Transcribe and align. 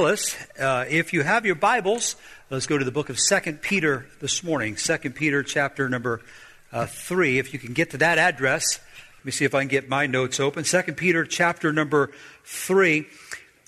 Uh, 0.00 0.84
if 0.88 1.12
you 1.12 1.24
have 1.24 1.44
your 1.44 1.56
Bibles, 1.56 2.14
let's 2.50 2.68
go 2.68 2.78
to 2.78 2.84
the 2.84 2.92
book 2.92 3.10
of 3.10 3.18
Second 3.18 3.62
Peter 3.62 4.06
this 4.20 4.44
morning. 4.44 4.76
Second 4.76 5.16
Peter, 5.16 5.42
chapter 5.42 5.88
number 5.88 6.20
uh, 6.70 6.86
three. 6.86 7.40
If 7.40 7.52
you 7.52 7.58
can 7.58 7.72
get 7.72 7.90
to 7.90 7.98
that 7.98 8.16
address, 8.16 8.78
let 9.18 9.24
me 9.24 9.32
see 9.32 9.44
if 9.44 9.56
I 9.56 9.62
can 9.62 9.66
get 9.66 9.88
my 9.88 10.06
notes 10.06 10.38
open. 10.38 10.62
Second 10.62 10.98
Peter, 10.98 11.24
chapter 11.24 11.72
number 11.72 12.12
three. 12.44 13.08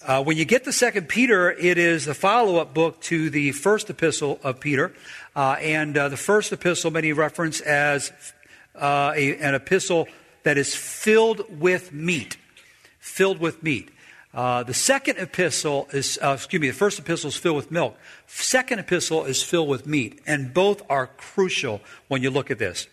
Uh, 0.06 0.22
when 0.22 0.36
you 0.36 0.44
get 0.44 0.62
to 0.62 0.72
Second 0.72 1.08
Peter, 1.08 1.50
it 1.50 1.78
is 1.78 2.06
a 2.06 2.14
follow-up 2.14 2.74
book 2.74 3.00
to 3.00 3.28
the 3.28 3.50
first 3.50 3.90
epistle 3.90 4.38
of 4.44 4.60
Peter, 4.60 4.92
uh, 5.34 5.56
and 5.60 5.98
uh, 5.98 6.08
the 6.08 6.16
first 6.16 6.52
epistle 6.52 6.92
many 6.92 7.12
reference 7.12 7.60
as 7.60 8.12
uh, 8.76 9.12
a, 9.16 9.36
an 9.38 9.56
epistle 9.56 10.06
that 10.44 10.56
is 10.56 10.76
filled 10.76 11.42
with 11.60 11.92
meat, 11.92 12.36
filled 13.00 13.40
with 13.40 13.64
meat. 13.64 13.90
Uh, 14.32 14.62
the 14.62 14.74
second 14.74 15.18
epistle 15.18 15.88
is, 15.92 16.18
uh, 16.22 16.34
excuse 16.36 16.60
me, 16.60 16.68
the 16.68 16.74
first 16.74 16.98
epistle 16.98 17.28
is 17.28 17.36
filled 17.36 17.56
with 17.56 17.70
milk. 17.70 17.96
Second 18.28 18.78
epistle 18.78 19.24
is 19.24 19.42
filled 19.42 19.68
with 19.68 19.86
meat, 19.86 20.20
and 20.24 20.54
both 20.54 20.82
are 20.88 21.08
crucial 21.08 21.80
when 22.06 22.22
you 22.22 22.30
look 22.30 22.50
at 22.50 22.58
this. 22.58 22.86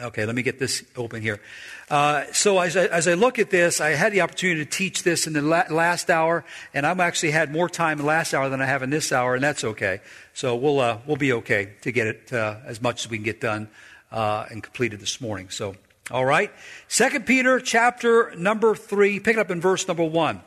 Okay, 0.00 0.26
let 0.26 0.34
me 0.34 0.42
get 0.42 0.58
this 0.58 0.82
open 0.96 1.22
here. 1.22 1.40
Uh, 1.88 2.24
so 2.32 2.58
as 2.58 2.76
I, 2.76 2.86
as 2.86 3.06
I, 3.06 3.14
look 3.14 3.38
at 3.38 3.50
this, 3.50 3.80
I 3.80 3.90
had 3.90 4.12
the 4.12 4.22
opportunity 4.22 4.64
to 4.64 4.70
teach 4.70 5.02
this 5.02 5.26
in 5.26 5.32
the 5.32 5.40
la- 5.40 5.64
last 5.70 6.10
hour, 6.10 6.44
and 6.74 6.84
I've 6.84 7.00
actually 7.00 7.30
had 7.30 7.52
more 7.52 7.68
time 7.68 7.92
in 7.92 7.98
the 7.98 8.08
last 8.08 8.34
hour 8.34 8.48
than 8.48 8.60
I 8.60 8.66
have 8.66 8.82
in 8.82 8.90
this 8.90 9.12
hour, 9.12 9.34
and 9.36 9.42
that's 9.42 9.62
okay. 9.64 10.00
So 10.34 10.56
we'll 10.56 10.80
uh, 10.80 10.98
we'll 11.06 11.16
be 11.16 11.32
okay 11.34 11.74
to 11.82 11.92
get 11.92 12.08
it 12.08 12.32
uh, 12.32 12.56
as 12.66 12.82
much 12.82 13.04
as 13.04 13.10
we 13.10 13.18
can 13.18 13.24
get 13.24 13.40
done 13.40 13.68
and 14.10 14.62
completed 14.62 15.00
this 15.00 15.20
morning. 15.20 15.48
So 15.48 15.76
all 16.10 16.24
right? 16.24 16.52
Second 16.86 17.24
Peter 17.26 17.60
chapter 17.60 18.34
number 18.36 18.74
3, 18.74 19.20
pick 19.20 19.36
it 19.36 19.40
up 19.40 19.50
in 19.50 19.60
verse 19.60 19.88
number 19.88 20.04
1. 20.04 20.40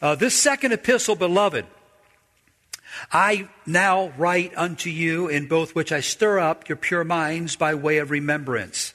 Uh, 0.00 0.14
this 0.14 0.34
second 0.34 0.72
epistle, 0.72 1.14
beloved, 1.14 1.66
I 3.12 3.48
now 3.66 4.12
write 4.16 4.52
unto 4.56 4.90
you 4.90 5.28
in 5.28 5.48
both 5.48 5.74
which 5.74 5.92
I 5.92 6.00
stir 6.00 6.38
up 6.38 6.68
your 6.68 6.76
pure 6.76 7.04
minds 7.04 7.56
by 7.56 7.74
way 7.74 7.98
of 7.98 8.10
remembrance, 8.10 8.94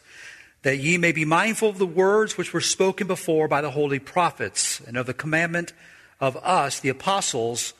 that 0.63 0.77
ye 0.77 0.97
may 0.97 1.11
be 1.11 1.23
mindful 1.23 1.69
of 1.69 1.77
the 1.77 1.85
words 1.85 2.37
which 2.37 2.51
were 2.51 2.61
spoken 2.61 3.07
before 3.07 3.47
by 3.47 3.61
the 3.61 3.71
holy 3.71 3.99
prophets, 3.99 4.81
and 4.81 4.97
of 4.97 5.05
the 5.05 5.13
commandment 5.13 5.71
of 6.19 6.35
us, 6.37 6.79
the 6.79 6.89
apostles 6.89 7.73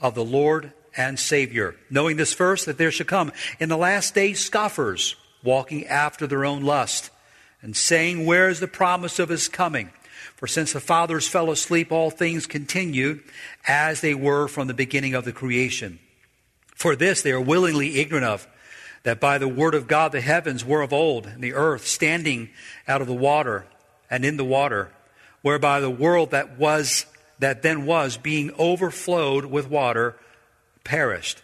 of 0.00 0.14
the 0.14 0.24
Lord 0.24 0.72
and 0.96 1.20
Savior, 1.20 1.76
knowing 1.88 2.16
this 2.16 2.34
first, 2.34 2.66
that 2.66 2.78
there 2.78 2.90
shall 2.90 3.06
come 3.06 3.32
in 3.60 3.68
the 3.68 3.76
last 3.76 4.14
days 4.14 4.44
scoffers, 4.44 5.14
walking 5.44 5.86
after 5.86 6.26
their 6.26 6.44
own 6.44 6.62
lust 6.62 7.10
and 7.62 7.76
saying, 7.76 8.26
Where 8.26 8.48
is 8.48 8.60
the 8.60 8.68
promise 8.68 9.18
of 9.18 9.28
his 9.28 9.48
coming? 9.48 9.90
For 10.36 10.46
since 10.46 10.72
the 10.72 10.80
fathers 10.80 11.28
fell 11.28 11.50
asleep, 11.50 11.92
all 11.92 12.10
things 12.10 12.46
continued 12.46 13.22
as 13.68 14.00
they 14.00 14.14
were 14.14 14.48
from 14.48 14.68
the 14.68 14.74
beginning 14.74 15.14
of 15.14 15.24
the 15.24 15.32
creation. 15.32 15.98
For 16.74 16.96
this 16.96 17.20
they 17.20 17.32
are 17.32 17.40
willingly 17.40 18.00
ignorant 18.00 18.24
of, 18.24 18.48
that 19.02 19.20
by 19.20 19.36
the 19.36 19.48
word 19.48 19.74
of 19.74 19.86
God 19.86 20.12
the 20.12 20.20
heavens 20.22 20.64
were 20.64 20.80
of 20.80 20.94
old, 20.94 21.26
and 21.26 21.42
the 21.42 21.52
earth 21.52 21.86
standing 21.86 22.48
out 22.88 23.02
of 23.02 23.06
the 23.06 23.14
water 23.14 23.66
and 24.10 24.24
in 24.24 24.38
the 24.38 24.44
water, 24.44 24.90
whereby 25.42 25.80
the 25.80 25.90
world 25.90 26.30
that 26.30 26.58
was, 26.58 27.04
that 27.38 27.62
then 27.62 27.84
was, 27.84 28.16
being 28.16 28.50
overflowed 28.58 29.44
with 29.44 29.68
water, 29.68 30.16
perished. 30.84 31.42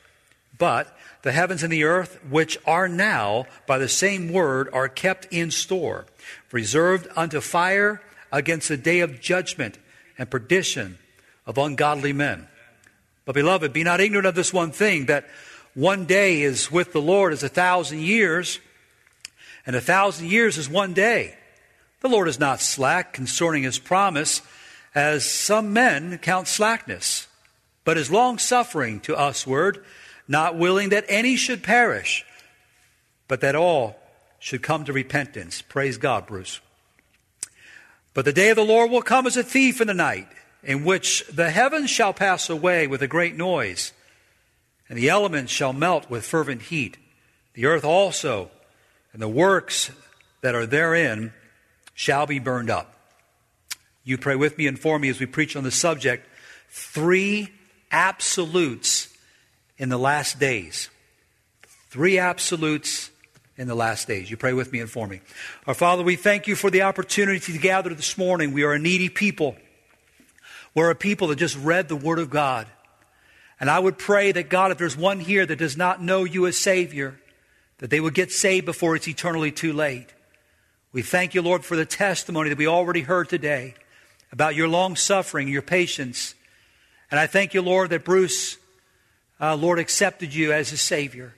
But 0.58 0.95
the 1.22 1.32
heavens 1.32 1.62
and 1.62 1.72
the 1.72 1.84
earth, 1.84 2.18
which 2.28 2.58
are 2.66 2.88
now 2.88 3.46
by 3.66 3.78
the 3.78 3.88
same 3.88 4.32
word, 4.32 4.68
are 4.72 4.88
kept 4.88 5.26
in 5.32 5.50
store, 5.50 6.06
reserved 6.52 7.08
unto 7.16 7.40
fire 7.40 8.00
against 8.32 8.68
the 8.68 8.76
day 8.76 9.00
of 9.00 9.20
judgment 9.20 9.78
and 10.18 10.30
perdition 10.30 10.98
of 11.46 11.58
ungodly 11.58 12.12
men. 12.12 12.48
But 13.24 13.34
beloved, 13.34 13.72
be 13.72 13.84
not 13.84 14.00
ignorant 14.00 14.26
of 14.26 14.34
this 14.34 14.52
one 14.52 14.70
thing, 14.70 15.06
that 15.06 15.26
one 15.74 16.06
day 16.06 16.42
is 16.42 16.70
with 16.70 16.92
the 16.92 17.02
Lord 17.02 17.32
as 17.32 17.42
a 17.42 17.48
thousand 17.48 18.00
years, 18.00 18.60
and 19.66 19.76
a 19.76 19.80
thousand 19.80 20.28
years 20.28 20.56
is 20.56 20.68
one 20.68 20.94
day. 20.94 21.36
The 22.00 22.08
Lord 22.08 22.28
is 22.28 22.38
not 22.38 22.60
slack 22.60 23.12
concerning 23.12 23.62
his 23.64 23.78
promise, 23.78 24.42
as 24.94 25.30
some 25.30 25.72
men 25.72 26.18
count 26.18 26.48
slackness, 26.48 27.26
but 27.84 27.98
is 27.98 28.10
long 28.10 28.38
suffering 28.38 29.00
to 29.00 29.12
usward 29.12 29.84
not 30.28 30.56
willing 30.56 30.90
that 30.90 31.04
any 31.08 31.36
should 31.36 31.62
perish, 31.62 32.24
but 33.28 33.40
that 33.40 33.54
all 33.54 33.96
should 34.38 34.62
come 34.62 34.84
to 34.84 34.92
repentance. 34.92 35.62
Praise 35.62 35.98
God, 35.98 36.26
Bruce. 36.26 36.60
But 38.14 38.24
the 38.24 38.32
day 38.32 38.50
of 38.50 38.56
the 38.56 38.64
Lord 38.64 38.90
will 38.90 39.02
come 39.02 39.26
as 39.26 39.36
a 39.36 39.42
thief 39.42 39.80
in 39.80 39.88
the 39.88 39.94
night, 39.94 40.28
in 40.62 40.84
which 40.84 41.26
the 41.26 41.50
heavens 41.50 41.90
shall 41.90 42.12
pass 42.12 42.48
away 42.48 42.86
with 42.86 43.02
a 43.02 43.08
great 43.08 43.36
noise, 43.36 43.92
and 44.88 44.98
the 44.98 45.08
elements 45.08 45.52
shall 45.52 45.72
melt 45.72 46.08
with 46.08 46.24
fervent 46.24 46.62
heat. 46.62 46.96
The 47.54 47.66
earth 47.66 47.84
also, 47.84 48.50
and 49.12 49.20
the 49.20 49.28
works 49.28 49.90
that 50.40 50.54
are 50.54 50.66
therein, 50.66 51.32
shall 51.94 52.26
be 52.26 52.38
burned 52.38 52.70
up. 52.70 52.94
You 54.04 54.16
pray 54.18 54.36
with 54.36 54.56
me 54.56 54.66
and 54.66 54.78
for 54.78 54.98
me 54.98 55.08
as 55.08 55.18
we 55.18 55.26
preach 55.26 55.56
on 55.56 55.64
the 55.64 55.70
subject 55.70 56.26
three 56.68 57.50
absolutes 57.90 59.05
in 59.78 59.88
the 59.88 59.98
last 59.98 60.38
days. 60.38 60.90
Three 61.90 62.18
absolutes 62.18 63.10
in 63.56 63.68
the 63.68 63.74
last 63.74 64.06
days. 64.06 64.30
You 64.30 64.36
pray 64.36 64.52
with 64.52 64.72
me 64.72 64.80
and 64.80 64.90
for 64.90 65.06
me. 65.06 65.20
Our 65.66 65.74
Father, 65.74 66.02
we 66.02 66.16
thank 66.16 66.46
you 66.46 66.54
for 66.54 66.70
the 66.70 66.82
opportunity 66.82 67.40
to 67.52 67.58
gather 67.58 67.94
this 67.94 68.18
morning. 68.18 68.52
We 68.52 68.64
are 68.64 68.72
a 68.72 68.78
needy 68.78 69.08
people. 69.08 69.56
We're 70.74 70.90
a 70.90 70.94
people 70.94 71.28
that 71.28 71.36
just 71.36 71.56
read 71.56 71.88
the 71.88 71.96
Word 71.96 72.18
of 72.18 72.28
God. 72.28 72.66
And 73.58 73.70
I 73.70 73.78
would 73.78 73.96
pray 73.96 74.32
that 74.32 74.50
God, 74.50 74.70
if 74.70 74.78
there's 74.78 74.96
one 74.96 75.20
here 75.20 75.46
that 75.46 75.58
does 75.58 75.76
not 75.76 76.02
know 76.02 76.24
you 76.24 76.46
as 76.46 76.58
Savior, 76.58 77.18
that 77.78 77.88
they 77.88 78.00
would 78.00 78.14
get 78.14 78.30
saved 78.30 78.66
before 78.66 78.94
it's 78.94 79.08
eternally 79.08 79.50
too 79.50 79.72
late. 79.72 80.12
We 80.92 81.02
thank 81.02 81.34
you, 81.34 81.42
Lord, 81.42 81.64
for 81.64 81.76
the 81.76 81.86
testimony 81.86 82.50
that 82.50 82.58
we 82.58 82.66
already 82.66 83.02
heard 83.02 83.28
today 83.28 83.74
about 84.32 84.54
your 84.54 84.68
long 84.68 84.96
suffering, 84.96 85.48
your 85.48 85.62
patience. 85.62 86.34
And 87.10 87.18
I 87.18 87.26
thank 87.26 87.54
you, 87.54 87.62
Lord, 87.62 87.90
that 87.90 88.04
Bruce 88.04 88.58
uh, 89.40 89.56
Lord 89.56 89.78
accepted 89.78 90.34
you 90.34 90.52
as 90.52 90.70
his 90.70 90.80
Savior. 90.80 91.34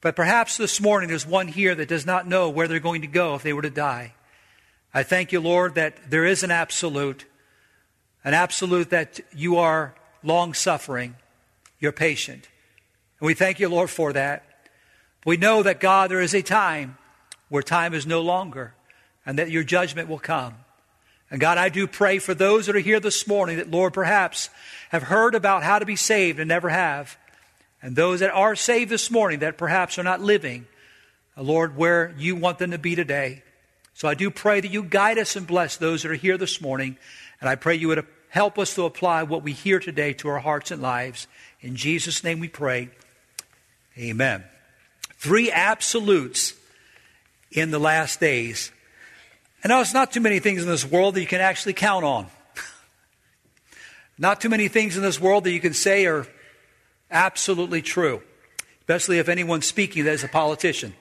But 0.00 0.16
perhaps 0.16 0.56
this 0.56 0.80
morning 0.80 1.08
there's 1.08 1.26
one 1.26 1.48
here 1.48 1.74
that 1.74 1.88
does 1.88 2.04
not 2.04 2.26
know 2.26 2.50
where 2.50 2.68
they're 2.68 2.80
going 2.80 3.02
to 3.02 3.06
go 3.06 3.34
if 3.34 3.42
they 3.42 3.52
were 3.52 3.62
to 3.62 3.70
die. 3.70 4.14
I 4.92 5.02
thank 5.02 5.32
you, 5.32 5.40
Lord, 5.40 5.76
that 5.76 6.10
there 6.10 6.26
is 6.26 6.42
an 6.42 6.50
absolute, 6.50 7.24
an 8.24 8.34
absolute 8.34 8.90
that 8.90 9.20
you 9.34 9.56
are 9.56 9.94
long 10.22 10.54
suffering, 10.54 11.16
you're 11.78 11.92
patient. 11.92 12.48
And 13.20 13.26
we 13.26 13.34
thank 13.34 13.60
you, 13.60 13.68
Lord, 13.68 13.90
for 13.90 14.12
that. 14.12 14.44
We 15.24 15.36
know 15.36 15.62
that, 15.62 15.80
God, 15.80 16.10
there 16.10 16.20
is 16.20 16.34
a 16.34 16.42
time 16.42 16.98
where 17.48 17.62
time 17.62 17.94
is 17.94 18.06
no 18.06 18.20
longer 18.20 18.74
and 19.24 19.38
that 19.38 19.50
your 19.50 19.62
judgment 19.62 20.08
will 20.08 20.18
come. 20.18 20.56
And 21.32 21.40
God, 21.40 21.56
I 21.56 21.70
do 21.70 21.86
pray 21.86 22.18
for 22.18 22.34
those 22.34 22.66
that 22.66 22.76
are 22.76 22.80
here 22.80 23.00
this 23.00 23.26
morning 23.26 23.56
that, 23.56 23.70
Lord, 23.70 23.94
perhaps 23.94 24.50
have 24.90 25.04
heard 25.04 25.34
about 25.34 25.62
how 25.62 25.78
to 25.78 25.86
be 25.86 25.96
saved 25.96 26.38
and 26.38 26.46
never 26.46 26.68
have. 26.68 27.16
And 27.80 27.96
those 27.96 28.20
that 28.20 28.30
are 28.34 28.54
saved 28.54 28.90
this 28.90 29.10
morning 29.10 29.38
that 29.38 29.56
perhaps 29.56 29.98
are 29.98 30.02
not 30.02 30.20
living, 30.20 30.66
uh, 31.34 31.42
Lord, 31.42 31.74
where 31.74 32.14
you 32.18 32.36
want 32.36 32.58
them 32.58 32.72
to 32.72 32.78
be 32.78 32.94
today. 32.94 33.42
So 33.94 34.08
I 34.08 34.14
do 34.14 34.30
pray 34.30 34.60
that 34.60 34.70
you 34.70 34.82
guide 34.82 35.16
us 35.16 35.34
and 35.34 35.46
bless 35.46 35.78
those 35.78 36.02
that 36.02 36.10
are 36.10 36.16
here 36.16 36.36
this 36.36 36.60
morning. 36.60 36.98
And 37.40 37.48
I 37.48 37.54
pray 37.54 37.76
you 37.76 37.88
would 37.88 38.06
help 38.28 38.58
us 38.58 38.74
to 38.74 38.84
apply 38.84 39.22
what 39.22 39.42
we 39.42 39.52
hear 39.52 39.80
today 39.80 40.12
to 40.12 40.28
our 40.28 40.38
hearts 40.40 40.70
and 40.70 40.82
lives. 40.82 41.28
In 41.62 41.76
Jesus' 41.76 42.22
name 42.22 42.40
we 42.40 42.48
pray. 42.48 42.90
Amen. 43.96 44.44
Three 45.16 45.50
absolutes 45.50 46.52
in 47.50 47.70
the 47.70 47.80
last 47.80 48.20
days. 48.20 48.70
And 49.62 49.70
now 49.70 49.80
it's 49.80 49.94
not 49.94 50.10
too 50.10 50.20
many 50.20 50.40
things 50.40 50.62
in 50.62 50.68
this 50.68 50.84
world 50.84 51.14
that 51.14 51.20
you 51.20 51.26
can 51.26 51.40
actually 51.40 51.74
count 51.74 52.04
on. 52.04 52.26
not 54.18 54.40
too 54.40 54.48
many 54.48 54.66
things 54.66 54.96
in 54.96 55.02
this 55.02 55.20
world 55.20 55.44
that 55.44 55.52
you 55.52 55.60
can 55.60 55.72
say 55.72 56.06
are 56.06 56.26
absolutely 57.10 57.80
true, 57.80 58.22
especially 58.80 59.18
if 59.18 59.28
anyone's 59.28 59.66
speaking 59.66 60.04
that 60.04 60.14
is 60.14 60.24
a 60.24 60.28
politician. 60.28 60.94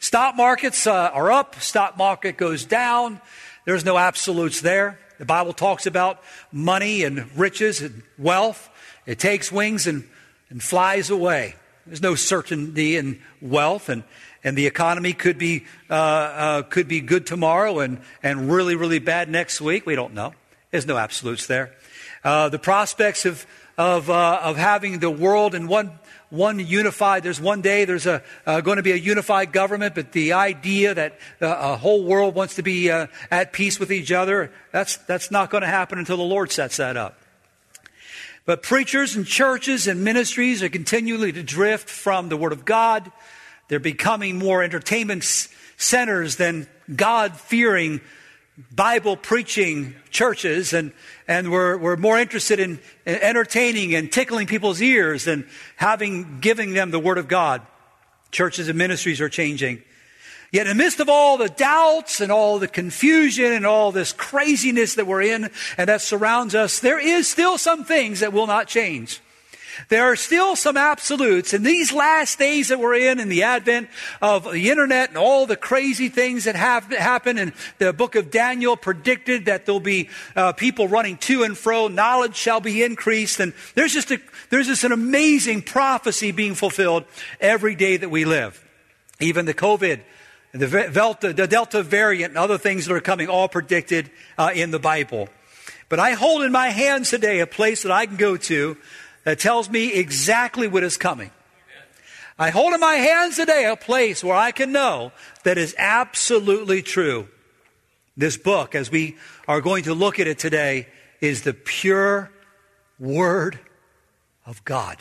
Stock 0.00 0.34
markets 0.36 0.86
uh, 0.86 1.10
are 1.12 1.30
up, 1.30 1.60
stock 1.60 1.96
market 1.96 2.36
goes 2.36 2.64
down. 2.64 3.20
There's 3.64 3.84
no 3.84 3.96
absolutes 3.98 4.60
there. 4.60 4.98
The 5.18 5.24
Bible 5.24 5.52
talks 5.52 5.86
about 5.86 6.22
money 6.50 7.04
and 7.04 7.30
riches 7.36 7.82
and 7.82 8.02
wealth. 8.16 8.68
It 9.06 9.18
takes 9.18 9.52
wings 9.52 9.86
and, 9.86 10.08
and 10.50 10.62
flies 10.62 11.10
away. 11.10 11.54
There's 11.86 12.02
no 12.02 12.16
certainty 12.16 12.96
in 12.96 13.20
wealth 13.40 13.88
and 13.88 14.02
and 14.44 14.56
the 14.56 14.66
economy 14.66 15.12
could 15.12 15.38
be, 15.38 15.64
uh, 15.90 15.94
uh, 15.94 16.62
could 16.62 16.88
be 16.88 17.00
good 17.00 17.26
tomorrow 17.26 17.80
and, 17.80 18.00
and 18.22 18.50
really, 18.50 18.76
really 18.76 18.98
bad 18.98 19.28
next 19.28 19.60
week. 19.60 19.86
We 19.86 19.94
don't 19.94 20.14
know. 20.14 20.34
There's 20.70 20.86
no 20.86 20.96
absolutes 20.96 21.46
there. 21.46 21.72
Uh, 22.22 22.48
the 22.48 22.58
prospects 22.58 23.24
of, 23.24 23.46
of, 23.76 24.10
uh, 24.10 24.40
of 24.42 24.56
having 24.56 24.98
the 24.98 25.10
world 25.10 25.54
in 25.54 25.66
one, 25.66 25.92
one 26.30 26.58
unified, 26.58 27.22
there's 27.22 27.40
one 27.40 27.62
day 27.62 27.84
there's 27.84 28.06
a, 28.06 28.22
uh, 28.46 28.60
going 28.60 28.76
to 28.76 28.82
be 28.82 28.92
a 28.92 28.96
unified 28.96 29.52
government, 29.52 29.94
but 29.94 30.12
the 30.12 30.34
idea 30.34 30.94
that 30.94 31.18
uh, 31.40 31.46
a 31.46 31.76
whole 31.76 32.04
world 32.04 32.34
wants 32.34 32.56
to 32.56 32.62
be 32.62 32.90
at 32.90 33.52
peace 33.52 33.80
with 33.80 33.90
each 33.90 34.12
other, 34.12 34.52
that's, 34.72 34.96
that's 34.98 35.30
not 35.30 35.50
going 35.50 35.62
to 35.62 35.68
happen 35.68 35.98
until 35.98 36.16
the 36.16 36.22
Lord 36.22 36.52
sets 36.52 36.76
that 36.76 36.96
up. 36.96 37.18
But 38.48 38.62
preachers 38.62 39.14
and 39.14 39.26
churches 39.26 39.86
and 39.86 40.02
ministries 40.02 40.62
are 40.62 40.70
continually 40.70 41.32
to 41.32 41.42
drift 41.42 41.90
from 41.90 42.30
the 42.30 42.36
Word 42.36 42.52
of 42.52 42.64
God. 42.64 43.12
They're 43.68 43.78
becoming 43.78 44.38
more 44.38 44.62
entertainment 44.62 45.24
centers 45.76 46.36
than 46.36 46.66
God 46.94 47.36
fearing, 47.36 48.00
Bible 48.72 49.16
preaching 49.16 49.94
churches. 50.10 50.72
And, 50.72 50.92
and 51.28 51.50
we're, 51.52 51.76
we're 51.76 51.96
more 51.96 52.18
interested 52.18 52.58
in 52.58 52.80
entertaining 53.06 53.94
and 53.94 54.10
tickling 54.10 54.46
people's 54.46 54.80
ears 54.80 55.24
than 55.24 55.46
having, 55.76 56.40
giving 56.40 56.72
them 56.72 56.90
the 56.90 56.98
Word 56.98 57.18
of 57.18 57.28
God. 57.28 57.62
Churches 58.30 58.68
and 58.68 58.76
ministries 58.76 59.20
are 59.20 59.28
changing. 59.28 59.82
Yet 60.50 60.66
in 60.66 60.76
the 60.76 60.82
midst 60.82 61.00
of 61.00 61.10
all 61.10 61.36
the 61.36 61.50
doubts 61.50 62.22
and 62.22 62.32
all 62.32 62.58
the 62.58 62.68
confusion 62.68 63.52
and 63.52 63.66
all 63.66 63.92
this 63.92 64.14
craziness 64.14 64.94
that 64.94 65.06
we're 65.06 65.22
in 65.22 65.50
and 65.76 65.88
that 65.88 66.00
surrounds 66.00 66.54
us, 66.54 66.80
there 66.80 66.98
is 66.98 67.28
still 67.28 67.58
some 67.58 67.84
things 67.84 68.20
that 68.20 68.32
will 68.32 68.46
not 68.46 68.66
change. 68.66 69.20
There 69.88 70.04
are 70.04 70.16
still 70.16 70.56
some 70.56 70.76
absolutes. 70.76 71.54
In 71.54 71.62
these 71.62 71.92
last 71.92 72.38
days 72.38 72.68
that 72.68 72.80
we're 72.80 72.94
in, 72.94 73.20
in 73.20 73.28
the 73.28 73.44
advent 73.44 73.88
of 74.20 74.44
the 74.44 74.70
internet 74.70 75.10
and 75.10 75.18
all 75.18 75.46
the 75.46 75.56
crazy 75.56 76.08
things 76.08 76.44
that 76.44 76.56
have 76.56 76.84
happened, 76.92 77.38
and 77.38 77.52
the 77.78 77.92
book 77.92 78.14
of 78.14 78.30
Daniel 78.30 78.76
predicted 78.76 79.46
that 79.46 79.66
there'll 79.66 79.80
be 79.80 80.08
uh, 80.34 80.52
people 80.52 80.88
running 80.88 81.16
to 81.18 81.42
and 81.42 81.56
fro, 81.56 81.88
knowledge 81.88 82.36
shall 82.36 82.60
be 82.60 82.82
increased, 82.82 83.40
and 83.40 83.52
there's 83.74 83.92
just 83.92 84.10
a, 84.10 84.20
there's 84.50 84.66
just 84.66 84.84
an 84.84 84.92
amazing 84.92 85.62
prophecy 85.62 86.32
being 86.32 86.54
fulfilled 86.54 87.04
every 87.40 87.74
day 87.74 87.96
that 87.96 88.10
we 88.10 88.24
live. 88.24 88.64
Even 89.20 89.46
the 89.46 89.54
COVID 89.54 90.00
the 90.52 90.90
Delta, 90.92 91.32
the 91.32 91.46
Delta 91.46 91.82
variant 91.82 92.30
and 92.30 92.38
other 92.38 92.58
things 92.58 92.86
that 92.86 92.94
are 92.94 93.00
coming, 93.00 93.28
all 93.28 93.48
predicted 93.48 94.10
uh, 94.36 94.50
in 94.54 94.70
the 94.70 94.78
Bible. 94.78 95.28
But 95.88 95.98
I 95.98 96.12
hold 96.12 96.42
in 96.42 96.52
my 96.52 96.68
hands 96.68 97.10
today 97.10 97.40
a 97.40 97.46
place 97.46 97.82
that 97.82 97.92
I 97.92 98.06
can 98.06 98.16
go 98.16 98.36
to 98.36 98.76
that 99.24 99.38
tells 99.38 99.68
me 99.68 99.92
exactly 99.92 100.68
what 100.68 100.82
is 100.82 100.96
coming. 100.96 101.30
I 102.38 102.50
hold 102.50 102.72
in 102.72 102.80
my 102.80 102.94
hands 102.94 103.36
today 103.36 103.64
a 103.64 103.76
place 103.76 104.22
where 104.22 104.36
I 104.36 104.52
can 104.52 104.70
know 104.70 105.12
that 105.42 105.58
is 105.58 105.74
absolutely 105.76 106.82
true. 106.82 107.28
This 108.16 108.36
book, 108.36 108.74
as 108.74 108.90
we 108.90 109.16
are 109.48 109.60
going 109.60 109.84
to 109.84 109.94
look 109.94 110.20
at 110.20 110.26
it 110.26 110.38
today, 110.38 110.88
is 111.20 111.42
the 111.42 111.52
pure 111.52 112.30
Word 112.98 113.58
of 114.46 114.64
God. 114.64 114.98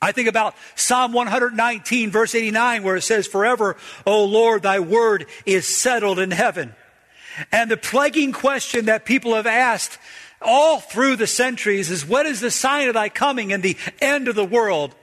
I 0.00 0.12
think 0.12 0.28
about 0.28 0.54
Psalm 0.74 1.12
119, 1.12 2.10
verse 2.10 2.34
89, 2.34 2.82
where 2.82 2.96
it 2.96 3.02
says, 3.02 3.26
Forever, 3.26 3.76
O 4.06 4.24
Lord, 4.24 4.62
thy 4.62 4.78
word 4.78 5.26
is 5.46 5.66
settled 5.66 6.18
in 6.18 6.30
heaven. 6.30 6.74
And 7.50 7.70
the 7.70 7.76
plaguing 7.76 8.32
question 8.32 8.86
that 8.86 9.04
people 9.04 9.34
have 9.34 9.46
asked 9.46 9.98
all 10.42 10.80
through 10.80 11.16
the 11.16 11.26
centuries 11.26 11.90
is, 11.90 12.06
What 12.06 12.26
is 12.26 12.40
the 12.40 12.50
sign 12.50 12.88
of 12.88 12.94
thy 12.94 13.08
coming 13.08 13.52
and 13.52 13.62
the 13.62 13.76
end 14.00 14.28
of 14.28 14.34
the 14.34 14.44
world? 14.44 14.94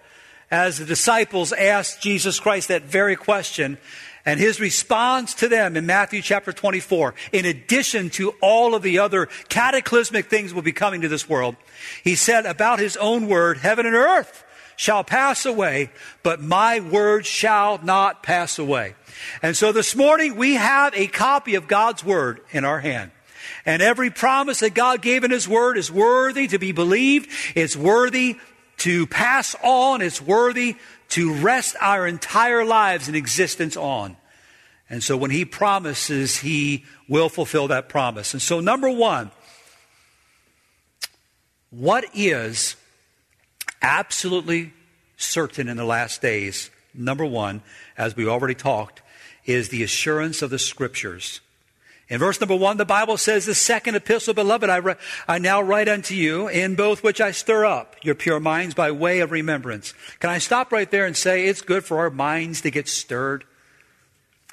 As 0.52 0.78
the 0.78 0.86
disciples 0.86 1.52
asked 1.52 2.02
Jesus 2.02 2.40
Christ 2.40 2.68
that 2.68 2.84
very 2.84 3.16
question, 3.16 3.80
and 4.26 4.40
his 4.40 4.60
response 4.60 5.34
to 5.36 5.50
them 5.50 5.76
in 5.76 5.86
Matthew 5.86 6.22
chapter 6.22 6.54
24, 6.54 7.14
in 7.32 7.46
addition 7.46 8.10
to 8.12 8.36
all 8.42 8.76
of 8.76 8.84
the 8.84 9.00
other 9.00 9.28
cataclysmic 9.50 10.28
things 10.28 10.54
will 10.54 10.62
be 10.62 10.72
coming 10.72 11.02
to 11.02 11.10
this 11.10 11.28
world, 11.28 11.56
he 12.04 12.16
said 12.16 12.46
about 12.46 12.80
his 12.80 12.96
own 12.98 13.28
word, 13.28 13.58
heaven 13.58 13.86
and 13.86 13.96
earth 13.96 14.46
shall 14.76 15.04
pass 15.04 15.46
away, 15.46 15.90
but 16.24 16.42
my 16.42 16.80
word 16.80 17.26
shall 17.26 17.80
not 17.84 18.24
pass 18.24 18.58
away. 18.58 18.96
And 19.42 19.56
so 19.58 19.72
this 19.72 19.96
morning 19.96 20.36
we 20.36 20.54
have 20.54 20.94
a 20.96 21.08
copy 21.08 21.56
of 21.56 21.68
God's 21.68 22.04
word 22.04 22.42
in 22.52 22.66
our 22.66 22.80
hand. 22.80 23.12
And 23.66 23.82
every 23.82 24.10
promise 24.10 24.60
that 24.60 24.74
God 24.74 25.02
gave 25.02 25.24
in 25.24 25.32
His 25.32 25.48
Word 25.48 25.78
is 25.78 25.92
worthy 25.92 26.48
to 26.48 26.60
be 26.60 26.72
believed. 26.72 27.30
It's 27.56 27.76
worthy 27.76 28.38
to 28.78 29.08
pass 29.08 29.56
on. 29.64 30.02
It's 30.02 30.22
worthy 30.22 30.76
to 31.10 31.34
rest 31.34 31.76
our 31.80 32.08
entire 32.08 32.66
lives 32.66 33.08
and 33.08 33.16
existence 33.16 33.78
on. 33.78 34.18
And 34.90 35.04
so 35.04 35.16
when 35.18 35.32
He 35.32 35.46
promises, 35.46 36.38
He 36.38 36.86
will 37.08 37.30
fulfill 37.30 37.68
that 37.70 37.90
promise. 37.90 38.34
And 38.34 38.42
so, 38.42 38.60
number 38.60 38.90
one, 38.90 39.32
what 41.70 42.06
is 42.14 42.76
absolutely 43.82 44.74
certain 45.18 45.68
in 45.68 45.78
the 45.78 45.86
last 45.86 46.22
days, 46.22 46.70
number 46.94 47.26
one, 47.26 47.62
as 47.98 48.16
we 48.16 48.28
already 48.28 48.56
talked, 48.56 49.02
is 49.46 49.70
the 49.70 49.84
assurance 49.84 50.42
of 50.42 50.50
the 50.50 50.60
scriptures. 50.60 51.42
In 52.10 52.20
verse 52.20 52.40
number 52.40 52.56
one, 52.56 52.78
the 52.78 52.86
Bible 52.86 53.18
says, 53.18 53.46
The 53.46 53.56
second 53.56 53.96
epistle, 53.96 54.34
beloved, 54.34 54.70
I, 54.70 54.78
re- 54.78 54.96
I 55.28 55.40
now 55.40 55.62
write 55.62 55.88
unto 55.88 56.14
you, 56.14 56.48
in 56.48 56.76
both 56.76 57.02
which 57.02 57.22
I 57.22 57.32
stir 57.32 57.66
up 57.66 57.96
your 58.04 58.16
pure 58.16 58.40
minds 58.40 58.76
by 58.76 58.92
way 58.92 59.20
of 59.22 59.32
remembrance. 59.32 59.94
Can 60.20 60.30
I 60.30 60.38
stop 60.38 60.72
right 60.72 60.90
there 60.90 61.06
and 61.06 61.16
say 61.16 61.46
it's 61.46 61.62
good 61.62 61.86
for 61.86 62.00
our 62.00 62.10
minds 62.10 62.62
to 62.62 62.72
get 62.72 62.88
stirred? 62.88 63.46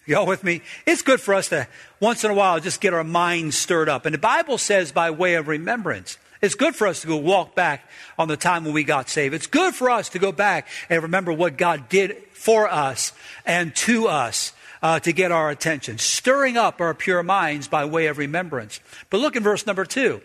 Y'all 0.06 0.26
with 0.26 0.42
me? 0.44 0.62
It's 0.86 1.02
good 1.02 1.20
for 1.20 1.34
us 1.34 1.48
to 1.50 1.68
once 2.00 2.24
in 2.24 2.30
a 2.30 2.34
while 2.34 2.58
just 2.60 2.80
get 2.80 2.94
our 2.94 3.04
minds 3.04 3.56
stirred 3.56 3.88
up. 3.88 4.06
And 4.06 4.14
the 4.14 4.18
Bible 4.18 4.58
says 4.58 4.92
by 4.92 5.10
way 5.10 5.34
of 5.34 5.48
remembrance. 5.48 6.18
It's 6.40 6.54
good 6.54 6.74
for 6.74 6.86
us 6.86 7.02
to 7.02 7.06
go 7.06 7.16
walk 7.16 7.54
back 7.54 7.88
on 8.18 8.28
the 8.28 8.36
time 8.36 8.64
when 8.64 8.72
we 8.72 8.82
got 8.82 9.08
saved. 9.10 9.34
It's 9.34 9.46
good 9.46 9.74
for 9.74 9.90
us 9.90 10.08
to 10.10 10.18
go 10.18 10.32
back 10.32 10.66
and 10.88 11.02
remember 11.02 11.32
what 11.32 11.58
God 11.58 11.88
did 11.88 12.16
for 12.32 12.68
us 12.68 13.12
and 13.44 13.74
to 13.76 14.08
us 14.08 14.54
uh, 14.82 15.00
to 15.00 15.12
get 15.12 15.32
our 15.32 15.50
attention, 15.50 15.98
stirring 15.98 16.56
up 16.56 16.80
our 16.80 16.94
pure 16.94 17.22
minds 17.22 17.68
by 17.68 17.84
way 17.84 18.06
of 18.06 18.18
remembrance. 18.18 18.80
But 19.10 19.20
look 19.20 19.36
in 19.36 19.42
verse 19.42 19.66
number 19.66 19.84
two. 19.84 20.20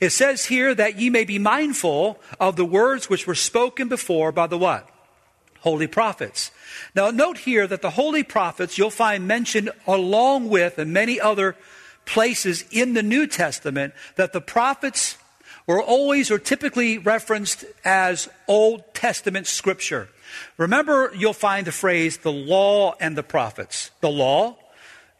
It 0.00 0.10
says 0.10 0.46
here 0.46 0.74
that 0.74 0.98
ye 0.98 1.10
may 1.10 1.24
be 1.24 1.38
mindful 1.38 2.18
of 2.38 2.56
the 2.56 2.64
words 2.64 3.08
which 3.08 3.26
were 3.26 3.34
spoken 3.34 3.88
before 3.88 4.32
by 4.32 4.46
the 4.46 4.58
what? 4.58 4.88
Holy 5.60 5.86
prophets. 5.86 6.50
Now 6.94 7.10
note 7.10 7.38
here 7.38 7.66
that 7.66 7.82
the 7.82 7.90
holy 7.90 8.22
prophets 8.22 8.78
you'll 8.78 8.90
find 8.90 9.26
mentioned 9.28 9.70
along 9.86 10.48
with 10.48 10.78
and 10.78 10.92
many 10.92 11.20
other 11.20 11.56
places 12.06 12.64
in 12.70 12.94
the 12.94 13.02
New 13.02 13.26
Testament 13.26 13.94
that 14.16 14.32
the 14.32 14.40
prophets 14.40 15.16
were 15.66 15.82
always 15.82 16.30
or 16.30 16.38
typically 16.38 16.98
referenced 16.98 17.64
as 17.84 18.28
Old 18.48 18.94
Testament 18.94 19.46
scripture. 19.46 20.08
Remember, 20.56 21.12
you'll 21.16 21.32
find 21.32 21.66
the 21.66 21.72
phrase 21.72 22.18
the 22.18 22.32
law 22.32 22.94
and 23.00 23.16
the 23.16 23.22
prophets. 23.22 23.90
The 24.00 24.10
law 24.10 24.56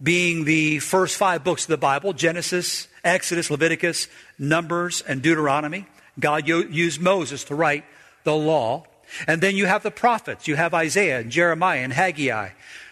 being 0.03 0.45
the 0.45 0.79
first 0.79 1.17
five 1.17 1.45
books 1.45 1.65
of 1.65 1.69
the 1.69 1.77
Bible 1.77 2.13
Genesis, 2.13 2.89
Exodus, 3.05 3.51
Leviticus, 3.51 4.09
Numbers, 4.39 5.03
and 5.03 5.23
Deuteronomy. 5.23 5.87
God 6.19 6.49
used 6.49 7.01
Moses 7.01 7.45
to 7.45 7.55
write 7.55 7.85
the 8.25 8.35
law. 8.35 8.85
And 9.27 9.41
then 9.41 9.57
you 9.57 9.67
have 9.67 9.83
the 9.83 9.91
prophets. 9.91 10.47
You 10.47 10.57
have 10.57 10.73
Isaiah 10.73 11.21
and 11.21 11.31
Jeremiah 11.31 11.81
and 11.81 11.93
Haggai 11.93 12.51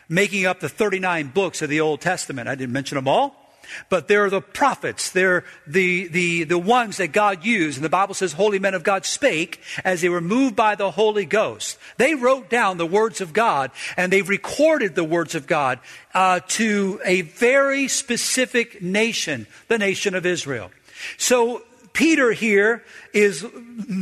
making 0.09 0.47
up 0.47 0.61
the 0.61 0.69
39 0.69 1.29
books 1.29 1.63
of 1.63 1.69
the 1.69 1.81
Old 1.81 2.01
Testament. 2.01 2.49
I 2.49 2.55
didn't 2.55 2.73
mention 2.73 2.97
them 2.97 3.09
all. 3.09 3.48
But 3.89 4.09
they're 4.09 4.31
the 4.31 4.41
prophets. 4.41 5.11
They're 5.11 5.45
the, 5.67 6.09
the, 6.09 6.45
the 6.45 6.59
ones 6.59 6.99
that 6.99 7.13
God 7.13 7.45
used. 7.45 7.79
And 7.79 7.85
the 7.85 7.91
Bible 7.91 8.15
says 8.15 8.33
holy 8.33 8.59
men 8.59 8.75
of 8.75 8.83
God 8.83 9.05
spake 9.05 9.61
as 9.85 10.01
they 10.01 10.09
were 10.09 10.21
moved 10.21 10.57
by 10.57 10.75
the 10.75 10.91
Holy 10.91 11.25
Ghost. 11.25 11.79
They 11.97 12.15
wrote 12.15 12.51
down 12.51 12.79
the 12.79 12.87
words 12.87 13.21
of 13.21 13.33
God 13.33 13.71
and 13.97 14.13
they 14.13 14.23
recorded 14.23 14.95
the 14.95 15.05
words 15.05 15.35
of 15.35 15.47
God 15.47 15.79
uh, 16.15 16.41
to 16.49 17.01
a 17.05 17.23
very 17.23 17.89
specific 17.89 18.83
nation, 18.83 19.47
the 19.69 19.79
nation 19.79 20.15
of 20.15 20.27
Israel. 20.27 20.71
So 21.17 21.63
Peter 21.93 22.33
here 22.33 22.85
is 23.13 23.45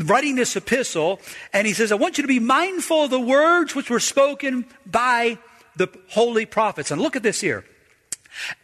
writing 0.04 0.36
this 0.36 0.56
epistle 0.56 1.20
and 1.52 1.66
he 1.66 1.72
says, 1.72 1.92
I 1.92 1.94
want 1.94 2.18
you 2.18 2.22
to 2.22 2.28
be 2.28 2.40
mindful 2.40 3.04
of 3.04 3.10
the 3.10 3.20
words 3.20 3.74
which 3.74 3.90
were 3.90 4.00
spoken 4.00 4.66
by 4.84 5.38
the 5.76 5.88
holy 6.08 6.46
prophets. 6.46 6.90
And 6.90 7.00
look 7.00 7.16
at 7.16 7.22
this 7.22 7.40
here 7.40 7.64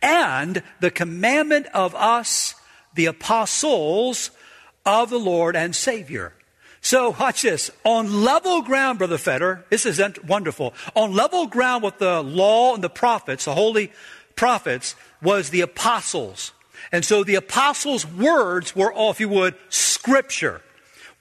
and 0.01 0.63
the 0.81 0.91
commandment 0.91 1.67
of 1.75 1.95
us, 1.95 2.55
the 2.95 3.07
apostles 3.07 4.31
of 4.85 5.11
the 5.11 5.19
Lord 5.19 5.57
and 5.57 5.75
Savior. 5.75 6.35
So 6.81 7.11
watch 7.19 7.43
this. 7.43 7.71
On 7.85 8.25
level 8.25 8.63
ground, 8.63 8.99
Brother 8.99 9.19
Fetter, 9.19 9.65
this 9.71 9.87
is 9.87 10.03
wonderful. 10.25 10.75
On 10.97 11.13
level 11.13 11.47
ground 11.47 11.85
with 11.85 11.99
the 11.99 12.23
law 12.23 12.75
and 12.75 12.83
the 12.83 12.91
prophets, 12.91 13.45
the 13.45 13.55
holy 13.55 13.93
prophets, 14.35 14.97
was 15.23 15.51
the 15.51 15.61
apostles. 15.61 16.53
And 16.91 17.05
so 17.05 17.23
the 17.23 17.37
apostles' 17.37 18.05
words 18.05 18.75
were, 18.75 18.93
all, 18.93 19.13
if 19.13 19.21
you 19.21 19.29
would, 19.29 19.55
scripture. 19.69 20.61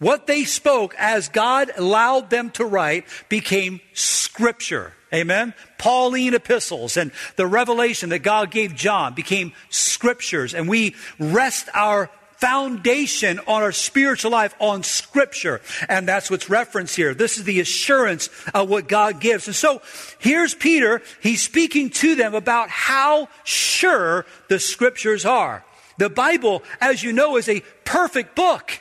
What 0.02 0.26
they 0.26 0.46
spoke 0.46 0.96
as 0.98 1.30
God 1.30 1.70
allowed 1.78 2.32
them 2.32 2.50
to 2.52 2.66
write 2.66 3.06
became 3.30 3.82
scripture. 3.94 4.94
Amen? 5.14 5.54
Pauline 5.78 6.34
epistles 6.34 6.98
and 6.98 7.12
the 7.36 7.46
revelation 7.46 8.10
that 8.10 8.24
God 8.24 8.50
gave 8.50 8.74
John 8.74 9.14
became 9.14 9.54
scriptures, 9.70 10.56
and 10.56 10.68
we 10.68 10.96
rest 11.20 11.70
our 11.76 12.10
foundation 12.38 13.38
on 13.46 13.62
our 13.62 13.72
spiritual 13.72 14.32
life 14.32 14.56
on 14.58 14.82
scripture. 14.82 15.62
And 15.88 16.08
that's 16.08 16.32
what's 16.32 16.50
referenced 16.50 16.96
here. 16.96 17.14
This 17.14 17.38
is 17.38 17.44
the 17.44 17.60
assurance 17.60 18.32
of 18.56 18.72
what 18.72 18.88
God 18.88 19.20
gives. 19.20 19.46
And 19.46 19.56
so 19.56 19.84
here's 20.18 20.56
Peter. 20.56 21.04
He's 21.22 21.44
speaking 21.44 21.92
to 21.92 22.16
them 22.16 22.34
about 22.34 22.70
how 22.70 23.28
sure 23.44 24.26
the 24.50 24.58
scriptures 24.58 25.26
are. 25.26 25.64
The 26.00 26.10
Bible, 26.10 26.64
as 26.80 27.04
you 27.04 27.14
know, 27.14 27.38
is 27.38 27.48
a 27.48 27.62
perfect 27.86 28.36
book. 28.36 28.81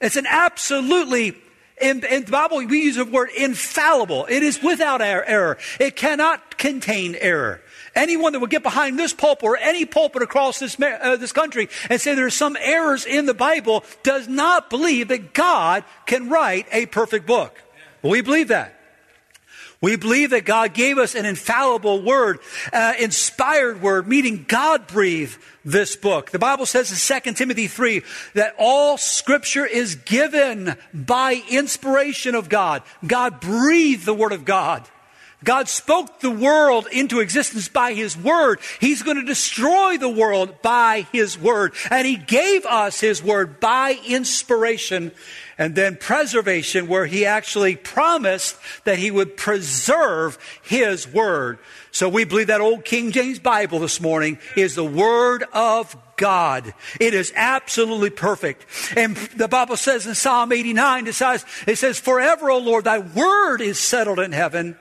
It's 0.00 0.16
an 0.16 0.26
absolutely, 0.28 1.36
in, 1.80 2.04
in, 2.04 2.24
the 2.24 2.30
Bible, 2.30 2.58
we 2.58 2.82
use 2.82 2.96
the 2.96 3.04
word 3.04 3.30
infallible. 3.36 4.26
It 4.28 4.42
is 4.42 4.62
without 4.62 5.00
error. 5.00 5.56
It 5.80 5.96
cannot 5.96 6.58
contain 6.58 7.14
error. 7.14 7.62
Anyone 7.94 8.34
that 8.34 8.40
would 8.40 8.50
get 8.50 8.62
behind 8.62 8.98
this 8.98 9.14
pulpit 9.14 9.44
or 9.44 9.56
any 9.56 9.86
pulpit 9.86 10.20
across 10.22 10.58
this, 10.58 10.78
uh, 10.78 11.16
this 11.16 11.32
country 11.32 11.70
and 11.88 11.98
say 11.98 12.14
there 12.14 12.26
are 12.26 12.30
some 12.30 12.56
errors 12.60 13.06
in 13.06 13.24
the 13.24 13.32
Bible 13.32 13.84
does 14.02 14.28
not 14.28 14.68
believe 14.68 15.08
that 15.08 15.32
God 15.32 15.82
can 16.04 16.28
write 16.28 16.66
a 16.72 16.84
perfect 16.86 17.26
book. 17.26 17.62
we 18.02 18.20
believe 18.20 18.48
that. 18.48 18.75
We 19.80 19.96
believe 19.96 20.30
that 20.30 20.44
God 20.44 20.72
gave 20.72 20.98
us 20.98 21.14
an 21.14 21.26
infallible 21.26 22.02
word, 22.02 22.38
uh, 22.72 22.94
inspired 22.98 23.82
word, 23.82 24.08
meaning 24.08 24.44
God 24.48 24.86
breathed 24.86 25.38
this 25.64 25.96
book. 25.96 26.30
The 26.30 26.38
Bible 26.38 26.64
says 26.64 26.90
in 26.90 27.22
2 27.22 27.32
Timothy 27.32 27.66
3 27.66 28.02
that 28.34 28.54
all 28.58 28.96
scripture 28.96 29.66
is 29.66 29.96
given 29.96 30.76
by 30.94 31.42
inspiration 31.50 32.34
of 32.34 32.48
God. 32.48 32.82
God 33.06 33.40
breathed 33.40 34.06
the 34.06 34.14
word 34.14 34.32
of 34.32 34.44
God. 34.44 34.88
God 35.44 35.68
spoke 35.68 36.20
the 36.20 36.30
world 36.30 36.86
into 36.90 37.20
existence 37.20 37.68
by 37.68 37.92
His 37.92 38.16
Word. 38.16 38.58
He's 38.80 39.02
going 39.02 39.18
to 39.18 39.24
destroy 39.24 39.98
the 39.98 40.08
world 40.08 40.62
by 40.62 41.06
His 41.12 41.38
Word. 41.38 41.74
And 41.90 42.06
He 42.06 42.16
gave 42.16 42.64
us 42.64 43.00
His 43.00 43.22
Word 43.22 43.60
by 43.60 43.98
inspiration 44.06 45.12
and 45.58 45.74
then 45.74 45.96
preservation, 45.96 46.86
where 46.86 47.06
He 47.06 47.26
actually 47.26 47.76
promised 47.76 48.56
that 48.84 48.98
He 48.98 49.10
would 49.10 49.36
preserve 49.36 50.38
His 50.62 51.06
Word. 51.06 51.58
So 51.90 52.08
we 52.08 52.24
believe 52.24 52.48
that 52.48 52.60
old 52.60 52.84
King 52.84 53.10
James 53.10 53.38
Bible 53.38 53.78
this 53.78 54.00
morning 54.00 54.38
is 54.56 54.74
the 54.74 54.84
Word 54.84 55.44
of 55.52 55.96
God. 56.16 56.74
It 56.98 57.14
is 57.14 57.32
absolutely 57.36 58.10
perfect. 58.10 58.66
And 58.96 59.16
the 59.16 59.48
Bible 59.48 59.76
says 59.76 60.06
in 60.06 60.14
Psalm 60.14 60.52
89, 60.52 61.06
it 61.06 61.14
says, 61.14 61.44
it 61.66 61.76
says, 61.76 61.98
Forever, 61.98 62.50
O 62.50 62.58
Lord, 62.58 62.84
thy 62.84 62.98
word 62.98 63.60
is 63.60 63.78
settled 63.78 64.18
in 64.18 64.32
heaven. 64.32 64.78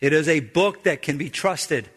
It 0.00 0.12
is 0.12 0.28
a 0.28 0.40
book 0.40 0.84
that 0.84 1.02
can 1.02 1.16
be 1.16 1.30
trusted. 1.30 1.88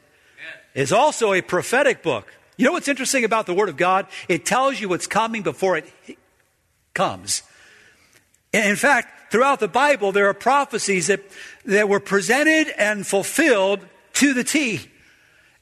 It's 0.74 0.92
also 0.92 1.34
a 1.34 1.42
prophetic 1.42 2.02
book. 2.02 2.32
You 2.58 2.66
know 2.66 2.74
what's 2.74 2.88
interesting 2.88 3.24
about 3.24 3.46
the 3.46 3.54
Word 3.54 3.70
of 3.70 3.78
God? 3.78 4.08
It 4.28 4.46
tells 4.46 4.80
you 4.80 4.90
what's 4.90 5.08
coming 5.08 5.44
before 5.44 5.78
it 5.78 5.88
comes. 6.94 7.44
In 8.52 8.76
fact, 8.76 9.32
throughout 9.32 9.60
the 9.60 9.68
Bible, 9.68 10.12
there 10.12 10.28
are 10.28 10.34
prophecies 10.34 11.08
that, 11.08 11.22
that 11.66 11.88
were 11.88 12.00
presented 12.00 12.68
and 12.78 13.06
fulfilled 13.06 13.80
to 14.14 14.34
the 14.34 14.44
T. 14.44 14.82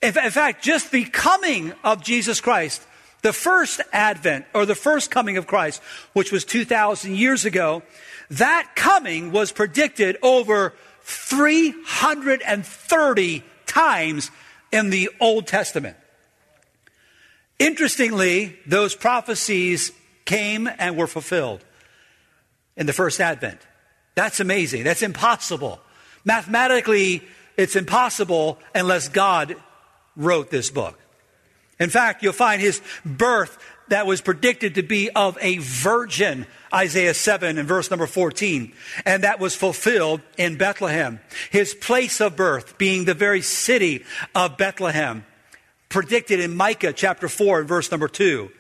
In 0.02 0.14
fact, 0.14 0.64
just 0.64 0.92
the 0.92 1.06
coming 1.06 1.74
of 1.84 2.04
Jesus 2.04 2.40
Christ, 2.40 2.86
the 3.24 3.34
first 3.34 3.82
advent 3.92 4.46
or 4.54 4.66
the 4.66 4.76
first 4.76 5.12
coming 5.12 5.38
of 5.38 5.48
Christ, 5.48 5.82
which 6.14 6.32
was 6.32 6.46
2,000 6.46 7.16
years 7.16 7.46
ago, 7.46 7.84
that 8.30 8.72
coming 8.76 9.32
was 9.32 9.52
predicted 9.52 10.18
over 10.22 10.74
330 11.08 13.44
times 13.66 14.30
in 14.74 14.90
the 14.90 15.10
Old 15.22 15.48
Testament. 15.48 15.96
Interestingly, 17.60 18.58
those 18.68 18.94
prophecies 18.94 19.94
came 20.26 20.70
and 20.78 20.98
were 20.98 21.08
fulfilled 21.08 21.64
in 22.76 22.88
the 22.88 22.94
first 22.94 23.22
advent. 23.22 23.62
That's 24.16 24.42
amazing. 24.42 24.84
That's 24.84 25.02
impossible. 25.02 25.80
Mathematically, 26.26 27.24
it's 27.56 27.78
impossible 27.78 28.60
unless 28.76 29.08
God 29.08 29.56
wrote 30.18 30.52
this 30.52 30.70
book. 30.70 31.00
In 31.80 31.90
fact, 31.90 32.22
you'll 32.22 32.34
find 32.34 32.62
his 32.62 32.82
birth 33.06 33.58
that 33.90 34.08
was 34.08 34.22
predicted 34.22 34.76
to 34.76 34.84
be 34.84 35.10
of 35.12 35.38
a 35.42 35.58
virgin, 35.58 36.46
Isaiah 36.74 37.14
7 37.14 37.58
and 37.58 37.68
verse 37.68 37.90
number 37.90 38.08
14. 38.08 38.74
And 39.06 39.24
that 39.24 39.40
was 39.40 39.56
fulfilled 39.56 40.22
in 40.38 40.58
Bethlehem. 40.58 41.20
His 41.52 41.74
place 41.74 42.22
of 42.22 42.36
birth 42.36 42.78
being 42.78 43.06
the 43.06 43.14
very 43.14 43.42
city 43.42 44.04
of 44.36 44.58
Bethlehem, 44.58 45.26
predicted 45.90 46.40
in 46.40 46.56
Micah 46.56 46.94
chapter 46.94 47.28
4 47.28 47.60
and 47.60 47.68
verse 47.68 47.92
number 47.92 48.08
2. 48.08 48.52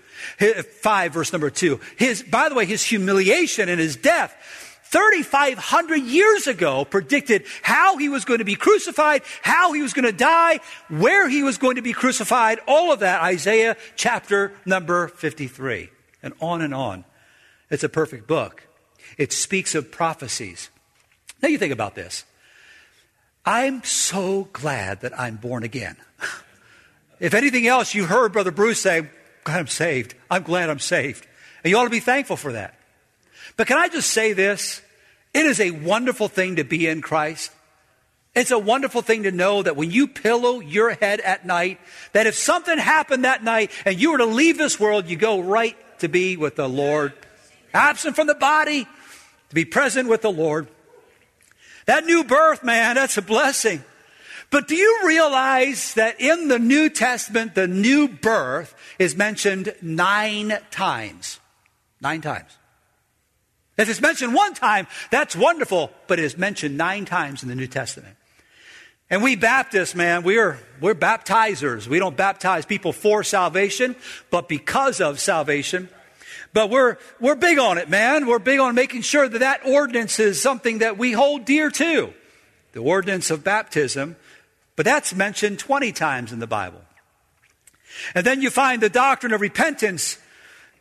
5 0.82 1.14
verse 1.14 1.32
number 1.32 1.50
2. 1.50 1.80
His, 1.96 2.24
by 2.24 2.50
the 2.50 2.56
way, 2.56 2.66
his 2.66 2.84
humiliation 2.84 3.70
and 3.70 3.80
his 3.80 3.96
death 3.96 4.36
3,500 4.92 5.98
years 5.98 6.48
ago 6.48 6.86
predicted 6.86 7.46
how 7.62 7.98
he 7.98 8.08
was 8.08 8.24
going 8.24 8.40
to 8.40 8.46
be 8.46 8.56
crucified, 8.56 9.22
how 9.42 9.74
he 9.74 9.82
was 9.82 9.94
going 9.94 10.06
to 10.06 10.12
die, 10.12 10.60
where 10.88 11.28
he 11.28 11.44
was 11.44 11.58
going 11.58 11.76
to 11.76 11.82
be 11.82 11.94
crucified, 11.94 12.60
all 12.68 12.92
of 12.92 13.02
that, 13.02 13.22
Isaiah 13.22 13.76
chapter 13.96 14.54
number 14.66 15.10
53. 15.10 15.90
And 16.24 16.34
on 16.42 16.62
and 16.62 16.74
on. 16.74 17.04
It's 17.70 17.84
a 17.84 17.90
perfect 17.90 18.28
book. 18.28 18.68
It 19.18 19.34
speaks 19.34 19.76
of 19.76 19.92
prophecies. 19.92 20.70
Now 21.42 21.50
you 21.50 21.58
think 21.58 21.74
about 21.74 21.96
this. 21.96 22.24
I'm 23.46 23.84
so 23.84 24.48
glad 24.54 25.02
that 25.02 25.18
I'm 25.20 25.36
born 25.36 25.64
again. 25.64 25.98
if 27.20 27.34
anything 27.34 27.68
else, 27.68 27.94
you 27.94 28.06
heard 28.06 28.34
Brother 28.34 28.52
Bruce 28.52 28.82
say, 28.82 29.08
I'm 29.46 29.68
saved. 29.68 30.16
I'm 30.30 30.44
glad 30.44 30.70
I'm 30.70 30.80
saved. 30.80 31.28
And 31.64 31.72
you 31.72 31.78
ought 31.78 31.86
to 31.86 31.90
be 31.90 32.00
thankful 32.00 32.38
for 32.38 32.54
that. 32.54 32.77
But 33.58 33.68
can 33.68 33.78
I 33.78 33.90
just 33.90 34.12
say 34.12 34.34
this? 34.34 34.82
It 35.34 35.46
is 35.46 35.60
a 35.60 35.72
wonderful 35.72 36.28
thing 36.28 36.56
to 36.56 36.64
be 36.64 36.88
in 36.88 37.02
Christ. 37.02 37.52
It's 38.36 38.52
a 38.52 38.60
wonderful 38.60 39.02
thing 39.02 39.24
to 39.24 39.32
know 39.32 39.64
that 39.64 39.76
when 39.76 39.90
you 39.90 40.08
pillow 40.08 40.60
your 40.60 40.92
head 40.92 41.20
at 41.22 41.46
night, 41.46 41.80
that 42.14 42.28
if 42.28 42.36
something 42.36 42.78
happened 42.78 43.26
that 43.26 43.44
night 43.44 43.72
and 43.84 44.00
you 44.00 44.12
were 44.12 44.20
to 44.20 44.26
leave 44.26 44.60
this 44.60 44.80
world, 44.80 45.10
you 45.10 45.16
go 45.16 45.40
right 45.40 45.76
to 46.00 46.08
be 46.08 46.38
with 46.38 46.56
the 46.56 46.70
Lord. 46.70 47.14
Absent 47.74 48.16
from 48.16 48.28
the 48.28 48.36
body, 48.36 48.84
to 49.50 49.56
be 49.56 49.66
present 49.66 50.08
with 50.08 50.22
the 50.22 50.32
Lord. 50.32 50.68
That 51.88 52.06
new 52.06 52.24
birth, 52.24 52.64
man, 52.64 52.96
that's 52.96 53.18
a 53.18 53.24
blessing. 53.24 53.84
But 54.52 54.68
do 54.68 54.76
you 54.76 55.02
realize 55.04 55.96
that 55.96 56.22
in 56.22 56.48
the 56.48 56.60
New 56.60 56.90
Testament, 56.90 57.56
the 57.56 57.68
new 57.68 58.08
birth 58.08 58.76
is 59.00 59.16
mentioned 59.16 59.74
nine 59.82 60.60
times? 60.70 61.40
Nine 62.02 62.22
times. 62.22 62.56
If 63.78 63.90
it's 63.90 64.02
mentioned 64.02 64.34
one 64.34 64.54
time, 64.54 64.88
that's 65.12 65.36
wonderful, 65.36 65.92
but 66.08 66.18
it 66.20 66.26
is 66.26 66.38
mentioned 66.38 66.78
nine 66.78 67.06
times 67.06 67.44
in 67.44 67.50
the 67.50 67.56
New 67.56 67.68
Testament. 67.68 68.16
And 69.10 69.24
we 69.24 69.36
Baptists, 69.36 69.96
man, 69.96 70.24
we're, 70.24 70.60
we're 70.82 70.96
baptizers. 70.96 71.88
We 71.88 72.00
don't 72.00 72.18
baptize 72.18 72.66
people 72.66 72.92
for 72.92 73.24
salvation, 73.24 73.96
but 74.30 74.50
because 74.50 75.00
of 75.00 75.20
salvation. 75.20 75.90
But 76.54 76.70
we're, 76.70 76.98
we're 77.20 77.36
big 77.36 77.60
on 77.60 77.78
it, 77.78 77.90
man. 77.90 78.26
We're 78.26 78.40
big 78.40 78.60
on 78.60 78.76
making 78.76 79.04
sure 79.04 79.28
that 79.28 79.40
that 79.40 79.66
ordinance 79.66 80.20
is 80.20 80.42
something 80.42 80.80
that 80.80 80.98
we 80.98 81.12
hold 81.12 81.46
dear 81.46 81.70
to. 81.70 82.14
The 82.74 82.80
ordinance 82.80 83.30
of 83.30 83.44
baptism. 83.44 84.18
But 84.76 84.86
that's 84.86 85.14
mentioned 85.14 85.60
20 85.60 85.92
times 85.92 86.34
in 86.34 86.40
the 86.40 86.48
Bible. 86.48 86.82
And 88.14 88.26
then 88.26 88.42
you 88.42 88.50
find 88.50 88.82
the 88.82 88.90
doctrine 88.90 89.34
of 89.34 89.42
repentance 89.42 90.18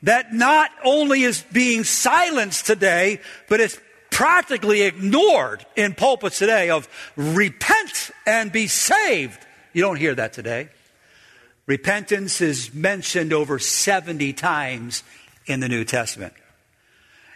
that 0.02 0.32
not 0.32 0.70
only 0.84 1.22
is 1.22 1.42
being 1.52 1.84
silenced 1.84 2.66
today, 2.66 3.20
but 3.48 3.60
it's 3.60 3.78
practically 4.10 4.82
ignored 4.82 5.64
in 5.76 5.94
pulpits 5.94 6.38
today 6.38 6.70
of 6.70 6.88
repent 7.16 8.10
and 8.26 8.50
be 8.50 8.66
saved. 8.66 9.38
You 9.72 9.82
don't 9.82 9.96
hear 9.96 10.14
that 10.14 10.32
today. 10.32 10.68
Repentance 11.66 12.40
is 12.40 12.72
mentioned 12.72 13.32
over 13.32 13.58
70 13.58 14.32
times 14.34 15.02
in 15.46 15.60
the 15.60 15.68
New 15.68 15.84
Testament. 15.84 16.32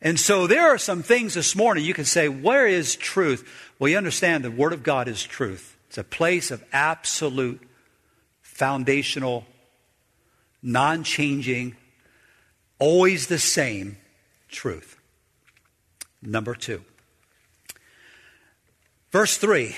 And 0.00 0.20
so 0.20 0.46
there 0.46 0.68
are 0.68 0.78
some 0.78 1.02
things 1.02 1.34
this 1.34 1.56
morning 1.56 1.84
you 1.84 1.94
can 1.94 2.04
say, 2.04 2.28
where 2.28 2.66
is 2.66 2.96
truth? 2.96 3.48
Well, 3.78 3.90
you 3.90 3.96
understand 3.96 4.44
the 4.44 4.50
Word 4.50 4.72
of 4.72 4.82
God 4.82 5.08
is 5.08 5.22
truth. 5.22 5.76
It's 5.88 5.98
a 5.98 6.04
place 6.04 6.50
of 6.50 6.64
absolute, 6.72 7.60
foundational, 8.42 9.44
non 10.62 11.04
changing, 11.04 11.76
always 12.78 13.26
the 13.26 13.38
same 13.38 13.98
truth. 14.48 14.96
Number 16.22 16.54
two. 16.54 16.82
Verse 19.10 19.36
3 19.36 19.74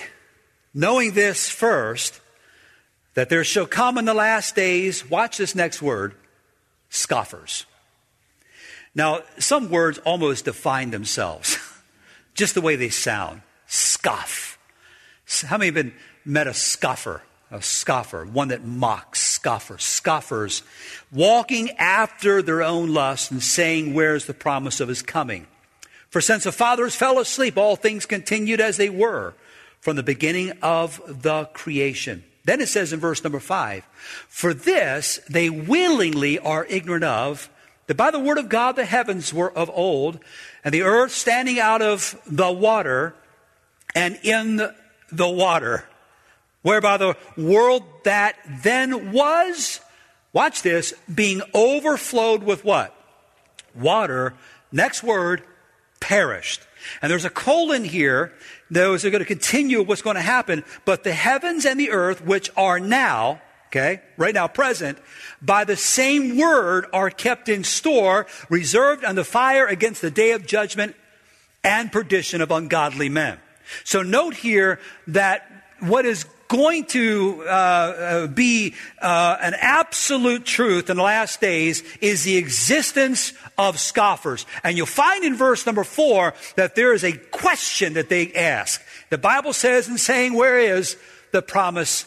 Knowing 0.73 1.13
this 1.13 1.49
first, 1.49 2.21
that 3.15 3.29
there 3.29 3.43
shall 3.43 3.65
come 3.65 3.97
in 3.97 4.05
the 4.05 4.13
last 4.13 4.55
days, 4.55 5.09
watch 5.09 5.37
this 5.37 5.55
next 5.55 5.81
word, 5.81 6.15
scoffers. 6.89 7.65
Now, 8.95 9.21
some 9.37 9.69
words 9.69 9.97
almost 9.99 10.45
define 10.45 10.91
themselves, 10.91 11.57
just 12.33 12.53
the 12.53 12.61
way 12.61 12.75
they 12.75 12.89
sound. 12.89 13.41
Scoff. 13.67 14.57
How 15.45 15.57
many 15.57 15.67
have 15.67 15.75
been 15.75 15.93
met 16.25 16.47
a 16.47 16.53
scoffer? 16.53 17.21
A 17.51 17.61
scoffer, 17.61 18.25
one 18.25 18.49
that 18.49 18.63
mocks, 18.63 19.19
scoffer, 19.39 19.77
scoffers, 19.77 20.63
walking 21.13 21.71
after 21.77 22.41
their 22.41 22.61
own 22.61 22.93
lust 22.93 23.31
and 23.31 23.41
saying, 23.41 23.93
Where's 23.93 24.25
the 24.25 24.33
promise 24.33 24.81
of 24.81 24.89
his 24.89 25.01
coming? 25.01 25.47
For 26.09 26.19
since 26.19 26.43
the 26.43 26.51
fathers 26.51 26.93
fell 26.93 27.19
asleep, 27.19 27.57
all 27.57 27.77
things 27.77 28.05
continued 28.05 28.59
as 28.59 28.75
they 28.75 28.89
were 28.89 29.33
from 29.79 29.95
the 29.95 30.03
beginning 30.03 30.51
of 30.61 31.01
the 31.07 31.45
creation. 31.45 32.25
Then 32.43 32.59
it 32.59 32.67
says 32.67 32.91
in 32.91 32.99
verse 32.99 33.23
number 33.23 33.39
five, 33.39 33.85
For 34.27 34.53
this 34.53 35.21
they 35.29 35.49
willingly 35.49 36.37
are 36.37 36.65
ignorant 36.65 37.05
of, 37.05 37.49
that 37.87 37.95
by 37.95 38.11
the 38.11 38.19
word 38.19 38.37
of 38.37 38.49
God 38.49 38.75
the 38.75 38.83
heavens 38.83 39.33
were 39.33 39.51
of 39.57 39.69
old, 39.69 40.19
and 40.65 40.73
the 40.73 40.81
earth 40.81 41.13
standing 41.13 41.61
out 41.61 41.81
of 41.81 42.21
the 42.25 42.51
water 42.51 43.15
and 43.95 44.19
in 44.21 44.57
the 45.09 45.29
water, 45.29 45.85
whereby 46.61 46.97
the 46.97 47.15
world 47.37 47.83
that 48.03 48.35
then 48.63 49.11
was, 49.11 49.79
watch 50.33 50.61
this, 50.61 50.93
being 51.13 51.41
overflowed 51.53 52.43
with 52.43 52.63
what? 52.63 52.95
Water. 53.75 54.33
Next 54.71 55.03
word, 55.03 55.43
perished. 55.99 56.61
And 57.01 57.11
there's 57.11 57.25
a 57.25 57.29
colon 57.29 57.83
here. 57.83 58.33
Those 58.71 59.05
are 59.05 59.09
going 59.09 59.19
to 59.19 59.25
continue 59.25 59.81
what's 59.83 60.01
going 60.01 60.15
to 60.15 60.21
happen. 60.21 60.63
But 60.85 61.03
the 61.03 61.13
heavens 61.13 61.65
and 61.65 61.79
the 61.79 61.91
earth, 61.91 62.23
which 62.23 62.49
are 62.55 62.79
now, 62.79 63.41
okay, 63.67 64.01
right 64.17 64.33
now 64.33 64.47
present, 64.47 64.97
by 65.41 65.63
the 65.63 65.75
same 65.75 66.37
word 66.37 66.85
are 66.93 67.09
kept 67.09 67.49
in 67.49 67.63
store, 67.63 68.27
reserved 68.49 69.03
the 69.15 69.23
fire 69.23 69.65
against 69.65 70.01
the 70.01 70.11
day 70.11 70.31
of 70.31 70.45
judgment 70.45 70.95
and 71.63 71.91
perdition 71.91 72.41
of 72.41 72.51
ungodly 72.51 73.09
men. 73.09 73.37
So 73.83 74.01
note 74.01 74.35
here 74.35 74.79
that 75.07 75.45
what 75.79 76.05
is 76.05 76.25
going 76.49 76.83
to 76.83 77.43
uh, 77.45 77.49
uh, 77.49 78.27
be 78.27 78.73
uh, 79.01 79.37
an 79.39 79.53
absolute 79.57 80.43
truth 80.43 80.89
in 80.89 80.97
the 80.97 81.03
last 81.03 81.39
days 81.39 81.83
is 82.01 82.23
the 82.23 82.35
existence 82.35 83.33
of 83.57 83.79
scoffers. 83.79 84.45
And 84.63 84.75
you'll 84.75 84.87
find 84.87 85.23
in 85.23 85.35
verse 85.35 85.65
number 85.65 85.85
four 85.85 86.33
that 86.55 86.75
there 86.75 86.93
is 86.93 87.05
a 87.05 87.13
question 87.13 87.93
that 87.93 88.09
they 88.09 88.33
ask. 88.33 88.81
The 89.09 89.17
Bible 89.17 89.53
says 89.53 89.87
in 89.87 89.97
saying, 89.97 90.33
Where 90.33 90.59
is 90.59 90.97
the 91.31 91.41
promise 91.41 92.05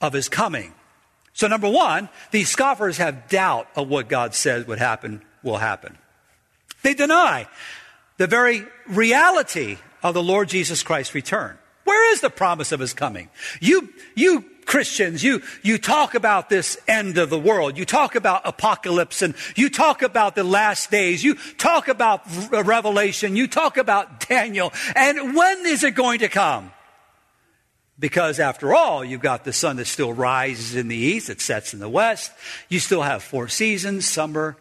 of 0.00 0.14
his 0.14 0.28
coming? 0.28 0.72
So, 1.34 1.46
number 1.46 1.68
one, 1.68 2.08
these 2.30 2.48
scoffers 2.48 2.96
have 2.96 3.28
doubt 3.28 3.68
of 3.76 3.88
what 3.88 4.08
God 4.08 4.34
says 4.34 4.66
would 4.66 4.78
happen 4.78 5.22
will 5.42 5.58
happen. 5.58 5.96
They 6.82 6.94
deny 6.94 7.46
the 8.16 8.26
very 8.26 8.64
reality 8.88 9.78
of 10.02 10.14
the 10.14 10.22
Lord 10.22 10.48
Jesus 10.48 10.82
Christ's 10.82 11.14
return. 11.14 11.58
Where 11.84 12.12
is 12.12 12.20
the 12.20 12.30
promise 12.30 12.72
of 12.72 12.80
his 12.80 12.94
coming? 12.94 13.28
You, 13.60 13.88
you 14.14 14.44
Christians, 14.64 15.22
you, 15.22 15.42
you 15.62 15.78
talk 15.78 16.14
about 16.14 16.48
this 16.48 16.78
end 16.86 17.18
of 17.18 17.30
the 17.30 17.38
world. 17.38 17.76
You 17.76 17.84
talk 17.84 18.14
about 18.14 18.42
apocalypse 18.44 19.22
and 19.22 19.34
you 19.56 19.68
talk 19.68 20.02
about 20.02 20.34
the 20.34 20.44
last 20.44 20.90
days. 20.90 21.24
You 21.24 21.34
talk 21.58 21.88
about 21.88 22.22
Revelation. 22.50 23.36
You 23.36 23.48
talk 23.48 23.76
about 23.76 24.28
Daniel. 24.28 24.72
And 24.94 25.34
when 25.34 25.66
is 25.66 25.84
it 25.84 25.94
going 25.94 26.20
to 26.20 26.28
come? 26.28 26.72
Because 27.98 28.40
after 28.40 28.74
all, 28.74 29.04
you've 29.04 29.20
got 29.20 29.44
the 29.44 29.52
sun 29.52 29.76
that 29.76 29.86
still 29.86 30.12
rises 30.12 30.74
in 30.74 30.88
the 30.88 30.96
east, 30.96 31.30
it 31.30 31.40
sets 31.40 31.74
in 31.74 31.80
the 31.80 31.88
west. 31.88 32.32
You 32.68 32.80
still 32.80 33.02
have 33.02 33.22
four 33.22 33.48
seasons 33.48 34.08
summer, 34.08 34.56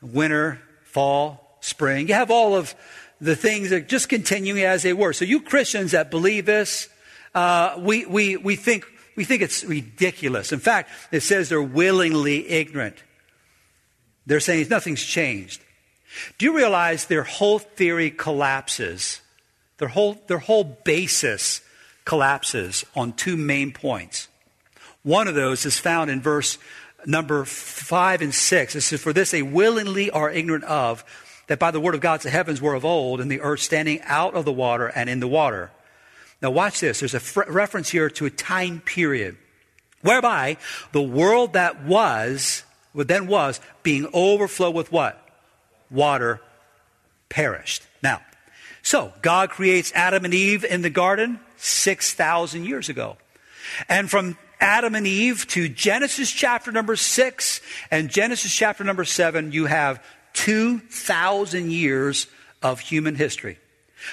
winter, 0.00 0.60
fall, 0.84 1.58
spring. 1.60 2.08
You 2.08 2.14
have 2.14 2.30
all 2.30 2.54
of 2.54 2.74
the 3.20 3.36
things 3.36 3.72
are 3.72 3.80
just 3.80 4.08
continuing 4.08 4.62
as 4.62 4.82
they 4.82 4.92
were. 4.92 5.12
So 5.12 5.24
you 5.24 5.40
Christians 5.40 5.92
that 5.92 6.10
believe 6.10 6.46
this, 6.46 6.88
uh, 7.34 7.76
we, 7.78 8.06
we, 8.06 8.36
we, 8.36 8.56
think, 8.56 8.84
we 9.16 9.24
think 9.24 9.42
it's 9.42 9.64
ridiculous. 9.64 10.52
In 10.52 10.60
fact, 10.60 10.90
it 11.10 11.20
says 11.20 11.48
they're 11.48 11.62
willingly 11.62 12.48
ignorant. 12.48 13.02
They're 14.26 14.40
saying 14.40 14.68
nothing's 14.68 15.02
changed. 15.02 15.60
Do 16.38 16.46
you 16.46 16.56
realize 16.56 17.06
their 17.06 17.24
whole 17.24 17.58
theory 17.58 18.10
collapses? 18.10 19.20
Their 19.78 19.88
whole, 19.88 20.22
their 20.28 20.38
whole 20.38 20.64
basis 20.64 21.60
collapses 22.04 22.84
on 22.94 23.12
two 23.12 23.36
main 23.36 23.72
points. 23.72 24.28
One 25.02 25.28
of 25.28 25.34
those 25.34 25.66
is 25.66 25.78
found 25.78 26.10
in 26.10 26.20
verse 26.22 26.58
number 27.06 27.44
five 27.44 28.22
and 28.22 28.34
six. 28.34 28.74
It 28.74 28.82
says, 28.82 29.00
For 29.00 29.12
this 29.12 29.30
they 29.30 29.42
willingly 29.42 30.10
are 30.10 30.30
ignorant 30.30 30.64
of, 30.64 31.04
that 31.46 31.58
by 31.58 31.70
the 31.70 31.80
word 31.80 31.94
of 31.94 32.00
God 32.00 32.20
the 32.20 32.30
heavens 32.30 32.60
were 32.60 32.74
of 32.74 32.84
old, 32.84 33.20
and 33.20 33.30
the 33.30 33.40
earth 33.40 33.60
standing 33.60 34.00
out 34.02 34.34
of 34.34 34.44
the 34.44 34.52
water 34.52 34.86
and 34.86 35.08
in 35.10 35.20
the 35.20 35.28
water. 35.28 35.70
Now, 36.42 36.50
watch 36.50 36.80
this. 36.80 37.00
There's 37.00 37.14
a 37.14 37.20
fr- 37.20 37.44
reference 37.48 37.88
here 37.88 38.10
to 38.10 38.26
a 38.26 38.30
time 38.30 38.80
period 38.80 39.36
whereby 40.02 40.58
the 40.92 41.02
world 41.02 41.54
that 41.54 41.84
was, 41.84 42.64
what 42.92 43.08
then 43.08 43.26
was, 43.26 43.60
being 43.82 44.06
overflowed 44.12 44.74
with 44.74 44.92
what? 44.92 45.26
Water 45.90 46.40
perished. 47.30 47.86
Now, 48.02 48.20
so 48.82 49.14
God 49.22 49.48
creates 49.48 49.90
Adam 49.94 50.26
and 50.26 50.34
Eve 50.34 50.64
in 50.64 50.82
the 50.82 50.90
garden 50.90 51.40
6,000 51.56 52.66
years 52.66 52.90
ago. 52.90 53.16
And 53.88 54.10
from 54.10 54.36
Adam 54.60 54.94
and 54.94 55.06
Eve 55.06 55.46
to 55.48 55.68
Genesis 55.68 56.30
chapter 56.30 56.70
number 56.70 56.96
6 56.96 57.60
and 57.90 58.10
Genesis 58.10 58.54
chapter 58.54 58.84
number 58.84 59.04
7, 59.04 59.52
you 59.52 59.64
have 59.64 60.04
2,000 60.34 61.70
years 61.70 62.26
of 62.62 62.80
human 62.80 63.14
history. 63.14 63.58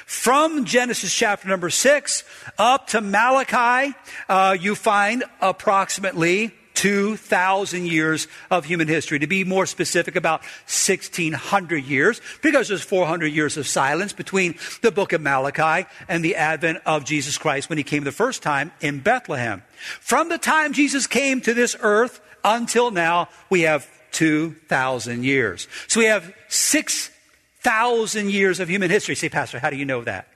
From 0.06 0.66
Genesis 0.66 1.14
chapter 1.14 1.48
number 1.48 1.70
6 1.70 2.24
up 2.58 2.88
to 2.88 3.02
Malachi, 3.02 3.94
uh, 4.30 4.56
you 4.60 4.76
find 4.76 5.24
approximately 5.42 6.54
2,000 6.76 7.86
years 7.86 8.28
of 8.50 8.66
human 8.66 8.88
history. 8.88 9.20
To 9.20 9.28
be 9.28 9.44
more 9.44 9.66
specific, 9.66 10.16
about 10.16 10.42
1,600 10.42 11.84
years, 11.84 12.22
because 12.42 12.70
there's 12.70 12.82
400 12.82 13.28
years 13.28 13.58
of 13.58 13.68
silence 13.68 14.14
between 14.14 14.56
the 14.82 14.92
book 14.92 15.14
of 15.14 15.22
Malachi 15.22 15.88
and 16.08 16.24
the 16.24 16.36
advent 16.36 16.80
of 16.86 17.06
Jesus 17.06 17.38
Christ 17.38 17.70
when 17.70 17.78
he 17.78 17.84
came 17.84 18.04
the 18.04 18.12
first 18.12 18.42
time 18.42 18.72
in 18.82 19.00
Bethlehem. 19.00 19.62
From 20.00 20.30
the 20.30 20.38
time 20.38 20.74
Jesus 20.74 21.06
came 21.06 21.42
to 21.42 21.54
this 21.54 21.76
earth 21.82 22.20
until 22.44 22.90
now, 22.90 23.30
we 23.50 23.62
have 23.62 23.88
2,000 24.12 25.24
years. 25.24 25.68
So 25.88 26.00
we 26.00 26.06
have 26.06 26.34
6,000 26.50 28.30
years 28.30 28.60
of 28.60 28.70
human 28.70 28.90
history. 28.90 29.16
Say, 29.16 29.30
Pastor, 29.30 29.60
how 29.60 29.70
do 29.70 29.78
you 29.78 29.86
know 29.86 30.04
that? 30.04 30.28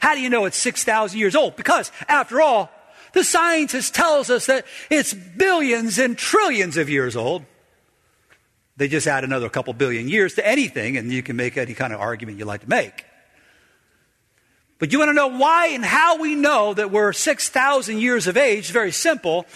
How 0.00 0.14
do 0.14 0.20
you 0.20 0.30
know 0.30 0.44
it's 0.44 0.56
6,000 0.58 1.18
years 1.18 1.34
old? 1.34 1.56
Because, 1.56 1.90
after 2.08 2.40
all, 2.40 2.70
the 3.12 3.24
scientist 3.24 3.94
tells 3.94 4.30
us 4.30 4.46
that 4.46 4.66
it's 4.90 5.12
billions 5.12 5.98
and 5.98 6.16
trillions 6.16 6.76
of 6.76 6.88
years 6.88 7.16
old. 7.16 7.44
They 8.76 8.88
just 8.88 9.06
add 9.06 9.24
another 9.24 9.48
couple 9.48 9.72
billion 9.74 10.08
years 10.08 10.34
to 10.34 10.46
anything, 10.46 10.96
and 10.96 11.12
you 11.12 11.22
can 11.22 11.36
make 11.36 11.56
any 11.56 11.74
kind 11.74 11.92
of 11.92 12.00
argument 12.00 12.38
you 12.38 12.44
like 12.44 12.62
to 12.62 12.68
make. 12.68 13.04
But 14.78 14.92
you 14.92 14.98
want 14.98 15.10
to 15.10 15.14
know 15.14 15.28
why 15.28 15.68
and 15.68 15.84
how 15.84 16.18
we 16.18 16.34
know 16.34 16.74
that 16.74 16.90
we're 16.90 17.12
6,000 17.12 17.98
years 17.98 18.26
of 18.26 18.36
age? 18.36 18.70
Very 18.72 18.90
simple 18.90 19.46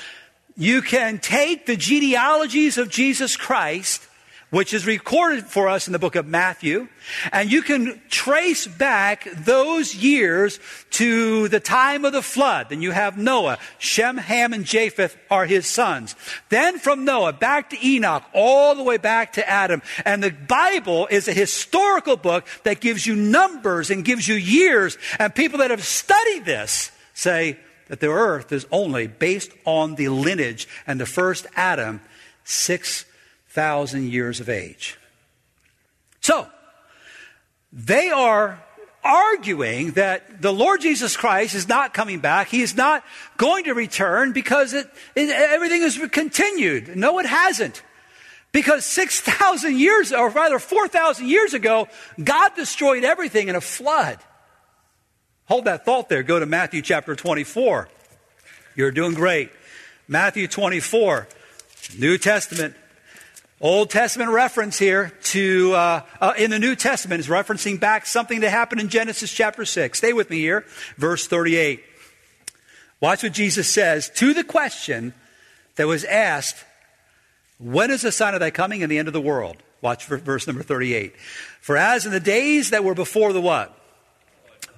you 0.56 0.82
can 0.82 1.18
take 1.18 1.66
the 1.66 1.76
genealogies 1.76 2.78
of 2.78 2.88
Jesus 2.88 3.36
Christ 3.36 4.06
which 4.50 4.72
is 4.72 4.86
recorded 4.86 5.44
for 5.44 5.68
us 5.68 5.88
in 5.88 5.92
the 5.92 5.98
book 5.98 6.14
of 6.14 6.26
Matthew. 6.26 6.88
And 7.32 7.50
you 7.50 7.62
can 7.62 8.00
trace 8.08 8.66
back 8.66 9.28
those 9.34 9.94
years 9.94 10.60
to 10.90 11.48
the 11.48 11.58
time 11.58 12.04
of 12.04 12.12
the 12.12 12.22
flood. 12.22 12.68
Then 12.68 12.80
you 12.80 12.92
have 12.92 13.18
Noah. 13.18 13.58
Shem, 13.78 14.16
Ham, 14.16 14.52
and 14.52 14.64
Japheth 14.64 15.16
are 15.30 15.46
his 15.46 15.66
sons. 15.66 16.14
Then 16.48 16.78
from 16.78 17.04
Noah 17.04 17.32
back 17.32 17.70
to 17.70 17.86
Enoch, 17.86 18.22
all 18.32 18.74
the 18.74 18.84
way 18.84 18.98
back 18.98 19.32
to 19.34 19.48
Adam. 19.48 19.82
And 20.04 20.22
the 20.22 20.30
Bible 20.30 21.08
is 21.10 21.26
a 21.26 21.32
historical 21.32 22.16
book 22.16 22.46
that 22.62 22.80
gives 22.80 23.04
you 23.04 23.16
numbers 23.16 23.90
and 23.90 24.04
gives 24.04 24.28
you 24.28 24.36
years. 24.36 24.96
And 25.18 25.34
people 25.34 25.58
that 25.58 25.70
have 25.70 25.84
studied 25.84 26.44
this 26.44 26.92
say 27.14 27.58
that 27.88 28.00
the 28.00 28.08
earth 28.08 28.52
is 28.52 28.66
only 28.70 29.06
based 29.06 29.50
on 29.64 29.94
the 29.94 30.08
lineage 30.08 30.68
and 30.86 31.00
the 31.00 31.06
first 31.06 31.46
Adam, 31.54 32.00
6,000 32.44 34.10
years 34.10 34.40
of 34.40 34.48
age. 34.48 34.98
So, 36.20 36.48
they 37.72 38.10
are 38.10 38.62
arguing 39.04 39.92
that 39.92 40.42
the 40.42 40.52
Lord 40.52 40.80
Jesus 40.80 41.16
Christ 41.16 41.54
is 41.54 41.68
not 41.68 41.94
coming 41.94 42.18
back. 42.18 42.48
He 42.48 42.62
is 42.62 42.76
not 42.76 43.04
going 43.36 43.64
to 43.64 43.72
return 43.72 44.32
because 44.32 44.74
it, 44.74 44.90
it, 45.14 45.30
everything 45.30 45.82
is 45.82 45.98
continued. 46.10 46.96
No, 46.96 47.18
it 47.20 47.26
hasn't. 47.26 47.82
Because 48.50 48.84
6,000 48.86 49.78
years, 49.78 50.12
or 50.12 50.30
rather 50.30 50.58
4,000 50.58 51.28
years 51.28 51.54
ago, 51.54 51.88
God 52.22 52.54
destroyed 52.56 53.04
everything 53.04 53.48
in 53.48 53.54
a 53.54 53.60
flood. 53.60 54.18
Hold 55.48 55.66
that 55.66 55.84
thought 55.84 56.08
there. 56.08 56.24
Go 56.24 56.40
to 56.40 56.46
Matthew 56.46 56.82
chapter 56.82 57.14
24. 57.14 57.88
You're 58.74 58.90
doing 58.90 59.14
great. 59.14 59.50
Matthew 60.08 60.48
24, 60.48 61.28
New 61.98 62.18
Testament. 62.18 62.74
Old 63.60 63.88
Testament 63.88 64.30
reference 64.30 64.78
here 64.78 65.12
to, 65.22 65.72
uh, 65.72 66.02
uh, 66.20 66.34
in 66.36 66.50
the 66.50 66.58
New 66.58 66.74
Testament 66.74 67.20
is 67.20 67.28
referencing 67.28 67.80
back 67.80 68.06
something 68.06 68.40
that 68.40 68.50
happened 68.50 68.80
in 68.80 68.88
Genesis 68.88 69.32
chapter 69.32 69.64
6. 69.64 69.96
Stay 69.96 70.12
with 70.12 70.30
me 70.30 70.38
here. 70.40 70.66
Verse 70.96 71.26
38. 71.26 71.82
Watch 73.00 73.22
what 73.22 73.32
Jesus 73.32 73.68
says 73.68 74.10
to 74.16 74.34
the 74.34 74.44
question 74.44 75.14
that 75.76 75.86
was 75.86 76.04
asked, 76.04 76.64
when 77.58 77.90
is 77.90 78.02
the 78.02 78.12
sign 78.12 78.34
of 78.34 78.40
thy 78.40 78.50
coming 78.50 78.82
and 78.82 78.90
the 78.90 78.98
end 78.98 79.08
of 79.08 79.14
the 79.14 79.20
world? 79.20 79.56
Watch 79.80 80.06
verse 80.06 80.46
number 80.46 80.62
38. 80.62 81.14
For 81.60 81.76
as 81.76 82.04
in 82.04 82.12
the 82.12 82.20
days 82.20 82.70
that 82.70 82.82
were 82.82 82.94
before 82.94 83.32
the 83.32 83.40
what? 83.40 83.78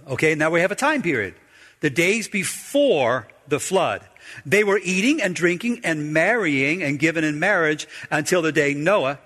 Okay, 0.09 0.35
now 0.35 0.51
we 0.51 0.61
have 0.61 0.73
a 0.73 0.77
time 0.77 1.03
period. 1.03 1.35
The 1.81 1.91
days 1.91 2.29
before 2.29 3.29
the 3.47 3.61
flood. 3.61 4.03
They 4.45 4.65
were 4.65 4.81
eating 4.83 5.23
and 5.23 5.35
drinking 5.35 5.81
and 5.85 6.13
marrying 6.13 6.83
and 6.83 6.99
given 6.99 7.25
in 7.25 7.39
marriage 7.39 7.87
until 8.11 8.43
the 8.43 8.53
day 8.53 8.75
Noah 8.75 9.19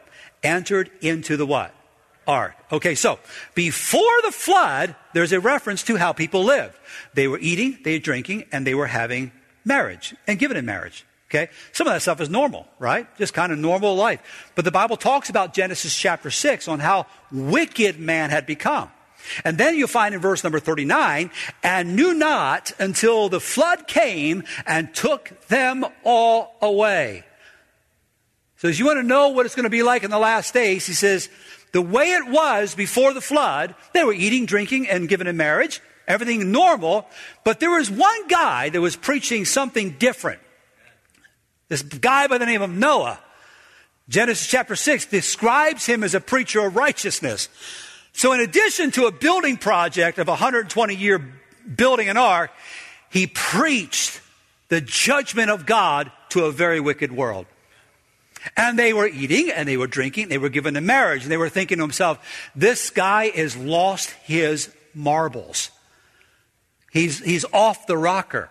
entered 0.42 0.90
into 1.01 1.37
the 1.37 1.47
what? 1.47 1.75
Ark. 2.27 2.55
Okay, 2.71 2.95
so 2.95 3.18
before 3.55 4.23
the 4.25 4.31
flood, 4.31 4.95
there's 5.12 5.33
a 5.33 5.40
reference 5.40 5.83
to 5.85 5.97
how 5.97 6.12
people 6.12 6.45
lived. 6.45 6.79
They 7.14 7.27
were 7.27 7.38
eating, 7.40 7.79
they 7.83 7.95
were 7.95 7.99
drinking, 7.99 8.45
and 8.53 8.66
they 8.66 8.75
were 8.75 8.87
having 8.87 9.33
marriage 9.64 10.14
and 10.27 10.38
given 10.38 10.57
in 10.57 10.64
marriage. 10.64 11.05
Okay? 11.31 11.49
Some 11.73 11.87
of 11.87 11.95
that 11.95 12.03
stuff 12.03 12.21
is 12.21 12.29
normal, 12.29 12.68
right? 12.79 13.07
Just 13.16 13.35
kind 13.35 13.53
of 13.53 13.59
normal 13.59 13.97
life. 13.97 14.53
But 14.55 14.64
the 14.64 14.71
Bible 14.71 14.97
talks 14.97 15.31
about 15.31 15.55
Genesis 15.55 15.97
chapter 15.97 16.31
6 16.31 16.68
on 16.68 16.79
how 16.79 17.07
wicked 17.33 17.99
man 17.99 18.31
had 18.31 18.47
become. 18.47 18.90
And 19.44 19.58
then 19.58 19.76
you 19.76 19.87
find 19.87 20.14
in 20.14 20.20
verse 20.20 20.44
number 20.44 20.61
39, 20.61 21.30
and 21.62 21.96
knew 21.96 22.14
not 22.14 22.72
until 22.78 23.28
the 23.28 23.40
flood 23.40 23.87
came 23.87 24.44
and 24.66 24.94
took 24.94 25.46
them 25.48 25.85
all 26.04 26.56
away. 26.61 27.24
So 28.56 28.68
as 28.68 28.78
you 28.78 28.87
want 28.87 28.98
to 28.98 29.02
know 29.02 29.28
what 29.28 29.46
it's 29.46 29.54
going 29.56 29.64
to 29.64 29.70
be 29.70 29.82
like 29.82 30.04
in 30.04 30.11
the 30.11 30.18
last 30.18 30.54
days, 30.54 30.87
he 30.87 30.92
says, 30.92 31.28
the 31.72 31.82
way 31.82 32.12
it 32.12 32.28
was 32.28 32.74
before 32.74 33.14
the 33.14 33.20
flood, 33.20 33.74
they 33.92 34.04
were 34.04 34.12
eating, 34.12 34.46
drinking, 34.46 34.88
and 34.88 35.08
given 35.08 35.26
in 35.26 35.37
marriage, 35.37 35.80
everything 36.06 36.52
normal, 36.52 37.06
but 37.44 37.61
there 37.61 37.70
was 37.70 37.90
one 37.90 38.28
guy 38.28 38.68
that 38.68 38.80
was 38.80 38.94
preaching 38.94 39.44
something 39.44 39.92
different. 39.98 40.40
This 41.68 41.82
guy 41.82 42.26
by 42.26 42.38
the 42.38 42.46
name 42.46 42.62
of 42.62 42.70
Noah. 42.70 43.18
Genesis 44.08 44.46
chapter 44.46 44.76
6 44.76 45.06
describes 45.06 45.87
him 45.87 46.04
as 46.04 46.14
a 46.14 46.20
preacher 46.20 46.66
of 46.66 46.76
righteousness. 46.76 47.48
So 48.12 48.33
in 48.33 48.40
addition 48.40 48.90
to 48.92 49.07
a 49.07 49.12
building 49.12 49.57
project 49.57 50.18
of 50.18 50.29
120 50.29 50.94
year 50.94 51.18
building 51.77 52.09
an 52.09 52.16
ark, 52.16 52.51
he 53.11 53.27
preached 53.27 54.20
the 54.68 54.81
judgment 54.81 55.51
of 55.51 55.66
God 55.66 56.11
to 56.31 56.44
a 56.44 56.53
very 56.53 56.81
wicked 56.81 57.12
world. 57.12 57.46
And 58.57 58.79
they 58.79 58.92
were 58.92 59.07
eating 59.07 59.51
and 59.51 59.68
they 59.68 59.77
were 59.77 59.87
drinking, 59.87 60.29
they 60.29 60.38
were 60.38 60.48
given 60.48 60.77
in 60.77 60.87
marriage, 60.87 61.22
and 61.22 61.31
they 61.31 61.37
were 61.37 61.48
thinking 61.48 61.79
to 61.79 61.85
himself, 61.85 62.51
this 62.57 62.90
guy 62.90 63.29
has 63.29 63.57
lost 63.57 64.11
his 64.25 64.75
marbles. 64.94 65.70
He's, 66.90 67.20
he's 67.20 67.44
off 67.53 67.87
the 67.87 67.96
rocker. 67.96 68.51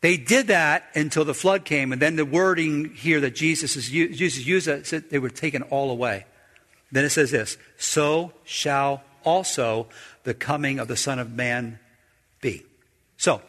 They 0.00 0.16
did 0.16 0.48
that 0.48 0.84
until 0.94 1.24
the 1.24 1.34
flood 1.34 1.64
came, 1.64 1.92
and 1.92 2.00
then 2.00 2.16
the 2.16 2.24
wording 2.24 2.94
here 2.94 3.20
that 3.20 3.34
Jesus, 3.34 3.76
is, 3.76 3.88
Jesus 3.88 4.46
used, 4.46 4.86
said 4.86 5.10
they 5.10 5.18
were 5.18 5.30
taken 5.30 5.62
all 5.62 5.90
away. 5.90 6.26
Then 6.92 7.04
it 7.04 7.10
says 7.10 7.30
this 7.30 7.56
So 7.78 8.32
shall 8.44 9.02
also 9.24 9.88
the 10.24 10.34
coming 10.34 10.78
of 10.78 10.88
the 10.88 10.96
Son 10.96 11.18
of 11.18 11.32
Man 11.32 11.78
be. 12.40 12.64
So, 13.16 13.42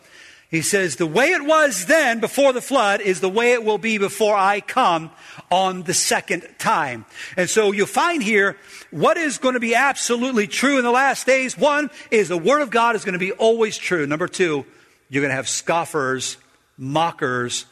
he 0.49 0.61
says, 0.61 0.95
the 0.95 1.05
way 1.05 1.31
it 1.31 1.43
was 1.43 1.87
then 1.87 2.21
before 2.21 2.53
the 2.53 2.61
flood 2.61 3.01
is 3.01 3.19
the 3.19 3.29
way 3.29 3.51
it 3.51 3.65
will 3.65 3.77
be 3.77 3.97
before 3.97 4.35
I 4.35 4.61
come 4.61 5.11
on 5.51 5.83
the 5.83 5.93
second 5.93 6.47
time. 6.57 7.05
And 7.35 7.49
so 7.49 7.73
you'll 7.73 7.85
find 7.85 8.23
here 8.23 8.57
what 8.89 9.17
is 9.17 9.39
going 9.39 9.55
to 9.55 9.59
be 9.59 9.75
absolutely 9.75 10.47
true 10.47 10.77
in 10.77 10.85
the 10.85 10.91
last 10.91 11.25
days. 11.25 11.57
One 11.57 11.89
is 12.11 12.29
the 12.29 12.37
Word 12.37 12.61
of 12.61 12.69
God 12.69 12.95
is 12.95 13.03
going 13.03 13.13
to 13.13 13.19
be 13.19 13.33
always 13.33 13.77
true. 13.77 14.07
Number 14.07 14.29
two, 14.29 14.65
you're 15.09 15.21
going 15.21 15.31
to 15.31 15.35
have 15.35 15.49
scoffers, 15.49 16.37
mockers 16.77 17.65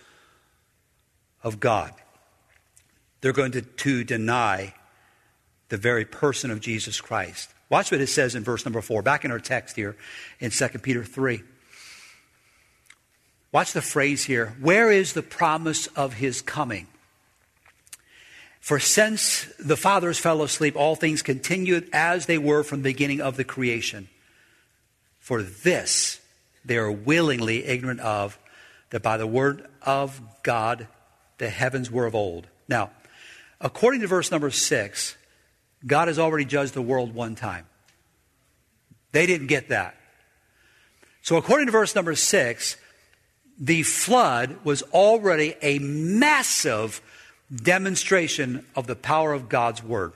of 1.44 1.62
God. 1.62 1.94
They're 3.22 3.32
going 3.32 3.54
to, 3.54 3.62
to 3.62 4.04
deny 4.04 4.74
the 5.70 5.78
very 5.78 6.06
person 6.06 6.52
of 6.52 6.62
Jesus 6.62 7.02
Christ. 7.02 7.50
Watch 7.70 7.92
what 7.92 8.02
it 8.02 8.08
says 8.08 8.36
in 8.36 8.44
verse 8.44 8.66
number 8.66 8.82
four, 8.82 9.02
back 9.02 9.26
in 9.26 9.32
our 9.32 9.40
text 9.40 9.76
here 9.76 9.96
in 10.40 10.52
2 10.52 10.68
Peter 10.80 11.04
3. 11.04 11.42
Watch 13.52 13.74
the 13.74 13.82
phrase 13.82 14.26
here. 14.26 14.56
Where 14.60 14.92
is 14.92 15.14
the 15.14 15.24
promise 15.24 15.88
of 15.88 16.14
his 16.14 16.42
coming? 16.42 16.88
For 18.60 18.80
since 18.80 19.46
the 19.60 19.78
fathers 19.78 20.20
fell 20.20 20.42
asleep, 20.42 20.76
all 20.76 20.96
things 20.96 21.22
continued 21.22 21.88
as 21.94 22.26
they 22.26 22.38
were 22.38 22.64
from 22.64 22.80
the 22.80 22.90
beginning 22.92 23.22
of 23.22 23.38
the 23.38 23.44
creation. 23.44 24.10
For 25.20 25.42
this 25.42 26.20
they 26.66 26.78
are 26.78 26.92
willingly 26.92 27.64
ignorant 27.66 28.00
of, 28.00 28.38
that 28.90 29.04
by 29.04 29.18
the 29.18 29.28
word 29.28 29.68
of 29.84 30.20
God 30.44 30.88
the 31.38 31.50
heavens 31.50 31.92
were 31.92 32.06
of 32.06 32.16
old. 32.16 32.48
Now, 32.68 32.90
according 33.62 34.02
to 34.02 34.08
verse 34.08 34.32
number 34.32 34.50
six, 34.50 35.16
God 35.86 36.08
has 36.08 36.20
already 36.20 36.46
judged 36.46 36.74
the 36.74 36.82
world 36.82 37.14
one 37.14 37.36
time. 37.36 37.66
They 39.12 39.26
didn't 39.26 39.48
get 39.48 39.70
that. 39.70 39.96
So, 41.22 41.38
according 41.38 41.68
to 41.68 41.72
verse 41.72 41.96
number 41.96 42.16
six, 42.16 42.78
the 43.60 43.84
flood 43.84 44.58
was 44.64 44.82
already 44.94 45.56
a 45.62 45.80
massive 45.80 47.02
demonstration 47.54 48.66
of 48.76 48.88
the 48.88 48.96
power 48.96 49.34
of 49.34 49.50
God's 49.50 49.84
word. 49.84 50.14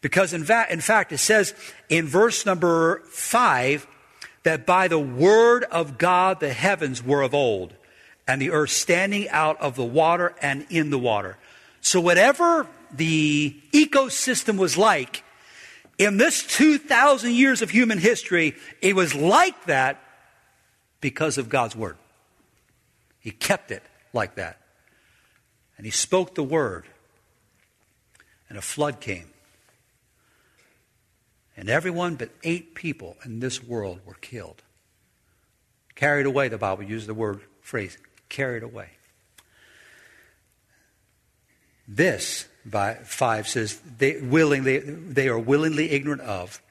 Because, 0.00 0.32
in, 0.32 0.44
va- 0.44 0.66
in 0.68 0.80
fact, 0.80 1.12
it 1.12 1.18
says 1.18 1.54
in 1.88 2.06
verse 2.06 2.44
number 2.44 3.00
five 3.06 3.86
that 4.42 4.66
by 4.66 4.88
the 4.88 4.98
word 4.98 5.64
of 5.64 5.96
God 5.98 6.40
the 6.40 6.52
heavens 6.52 7.02
were 7.02 7.22
of 7.22 7.34
old, 7.34 7.74
and 8.26 8.40
the 8.40 8.50
earth 8.50 8.70
standing 8.70 9.28
out 9.30 9.60
of 9.60 9.76
the 9.76 9.84
water 9.84 10.34
and 10.42 10.66
in 10.68 10.90
the 10.90 10.98
water. 10.98 11.38
So, 11.80 12.00
whatever 12.00 12.66
the 12.92 13.56
ecosystem 13.72 14.58
was 14.58 14.76
like 14.76 15.24
in 15.98 16.16
this 16.16 16.42
2,000 16.42 17.32
years 17.32 17.62
of 17.62 17.70
human 17.70 17.98
history, 17.98 18.54
it 18.80 18.96
was 18.96 19.14
like 19.14 19.66
that 19.66 20.02
because 21.00 21.38
of 21.38 21.48
God's 21.48 21.76
word. 21.76 21.96
He 23.20 23.30
kept 23.30 23.70
it 23.70 23.82
like 24.12 24.34
that. 24.36 24.58
And 25.76 25.86
he 25.86 25.92
spoke 25.92 26.34
the 26.34 26.42
word, 26.42 26.86
and 28.48 28.58
a 28.58 28.62
flood 28.62 29.00
came. 29.00 29.28
And 31.56 31.68
everyone 31.68 32.16
but 32.16 32.30
eight 32.42 32.74
people 32.74 33.16
in 33.24 33.40
this 33.40 33.62
world 33.62 34.00
were 34.04 34.14
killed. 34.14 34.62
Carried 35.94 36.26
away, 36.26 36.48
the 36.48 36.58
Bible 36.58 36.84
used 36.84 37.06
the 37.06 37.14
word 37.14 37.42
phrase, 37.60 37.98
carried 38.28 38.62
away. 38.62 38.90
This, 41.86 42.46
by 42.64 42.94
5 42.94 43.48
says, 43.48 43.80
they, 43.98 44.20
willingly, 44.20 44.78
they 44.78 45.28
are 45.28 45.38
willingly 45.38 45.90
ignorant 45.90 46.22
of, 46.22 46.62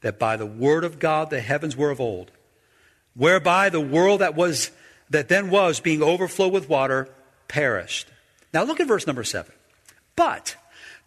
that 0.00 0.18
by 0.18 0.36
the 0.36 0.46
word 0.46 0.84
of 0.84 0.98
God 0.98 1.30
the 1.30 1.40
heavens 1.40 1.76
were 1.76 1.90
of 1.90 2.00
old, 2.00 2.30
whereby 3.14 3.68
the 3.68 3.80
world 3.80 4.20
that 4.20 4.34
was 4.34 4.70
that 5.10 5.28
then 5.28 5.50
was 5.50 5.80
being 5.80 6.02
overflowed 6.02 6.52
with 6.52 6.68
water 6.68 7.08
perished. 7.48 8.08
Now 8.52 8.64
look 8.64 8.78
at 8.80 8.86
verse 8.86 9.06
number 9.06 9.24
7. 9.24 9.50
But 10.16 10.56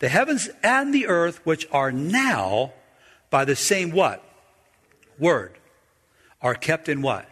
The 0.01 0.09
heavens 0.09 0.49
and 0.63 0.91
the 0.91 1.05
earth, 1.05 1.45
which 1.45 1.67
are 1.71 1.91
now 1.91 2.73
by 3.29 3.45
the 3.45 3.55
same 3.55 3.91
what? 3.91 4.23
Word. 5.19 5.55
Are 6.41 6.55
kept 6.55 6.89
in 6.89 7.03
what? 7.03 7.29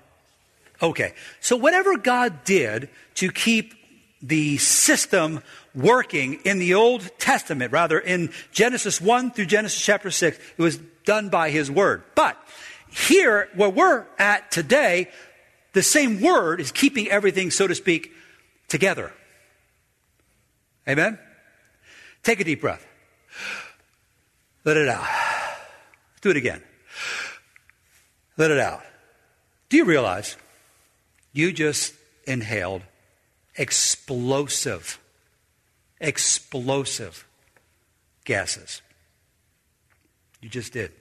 Okay. 0.80 1.16
So 1.42 1.58
whatever 1.58 1.98
God 1.98 2.44
did 2.44 2.90
to 3.16 3.32
keep 3.32 3.74
the 4.22 4.58
system 4.58 5.42
working 5.82 6.36
in 6.46 6.60
the 6.60 6.74
Old 6.74 7.10
Testament, 7.20 7.72
rather 7.72 8.00
in 8.00 8.32
Genesis 8.52 9.00
1 9.02 9.32
through 9.32 9.46
Genesis 9.46 9.82
chapter 9.82 10.12
6, 10.12 10.38
it 10.38 10.62
was 10.62 10.78
done 11.06 11.30
by 11.30 11.50
His 11.50 11.72
Word. 11.72 12.04
But 12.16 12.38
here, 12.90 13.50
where 13.56 13.70
we're 13.70 14.06
at 14.18 14.52
today, 14.52 15.10
the 15.74 15.84
same 15.84 16.22
Word 16.22 16.60
is 16.60 16.72
keeping 16.72 17.08
everything, 17.08 17.52
so 17.52 17.68
to 17.68 17.76
speak, 17.76 18.12
together. 18.68 19.12
Amen? 20.88 21.20
Take 22.24 22.40
a 22.40 22.44
deep 22.44 22.62
breath. 22.62 22.86
Let 24.66 24.78
it 24.78 24.88
out. 24.88 25.06
Do 26.22 26.30
it 26.30 26.38
again. 26.38 26.62
Let 28.38 28.52
it 28.52 28.60
out. 28.60 28.82
Do 29.70 29.78
you 29.78 29.86
realize 29.86 30.36
you 31.32 31.52
just 31.52 31.94
inhaled 32.26 32.82
explosive, 33.56 35.00
explosive 36.00 37.28
gases? 38.26 38.82
You 40.42 40.50
just 40.50 40.74
did. 40.74 40.92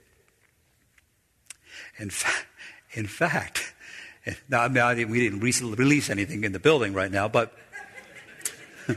In, 1.99 2.11
fa- 2.11 2.47
in 2.93 3.07
fact, 3.07 3.75
now, 4.49 4.63
I 4.63 4.69
mean, 4.69 5.11
we 5.11 5.21
didn't 5.21 5.41
release 5.41 6.11
anything 6.11 6.45
in 6.45 6.53
the 6.53 6.59
building 6.59 6.93
right 6.93 7.11
now, 7.11 7.29
but 7.29 7.53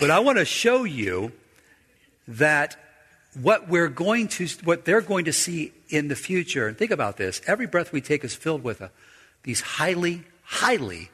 but 0.00 0.10
I 0.10 0.18
want 0.20 0.38
to 0.38 0.44
show 0.44 0.84
you 0.84 1.32
that 2.26 2.76
what 3.40 3.68
we're 3.68 3.88
going 3.88 4.28
to, 4.28 4.46
what 4.64 4.84
they're 4.84 5.00
going 5.00 5.24
to 5.24 5.32
see 5.32 5.72
in 5.88 6.08
the 6.08 6.16
future. 6.16 6.68
And 6.68 6.76
think 6.76 6.90
about 6.90 7.16
this: 7.16 7.40
every 7.46 7.66
breath 7.66 7.92
we 7.92 8.00
take 8.00 8.24
is 8.24 8.34
filled 8.34 8.62
with 8.62 8.80
a, 8.80 8.90
these 9.42 9.60
highly, 9.60 10.22
highly 10.42 11.10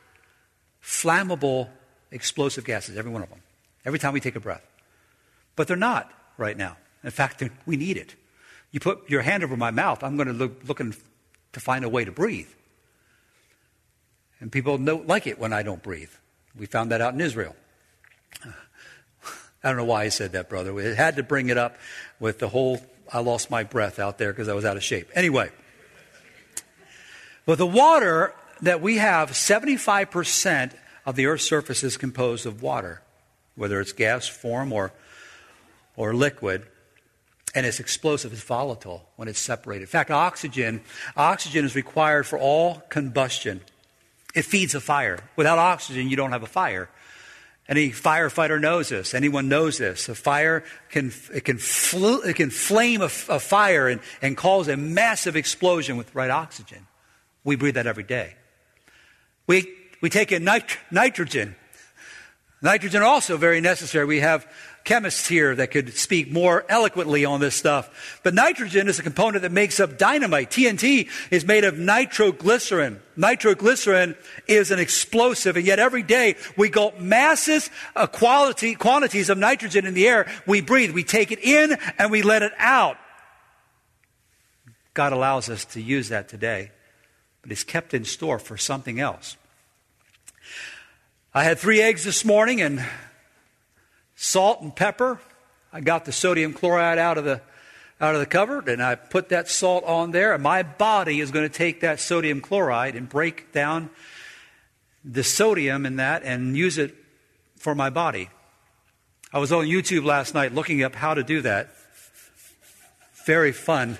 flammable, 0.83 1.68
explosive 2.11 2.64
gases. 2.64 2.96
Every 2.96 3.11
one 3.11 3.23
of 3.23 3.31
them. 3.31 3.40
Every 3.85 3.99
time 3.99 4.12
we 4.12 4.20
take 4.20 4.37
a 4.37 4.40
breath, 4.40 4.66
but 5.57 5.68
they're 5.68 5.77
not 5.77 6.12
right 6.37 6.57
now. 6.57 6.77
In 7.03 7.11
fact, 7.11 7.42
we 7.66 7.77
need 7.77 7.96
it. 7.96 8.14
You 8.73 8.81
put 8.81 9.09
your 9.09 9.23
hand 9.23 9.42
over 9.42 9.57
my 9.57 9.70
mouth, 9.70 10.05
I'm 10.05 10.16
going 10.16 10.29
to 10.29 10.35
look 10.35 10.61
looking 10.66 10.94
to 11.53 11.61
find 11.61 11.85
a 11.85 11.88
way 11.88 12.05
to 12.05 12.12
breathe. 12.12 12.49
And 14.38 14.51
people 14.51 14.79
don't 14.79 15.07
like 15.07 15.27
it 15.27 15.38
when 15.38 15.53
I 15.53 15.62
don't 15.62 15.83
breathe. 15.83 16.11
We 16.57 16.66
found 16.66 16.90
that 16.92 17.01
out 17.01 17.14
in 17.14 17.20
Israel. 17.20 17.57
I 18.44 19.68
don't 19.68 19.77
know 19.77 19.85
why 19.85 20.05
I 20.05 20.09
said 20.09 20.33
that, 20.33 20.49
brother. 20.49 20.73
We 20.73 20.85
had 20.85 21.16
to 21.16 21.23
bring 21.23 21.49
it 21.49 21.59
up 21.59 21.77
with 22.18 22.38
the 22.38 22.49
whole 22.49 22.81
I 23.12 23.20
lost 23.20 23.51
my 23.51 23.64
breath 23.64 23.99
out 23.99 24.18
there 24.18 24.33
because 24.33 24.49
I 24.49 24.55
was 24.55 24.64
out 24.64 24.77
of 24.77 24.85
shape. 24.85 25.11
Anyway, 25.14 25.51
but 27.44 27.59
the 27.59 27.66
water 27.66 28.35
that 28.62 28.81
we 28.81 28.96
have, 28.96 29.31
75% 29.33 30.73
of 31.11 31.16
the 31.16 31.27
Earth's 31.27 31.44
surface 31.44 31.83
is 31.83 31.96
composed 31.96 32.46
of 32.46 32.62
water, 32.62 33.03
whether 33.57 33.81
it's 33.81 33.92
gas 33.92 34.29
form 34.29 34.73
or, 34.73 34.92
or 35.96 36.14
liquid. 36.14 36.66
And 37.53 37.66
it's 37.66 37.81
explosive, 37.81 38.33
it's 38.33 38.42
volatile 38.42 39.09
when 39.16 39.27
it's 39.27 39.40
separated. 39.40 39.83
In 39.83 39.88
fact, 39.88 40.12
oxygen, 40.12 40.83
oxygen 41.16 41.64
is 41.64 41.75
required 41.75 42.29
for 42.29 42.38
all 42.38 42.77
combustion. 42.88 43.61
It 44.37 44.42
feeds 44.42 44.77
a 44.77 44.81
fire. 44.81 45.18
Without 45.35 45.59
oxygen, 45.59 46.09
you 46.09 46.14
don't 46.14 46.31
have 46.31 46.44
a 46.44 46.46
fire. 46.46 46.88
Any 47.68 47.90
firefighter 47.90 48.61
knows 48.61 48.88
this. 48.90 49.12
Anyone 49.12 49.49
knows 49.49 49.79
this. 49.79 50.09
A 50.09 50.14
fire 50.14 50.62
can, 50.90 51.12
it 51.35 51.44
can, 51.44 51.59
fl- 51.59 52.23
it 52.25 52.37
can 52.37 52.51
flame 52.51 53.03
a, 53.03 53.07
a 53.29 53.40
fire 53.40 53.88
and, 53.88 54.01
and 54.23 54.37
cause 54.37 54.68
a 54.68 54.77
massive 54.77 55.35
explosion 55.35 55.96
with 55.96 56.14
right 56.14 56.31
oxygen. 56.31 56.87
We 57.42 57.57
breathe 57.57 57.75
that 57.75 57.88
every 57.88 58.05
day. 58.05 58.37
We, 59.49 59.75
we 60.00 60.10
take 60.10 60.32
in 60.32 60.44
nit- 60.44 60.78
nitrogen. 60.90 61.56
Nitrogen 62.62 63.02
also 63.02 63.36
very 63.36 63.60
necessary. 63.60 64.04
We 64.04 64.20
have 64.20 64.46
chemists 64.84 65.28
here 65.28 65.54
that 65.54 65.70
could 65.70 65.94
speak 65.94 66.30
more 66.30 66.64
eloquently 66.68 67.24
on 67.24 67.40
this 67.40 67.54
stuff. 67.54 68.20
But 68.22 68.34
nitrogen 68.34 68.88
is 68.88 68.98
a 68.98 69.02
component 69.02 69.42
that 69.42 69.52
makes 69.52 69.80
up 69.80 69.98
dynamite. 69.98 70.50
TNT 70.50 71.08
is 71.30 71.46
made 71.46 71.64
of 71.64 71.78
nitroglycerin. 71.78 73.00
Nitroglycerin 73.16 74.16
is 74.46 74.70
an 74.70 74.78
explosive, 74.78 75.56
and 75.56 75.66
yet 75.66 75.78
every 75.78 76.02
day 76.02 76.36
we 76.56 76.68
gulp 76.68 76.98
massive 76.98 77.70
uh, 77.94 78.06
quality, 78.06 78.74
quantities 78.74 79.28
of 79.30 79.38
nitrogen 79.38 79.86
in 79.86 79.94
the 79.94 80.08
air. 80.08 80.26
We 80.46 80.60
breathe, 80.60 80.92
we 80.92 81.04
take 81.04 81.30
it 81.30 81.40
in, 81.40 81.78
and 81.98 82.10
we 82.10 82.22
let 82.22 82.42
it 82.42 82.52
out. 82.58 82.96
God 84.94 85.12
allows 85.12 85.48
us 85.48 85.64
to 85.66 85.80
use 85.80 86.08
that 86.08 86.28
today, 86.28 86.72
but 87.42 87.52
it's 87.52 87.64
kept 87.64 87.94
in 87.94 88.04
store 88.04 88.38
for 88.38 88.56
something 88.56 88.98
else. 88.98 89.36
I 91.32 91.44
had 91.44 91.60
three 91.60 91.80
eggs 91.80 92.02
this 92.02 92.24
morning, 92.24 92.60
and 92.60 92.84
salt 94.16 94.62
and 94.62 94.74
pepper. 94.74 95.20
I 95.72 95.80
got 95.80 96.04
the 96.04 96.10
sodium 96.10 96.52
chloride 96.52 96.98
out 96.98 97.18
of 97.18 97.24
the 97.24 97.40
out 98.00 98.14
of 98.14 98.20
the 98.20 98.26
cupboard 98.26 98.68
and 98.68 98.82
I 98.82 98.94
put 98.94 99.28
that 99.28 99.46
salt 99.46 99.84
on 99.84 100.10
there 100.10 100.32
and 100.32 100.42
my 100.42 100.62
body 100.62 101.20
is 101.20 101.30
going 101.30 101.46
to 101.46 101.54
take 101.54 101.82
that 101.82 102.00
sodium 102.00 102.40
chloride 102.40 102.96
and 102.96 103.06
break 103.06 103.52
down 103.52 103.90
the 105.04 105.22
sodium 105.22 105.84
in 105.84 105.96
that 105.96 106.22
and 106.22 106.56
use 106.56 106.78
it 106.78 106.94
for 107.58 107.74
my 107.74 107.90
body. 107.90 108.30
I 109.34 109.38
was 109.38 109.52
on 109.52 109.66
YouTube 109.66 110.04
last 110.06 110.34
night 110.34 110.54
looking 110.54 110.82
up 110.82 110.94
how 110.94 111.12
to 111.12 111.22
do 111.22 111.42
that. 111.42 111.68
Very 113.26 113.52
fun. 113.52 113.98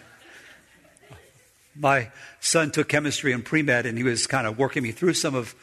My 1.77 2.11
son 2.41 2.71
took 2.71 2.89
chemistry 2.89 3.35
and 3.35 3.45
pre-med 3.45 3.85
and 3.85 3.99
he 3.99 4.03
was 4.03 4.27
kind 4.27 4.47
of 4.47 4.59
working 4.59 4.83
me 4.83 4.93
through 4.93 5.13
some 5.13 5.35
of 5.35 5.55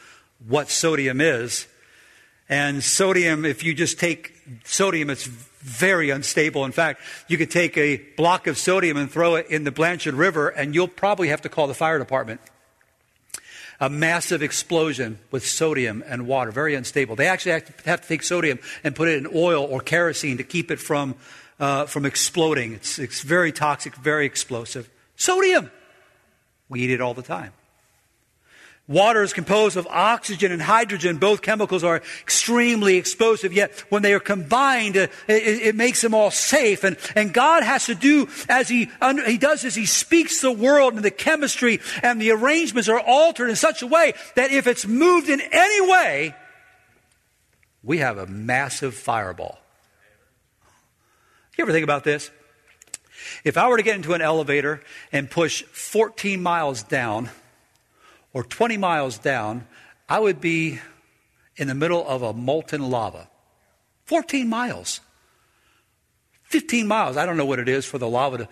what 0.46 0.70
sodium 0.70 1.22
is. 1.22 1.68
And 2.50 2.84
sodium, 2.84 3.44
if 3.44 3.64
you 3.64 3.74
just 3.74 4.00
take 4.00 4.34
sodium, 4.64 5.10
it's 5.10 5.26
very 5.26 6.10
unstable. 6.10 6.64
In 6.64 6.72
fact, 6.72 7.02
you 7.28 7.38
could 7.38 7.52
take 7.52 7.78
a 7.78 7.98
block 8.16 8.48
of 8.48 8.58
sodium 8.58 8.96
and 8.96 9.12
throw 9.12 9.36
it 9.36 9.48
in 9.50 9.66
the 9.66 9.72
Blanchard 9.72 10.14
River, 10.14 10.48
and 10.48 10.74
you'll 10.74 10.88
probably 10.88 11.28
have 11.28 11.42
to 11.42 11.50
call 11.50 11.68
the 11.68 11.74
fire 11.74 12.00
department. 12.00 12.40
A 13.80 13.90
massive 13.90 14.42
explosion 14.42 15.20
with 15.30 15.46
sodium 15.46 16.04
and 16.08 16.26
water, 16.26 16.52
very 16.52 16.74
unstable. 16.74 17.16
They 17.16 17.28
actually 17.28 17.52
have 17.52 17.66
to, 17.66 17.90
have 17.90 18.02
to 18.02 18.08
take 18.08 18.24
sodium 18.24 18.60
and 18.84 18.96
put 18.96 19.10
it 19.10 19.18
in 19.18 19.28
oil 19.36 19.64
or 19.66 19.82
kerosene 19.82 20.38
to 20.38 20.44
keep 20.44 20.72
it 20.72 20.80
from, 20.80 21.16
uh, 21.60 21.86
from 21.86 22.06
exploding. 22.06 22.74
It's, 22.74 22.98
it's 22.98 23.22
very 23.22 23.52
toxic, 23.52 23.96
very 23.96 24.26
explosive. 24.26 24.90
Sodium! 25.16 25.70
We 26.70 26.82
eat 26.82 26.92
it 26.92 27.02
all 27.02 27.14
the 27.14 27.22
time. 27.22 27.54
Water 28.88 29.22
is 29.22 29.34
composed 29.34 29.76
of 29.76 29.86
oxygen 29.88 30.54
and 30.54 30.62
hydrogen. 30.62 31.18
Both 31.18 31.42
chemicals 31.42 31.84
are 31.84 31.98
extremely 31.98 32.96
explosive, 32.96 33.52
yet 33.52 33.72
when 33.90 34.02
they 34.02 34.14
are 34.14 34.20
combined, 34.22 34.96
uh, 34.96 35.08
it, 35.28 35.62
it, 35.62 35.76
makes 35.76 36.02
them 36.02 36.14
all 36.14 36.32
safe. 36.32 36.86
And, 36.86 36.96
and 37.14 37.34
God 37.34 37.64
has 37.64 37.88
to 37.88 37.96
do 37.96 38.30
as 38.48 38.70
he, 38.70 38.90
he 39.26 39.38
does 39.38 39.66
as 39.66 39.76
he 39.76 39.86
speaks 39.86 40.40
the 40.40 40.54
world 40.54 40.94
and 40.94 41.04
the 41.04 41.12
chemistry 41.12 41.82
and 42.02 42.22
the 42.22 42.32
arrangements 42.32 42.88
are 42.88 43.00
altered 43.00 43.50
in 43.50 43.58
such 43.58 43.82
a 43.82 43.88
way 43.88 44.14
that 44.36 44.52
if 44.52 44.68
it's 44.68 44.88
moved 44.88 45.28
in 45.28 45.42
any 45.42 45.92
way, 45.92 46.34
we 47.84 47.98
have 47.98 48.18
a 48.18 48.26
massive 48.26 48.96
fireball. 48.96 49.60
You 51.58 51.64
ever 51.64 51.74
think 51.74 51.84
about 51.84 52.06
this? 52.06 52.32
If 53.44 53.58
I 53.58 53.68
were 53.68 53.76
to 53.76 53.84
get 53.84 53.98
into 53.98 54.14
an 54.14 54.22
elevator 54.22 54.82
and 55.12 55.30
push 55.30 55.64
14 55.64 56.42
miles 56.42 56.84
down, 56.84 57.30
or 58.34 58.44
20 58.44 58.78
miles 58.78 59.18
down, 59.18 59.68
I 60.08 60.20
would 60.20 60.40
be 60.40 60.80
in 61.56 61.68
the 61.68 61.76
middle 61.76 62.08
of 62.08 62.22
a 62.22 62.34
molten 62.34 62.90
lava. 62.90 63.30
14 64.06 64.48
miles. 64.48 65.02
15 66.44 66.88
miles. 66.88 67.18
I 67.18 67.26
don't 67.26 67.36
know 67.36 67.46
what 67.46 67.60
it 67.60 67.68
is 67.68 67.86
for 67.86 67.98
the 67.98 68.08
lava 68.08 68.38
to, 68.38 68.48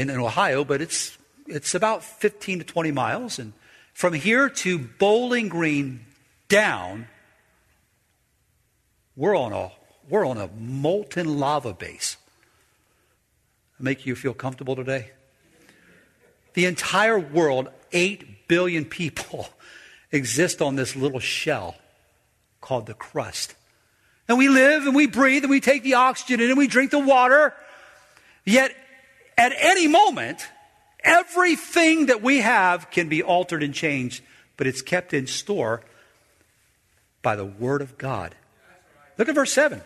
in, 0.00 0.08
in 0.10 0.18
Ohio, 0.18 0.64
but 0.64 0.80
it's, 0.80 1.18
it's 1.46 1.74
about 1.74 2.04
15 2.04 2.60
to 2.60 2.64
20 2.64 2.92
miles. 2.92 3.38
And 3.38 3.52
from 3.92 4.14
here 4.14 4.48
to 4.48 4.78
Bowling 4.78 5.48
Green 5.48 6.04
down, 6.48 7.08
we're 9.16 9.36
on 9.36 9.52
a, 9.52 9.72
we're 10.08 10.24
on 10.24 10.38
a 10.38 10.48
molten 10.58 11.38
lava 11.38 11.72
base. 11.72 12.16
Make 13.78 14.06
you 14.06 14.14
feel 14.14 14.34
comfortable 14.34 14.76
today? 14.76 15.10
The 16.54 16.66
entire 16.66 17.18
world, 17.18 17.68
8 17.92 18.48
billion 18.48 18.84
people, 18.84 19.48
exist 20.12 20.60
on 20.60 20.76
this 20.76 20.96
little 20.96 21.20
shell 21.20 21.76
called 22.60 22.86
the 22.86 22.94
crust. 22.94 23.54
And 24.28 24.38
we 24.38 24.48
live 24.48 24.86
and 24.86 24.94
we 24.94 25.06
breathe 25.06 25.44
and 25.44 25.50
we 25.50 25.60
take 25.60 25.82
the 25.82 25.94
oxygen 25.94 26.40
in 26.40 26.50
and 26.50 26.58
we 26.58 26.66
drink 26.66 26.90
the 26.90 26.98
water. 26.98 27.54
Yet, 28.44 28.74
at 29.36 29.52
any 29.56 29.88
moment, 29.88 30.46
everything 31.02 32.06
that 32.06 32.22
we 32.22 32.40
have 32.40 32.90
can 32.90 33.08
be 33.08 33.22
altered 33.22 33.62
and 33.62 33.74
changed, 33.74 34.22
but 34.56 34.66
it's 34.66 34.82
kept 34.82 35.12
in 35.12 35.26
store 35.26 35.82
by 37.22 37.36
the 37.36 37.44
Word 37.44 37.82
of 37.82 37.98
God. 37.98 38.34
Look 39.18 39.28
at 39.28 39.34
verse 39.34 39.52
7. 39.52 39.82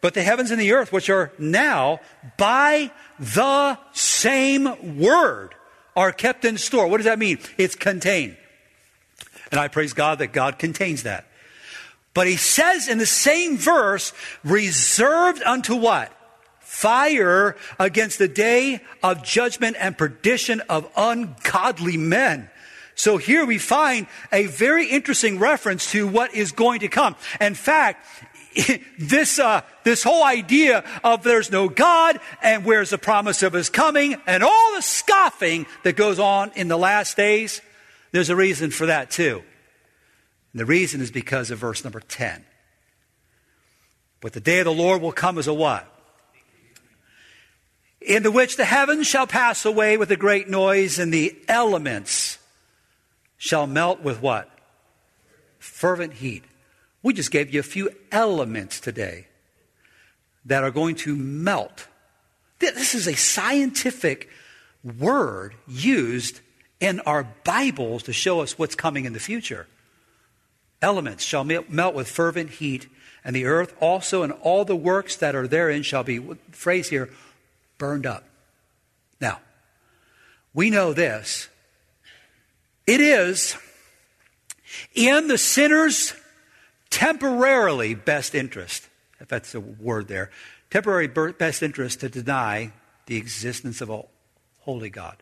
but 0.00 0.12
the 0.12 0.22
heavens 0.22 0.50
and 0.50 0.60
the 0.60 0.72
earth, 0.72 0.92
which 0.92 1.08
are 1.08 1.32
now 1.38 1.98
by 2.36 2.90
the 3.18 3.78
same 3.92 4.98
word, 4.98 5.54
are 5.96 6.12
kept 6.12 6.44
in 6.44 6.58
store. 6.58 6.86
What 6.86 6.98
does 6.98 7.06
that 7.06 7.18
mean? 7.18 7.38
It's 7.58 7.74
contained. 7.74 8.36
And 9.50 9.60
I 9.60 9.68
praise 9.68 9.92
God 9.92 10.18
that 10.18 10.32
God 10.32 10.58
contains 10.58 11.04
that. 11.04 11.26
But 12.14 12.26
he 12.26 12.36
says 12.36 12.88
in 12.88 12.98
the 12.98 13.06
same 13.06 13.56
verse, 13.56 14.12
reserved 14.44 15.42
unto 15.42 15.74
what? 15.74 16.12
Fire 16.60 17.56
against 17.78 18.18
the 18.18 18.28
day 18.28 18.80
of 19.02 19.22
judgment 19.22 19.76
and 19.78 19.96
perdition 19.96 20.60
of 20.68 20.90
ungodly 20.96 21.96
men. 21.96 22.50
So 22.96 23.16
here 23.16 23.44
we 23.44 23.58
find 23.58 24.06
a 24.32 24.46
very 24.46 24.86
interesting 24.88 25.38
reference 25.38 25.90
to 25.92 26.06
what 26.06 26.34
is 26.34 26.52
going 26.52 26.80
to 26.80 26.88
come. 26.88 27.16
In 27.40 27.54
fact, 27.54 28.06
this, 28.98 29.38
uh, 29.38 29.62
this 29.82 30.02
whole 30.02 30.22
idea 30.22 30.84
of 31.02 31.22
there's 31.22 31.50
no 31.50 31.68
God 31.68 32.18
and 32.42 32.64
where's 32.64 32.90
the 32.90 32.98
promise 32.98 33.42
of 33.42 33.52
his 33.52 33.68
coming 33.68 34.16
and 34.26 34.42
all 34.42 34.74
the 34.74 34.82
scoffing 34.82 35.66
that 35.82 35.96
goes 35.96 36.18
on 36.18 36.52
in 36.54 36.68
the 36.68 36.78
last 36.78 37.16
days, 37.16 37.60
there's 38.12 38.30
a 38.30 38.36
reason 38.36 38.70
for 38.70 38.86
that 38.86 39.10
too. 39.10 39.42
And 40.52 40.60
the 40.60 40.66
reason 40.66 41.00
is 41.00 41.10
because 41.10 41.50
of 41.50 41.58
verse 41.58 41.82
number 41.82 42.00
10. 42.00 42.44
But 44.20 44.32
the 44.32 44.40
day 44.40 44.60
of 44.60 44.64
the 44.64 44.72
Lord 44.72 45.02
will 45.02 45.12
come 45.12 45.36
as 45.36 45.48
a 45.48 45.54
what? 45.54 45.86
In 48.00 48.22
the 48.22 48.30
which 48.30 48.56
the 48.56 48.64
heavens 48.64 49.06
shall 49.06 49.26
pass 49.26 49.64
away 49.64 49.96
with 49.96 50.10
a 50.10 50.16
great 50.16 50.48
noise, 50.48 50.98
and 50.98 51.12
the 51.12 51.36
elements 51.48 52.38
shall 53.36 53.66
melt 53.66 54.00
with 54.00 54.22
what? 54.22 54.50
Fervent 55.58 56.14
heat. 56.14 56.44
We 57.04 57.12
just 57.12 57.30
gave 57.30 57.52
you 57.52 57.60
a 57.60 57.62
few 57.62 57.90
elements 58.10 58.80
today 58.80 59.26
that 60.46 60.64
are 60.64 60.70
going 60.70 60.96
to 60.96 61.14
melt. 61.14 61.86
This 62.60 62.94
is 62.94 63.06
a 63.06 63.14
scientific 63.14 64.30
word 64.82 65.54
used 65.68 66.40
in 66.80 67.00
our 67.00 67.28
Bibles 67.44 68.04
to 68.04 68.14
show 68.14 68.40
us 68.40 68.58
what's 68.58 68.74
coming 68.74 69.04
in 69.04 69.12
the 69.12 69.20
future. 69.20 69.66
Elements 70.80 71.22
shall 71.22 71.44
melt 71.44 71.94
with 71.94 72.08
fervent 72.08 72.48
heat, 72.52 72.88
and 73.22 73.36
the 73.36 73.44
earth 73.44 73.74
also 73.80 74.22
and 74.22 74.32
all 74.32 74.64
the 74.64 74.74
works 74.74 75.14
that 75.16 75.34
are 75.34 75.46
therein 75.46 75.82
shall 75.82 76.04
be, 76.04 76.20
phrase 76.52 76.88
here, 76.88 77.10
burned 77.76 78.06
up. 78.06 78.24
Now, 79.20 79.40
we 80.54 80.70
know 80.70 80.94
this. 80.94 81.50
It 82.86 83.02
is 83.02 83.58
in 84.94 85.28
the 85.28 85.38
sinner's 85.38 86.14
temporarily 86.94 87.94
best 87.94 88.36
interest, 88.36 88.88
if 89.18 89.26
that's 89.26 89.52
a 89.52 89.60
word 89.60 90.06
there, 90.06 90.30
temporary 90.70 91.08
best 91.08 91.60
interest 91.60 92.00
to 92.00 92.08
deny 92.08 92.70
the 93.06 93.16
existence 93.16 93.80
of 93.80 93.90
a 93.90 94.02
holy 94.60 94.90
God. 94.90 95.16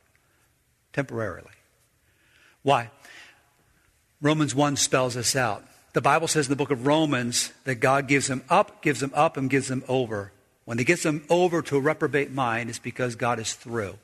Temporarily. 0.92 1.48
Why? 2.62 2.90
Romans 4.20 4.54
1 4.54 4.76
spells 4.76 5.14
this 5.14 5.34
out. 5.34 5.64
The 5.94 6.02
Bible 6.02 6.28
says 6.28 6.46
in 6.46 6.50
the 6.50 6.56
book 6.56 6.70
of 6.70 6.86
Romans 6.86 7.52
that 7.64 7.76
God 7.76 8.06
gives 8.06 8.26
them 8.26 8.44
up, 8.50 8.82
gives 8.82 9.00
them 9.00 9.12
up, 9.14 9.38
and 9.38 9.48
gives 9.48 9.68
them 9.68 9.82
over. 9.88 10.30
When 10.66 10.76
he 10.76 10.84
gets 10.84 11.02
them 11.02 11.24
over 11.30 11.62
to 11.62 11.76
a 11.78 11.80
reprobate 11.80 12.30
mind, 12.30 12.68
it's 12.68 12.78
because 12.78 13.16
God 13.16 13.38
is 13.40 13.54
through. 13.54 13.98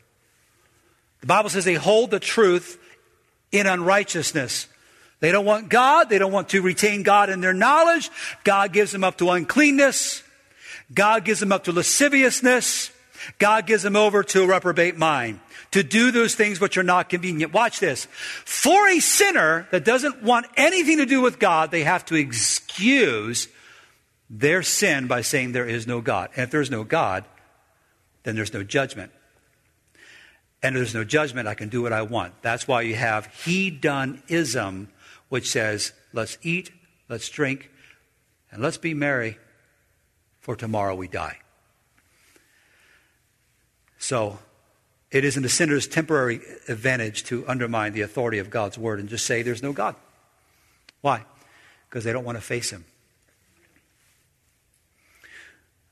The 1.20 1.26
Bible 1.26 1.50
says 1.50 1.66
they 1.66 1.74
hold 1.74 2.10
the 2.10 2.20
truth 2.20 2.78
in 3.52 3.66
unrighteousness. 3.66 4.68
They 5.20 5.32
don't 5.32 5.44
want 5.44 5.68
God. 5.68 6.08
They 6.08 6.18
don't 6.18 6.32
want 6.32 6.50
to 6.50 6.62
retain 6.62 7.02
God 7.02 7.30
in 7.30 7.40
their 7.40 7.54
knowledge. 7.54 8.10
God 8.44 8.72
gives 8.72 8.92
them 8.92 9.04
up 9.04 9.18
to 9.18 9.30
uncleanness. 9.30 10.22
God 10.92 11.24
gives 11.24 11.40
them 11.40 11.52
up 11.52 11.64
to 11.64 11.72
lasciviousness. 11.72 12.92
God 13.38 13.66
gives 13.66 13.82
them 13.82 13.96
over 13.96 14.22
to 14.22 14.42
a 14.42 14.46
reprobate 14.46 14.96
mind 14.96 15.40
to 15.72 15.82
do 15.82 16.10
those 16.10 16.34
things 16.34 16.60
which 16.60 16.78
are 16.78 16.82
not 16.82 17.08
convenient. 17.08 17.52
Watch 17.52 17.80
this. 17.80 18.06
For 18.44 18.88
a 18.88 19.00
sinner 19.00 19.66
that 19.70 19.84
doesn't 19.84 20.22
want 20.22 20.46
anything 20.56 20.98
to 20.98 21.06
do 21.06 21.20
with 21.20 21.38
God, 21.38 21.70
they 21.70 21.82
have 21.82 22.04
to 22.06 22.14
excuse 22.14 23.48
their 24.30 24.62
sin 24.62 25.06
by 25.06 25.22
saying 25.22 25.52
there 25.52 25.66
is 25.66 25.86
no 25.86 26.00
God. 26.00 26.30
And 26.36 26.44
if 26.44 26.50
there's 26.50 26.70
no 26.70 26.84
God, 26.84 27.24
then 28.22 28.36
there's 28.36 28.52
no 28.52 28.62
judgment. 28.62 29.12
And 30.62 30.74
if 30.74 30.80
there's 30.80 30.94
no 30.94 31.04
judgment, 31.04 31.48
I 31.48 31.54
can 31.54 31.68
do 31.68 31.82
what 31.82 31.92
I 31.92 32.02
want. 32.02 32.34
That's 32.42 32.66
why 32.66 32.82
you 32.82 32.94
have 32.94 33.26
hedonism, 33.44 34.88
which 35.28 35.50
says, 35.50 35.92
let's 36.12 36.38
eat, 36.42 36.70
let's 37.08 37.28
drink, 37.28 37.70
and 38.50 38.62
let's 38.62 38.78
be 38.78 38.94
merry, 38.94 39.38
for 40.40 40.56
tomorrow 40.56 40.94
we 40.94 41.08
die. 41.08 41.38
So, 43.98 44.38
it 45.10 45.24
isn't 45.24 45.44
a 45.44 45.48
sinner's 45.48 45.86
temporary 45.86 46.40
advantage 46.68 47.24
to 47.24 47.46
undermine 47.48 47.92
the 47.92 48.02
authority 48.02 48.38
of 48.38 48.50
God's 48.50 48.76
word 48.76 49.00
and 49.00 49.08
just 49.08 49.26
say 49.26 49.42
there's 49.42 49.62
no 49.62 49.72
God. 49.72 49.96
Why? 51.00 51.24
Because 51.88 52.04
they 52.04 52.12
don't 52.12 52.24
want 52.24 52.36
to 52.36 52.42
face 52.42 52.70
him. 52.70 52.84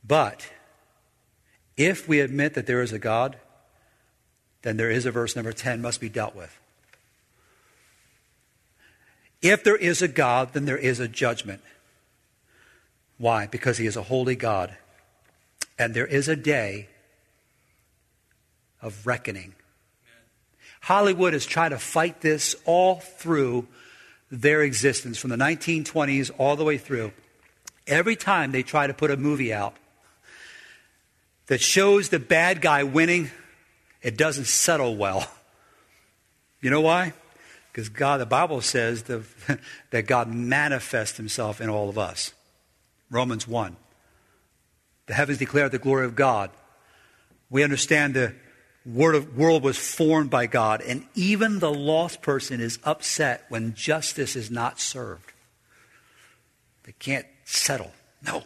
But 0.06 0.48
if 1.76 2.06
we 2.06 2.20
admit 2.20 2.54
that 2.54 2.66
there 2.66 2.82
is 2.82 2.92
a 2.92 2.98
God, 2.98 3.36
then 4.62 4.76
there 4.76 4.90
is 4.90 5.06
a 5.06 5.10
verse 5.10 5.34
number 5.34 5.52
10 5.52 5.80
must 5.80 6.00
be 6.00 6.08
dealt 6.08 6.34
with. 6.34 6.58
If 9.42 9.64
there 9.64 9.76
is 9.76 10.02
a 10.02 10.08
God, 10.08 10.52
then 10.52 10.64
there 10.64 10.78
is 10.78 11.00
a 11.00 11.08
judgment. 11.08 11.62
Why? 13.18 13.46
Because 13.46 13.78
he 13.78 13.86
is 13.86 13.96
a 13.96 14.02
holy 14.02 14.36
God. 14.36 14.76
And 15.78 15.94
there 15.94 16.06
is 16.06 16.28
a 16.28 16.36
day 16.36 16.88
of 18.80 19.06
reckoning. 19.06 19.54
Hollywood 20.80 21.32
has 21.32 21.46
tried 21.46 21.70
to 21.70 21.78
fight 21.78 22.20
this 22.20 22.54
all 22.64 22.96
through 22.96 23.66
their 24.30 24.62
existence, 24.62 25.18
from 25.18 25.30
the 25.30 25.36
1920s 25.36 26.30
all 26.38 26.56
the 26.56 26.64
way 26.64 26.78
through. 26.78 27.12
Every 27.86 28.16
time 28.16 28.52
they 28.52 28.62
try 28.62 28.86
to 28.86 28.94
put 28.94 29.10
a 29.10 29.16
movie 29.16 29.52
out 29.52 29.74
that 31.46 31.60
shows 31.60 32.08
the 32.08 32.18
bad 32.18 32.60
guy 32.60 32.82
winning, 32.82 33.30
it 34.02 34.16
doesn't 34.16 34.46
settle 34.46 34.96
well. 34.96 35.28
You 36.60 36.70
know 36.70 36.80
why? 36.80 37.12
Because 37.76 37.90
God, 37.90 38.22
the 38.22 38.26
Bible 38.26 38.62
says 38.62 39.02
the, 39.02 39.22
that 39.90 40.06
God 40.06 40.32
manifests 40.32 41.18
himself 41.18 41.60
in 41.60 41.68
all 41.68 41.90
of 41.90 41.98
us. 41.98 42.32
Romans 43.10 43.46
1. 43.46 43.76
The 45.04 45.12
heavens 45.12 45.36
declare 45.36 45.68
the 45.68 45.78
glory 45.78 46.06
of 46.06 46.16
God. 46.16 46.50
We 47.50 47.62
understand 47.62 48.14
the 48.14 48.34
world 48.86 49.62
was 49.62 49.76
formed 49.76 50.30
by 50.30 50.46
God, 50.46 50.80
and 50.80 51.04
even 51.14 51.58
the 51.58 51.70
lost 51.70 52.22
person 52.22 52.62
is 52.62 52.78
upset 52.82 53.44
when 53.50 53.74
justice 53.74 54.36
is 54.36 54.50
not 54.50 54.80
served. 54.80 55.34
They 56.84 56.92
can't 56.92 57.26
settle. 57.44 57.92
No. 58.24 58.42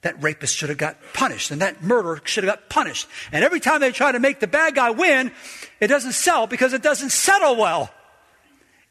That 0.00 0.22
rapist 0.22 0.56
should 0.56 0.70
have 0.70 0.78
got 0.78 0.96
punished, 1.12 1.50
and 1.50 1.60
that 1.60 1.82
murderer 1.82 2.22
should 2.24 2.44
have 2.44 2.54
got 2.54 2.70
punished. 2.70 3.06
And 3.32 3.44
every 3.44 3.60
time 3.60 3.82
they 3.82 3.92
try 3.92 4.12
to 4.12 4.18
make 4.18 4.40
the 4.40 4.46
bad 4.46 4.74
guy 4.74 4.92
win, 4.92 5.30
it 5.78 5.88
doesn't 5.88 6.12
sell 6.12 6.46
because 6.46 6.72
it 6.72 6.82
doesn't 6.82 7.10
settle 7.10 7.56
well. 7.56 7.90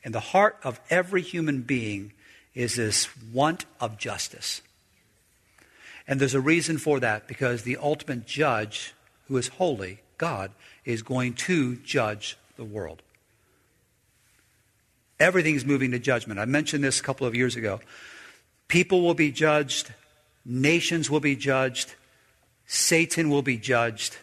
In 0.04 0.12
the 0.12 0.20
heart 0.20 0.58
of 0.64 0.80
every 0.90 1.22
human 1.22 1.62
being 1.62 2.14
is 2.54 2.76
this 2.76 3.08
want 3.32 3.66
of 3.80 3.98
justice. 3.98 4.62
And 6.08 6.20
there's 6.20 6.34
a 6.34 6.42
reason 6.42 6.78
for 6.78 7.00
that 7.00 7.28
because 7.28 7.64
the 7.64 7.78
ultimate 7.78 8.26
judge, 8.26 8.94
who 9.28 9.38
is 9.38 9.48
holy, 9.48 10.02
God, 10.18 10.52
is 10.84 11.02
going 11.02 11.34
to 11.36 11.76
judge 11.78 12.38
the 12.58 12.64
world. 12.64 13.02
Everything 15.20 15.56
is 15.56 15.64
moving 15.64 15.92
to 15.92 16.00
judgment. 16.00 16.40
I 16.40 16.46
mentioned 16.46 16.84
this 16.84 17.00
a 17.00 17.04
couple 17.04 17.28
of 17.28 17.36
years 17.36 17.56
ago. 17.56 17.80
People 18.68 19.02
will 19.02 19.14
be 19.14 19.32
judged, 19.32 19.94
nations 20.44 21.10
will 21.10 21.20
be 21.20 21.36
judged, 21.36 21.94
Satan 22.66 23.30
will 23.30 23.42
be 23.42 23.58
judged. 23.58 24.18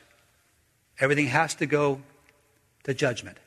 Everything 0.99 1.27
has 1.27 1.55
to 1.57 1.67
go 1.67 2.01
to 2.85 2.95
judgment. 2.95 3.38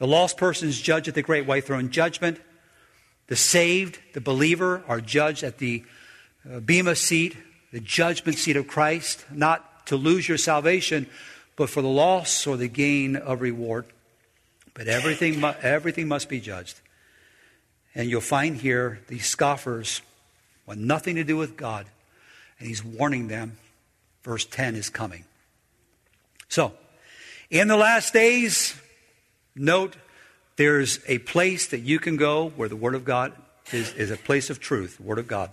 The 0.00 0.06
lost 0.06 0.38
person 0.38 0.66
is 0.66 0.80
judged 0.80 1.08
at 1.08 1.14
the 1.14 1.22
great 1.22 1.44
white 1.44 1.64
throne 1.64 1.90
judgment. 1.90 2.40
The 3.26 3.36
saved, 3.36 3.98
the 4.14 4.20
believer, 4.22 4.82
are 4.88 4.98
judged 4.98 5.44
at 5.44 5.58
the 5.58 5.84
uh, 6.50 6.60
Bema 6.60 6.96
seat, 6.96 7.36
the 7.70 7.80
judgment 7.80 8.38
seat 8.38 8.56
of 8.56 8.66
Christ, 8.66 9.26
not 9.30 9.86
to 9.88 9.96
lose 9.96 10.26
your 10.26 10.38
salvation, 10.38 11.06
but 11.54 11.68
for 11.68 11.82
the 11.82 11.88
loss 11.88 12.46
or 12.46 12.56
the 12.56 12.66
gain 12.66 13.14
of 13.14 13.42
reward. 13.42 13.84
But 14.72 14.88
everything, 14.88 15.44
everything 15.60 16.08
must 16.08 16.30
be 16.30 16.40
judged. 16.40 16.80
And 17.94 18.08
you'll 18.08 18.22
find 18.22 18.56
here 18.56 19.00
these 19.08 19.26
scoffers 19.26 20.00
want 20.64 20.80
nothing 20.80 21.16
to 21.16 21.24
do 21.24 21.36
with 21.36 21.58
God. 21.58 21.84
And 22.58 22.66
he's 22.66 22.82
warning 22.82 23.28
them. 23.28 23.58
Verse 24.22 24.46
10 24.46 24.76
is 24.76 24.88
coming. 24.88 25.24
So, 26.48 26.72
in 27.50 27.68
the 27.68 27.76
last 27.76 28.14
days, 28.14 28.80
note 29.54 29.96
there's 30.56 31.00
a 31.06 31.18
place 31.18 31.68
that 31.68 31.80
you 31.80 31.98
can 31.98 32.16
go 32.16 32.50
where 32.50 32.68
the 32.68 32.76
Word 32.76 32.94
of 32.94 33.04
God 33.04 33.32
is, 33.72 33.92
is 33.94 34.10
a 34.10 34.16
place 34.16 34.50
of 34.50 34.60
truth, 34.60 34.98
the 34.98 35.02
Word 35.02 35.18
of 35.18 35.26
God. 35.26 35.50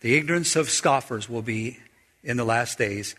The 0.00 0.16
ignorance 0.16 0.56
of 0.56 0.68
scoffers 0.68 1.28
will 1.28 1.42
be 1.42 1.78
in 2.22 2.36
the 2.36 2.44
last 2.44 2.78
days. 2.78 3.14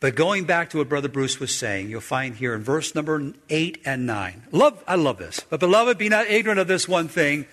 But 0.00 0.14
going 0.14 0.44
back 0.44 0.70
to 0.70 0.78
what 0.78 0.88
Brother 0.88 1.08
Bruce 1.08 1.40
was 1.40 1.54
saying, 1.54 1.88
you'll 1.88 2.00
find 2.00 2.36
here 2.36 2.54
in 2.54 2.62
verse 2.62 2.94
number 2.94 3.32
8 3.48 3.82
and 3.84 4.06
9. 4.06 4.44
Love, 4.52 4.84
I 4.86 4.96
love 4.96 5.18
this. 5.18 5.40
But 5.48 5.60
beloved, 5.60 5.98
be 5.98 6.08
not 6.08 6.26
ignorant 6.26 6.60
of 6.60 6.68
this 6.68 6.86
one 6.86 7.08
thing 7.08 7.46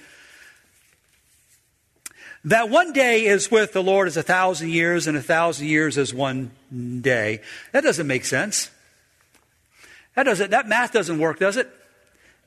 that 2.45 2.69
one 2.69 2.91
day 2.91 3.25
is 3.25 3.51
with 3.51 3.73
the 3.73 3.83
Lord 3.83 4.07
as 4.07 4.17
a 4.17 4.23
thousand 4.23 4.69
years, 4.69 5.05
and 5.05 5.15
a 5.15 5.21
thousand 5.21 5.67
years 5.67 5.97
as 5.97 6.13
one 6.13 6.51
day. 7.01 7.41
That 7.71 7.83
doesn't 7.83 8.07
make 8.07 8.25
sense. 8.25 8.71
That 10.15 10.23
doesn't, 10.23 10.51
that 10.51 10.67
math 10.67 10.91
doesn't 10.91 11.19
work, 11.19 11.39
does 11.39 11.57
it? 11.57 11.69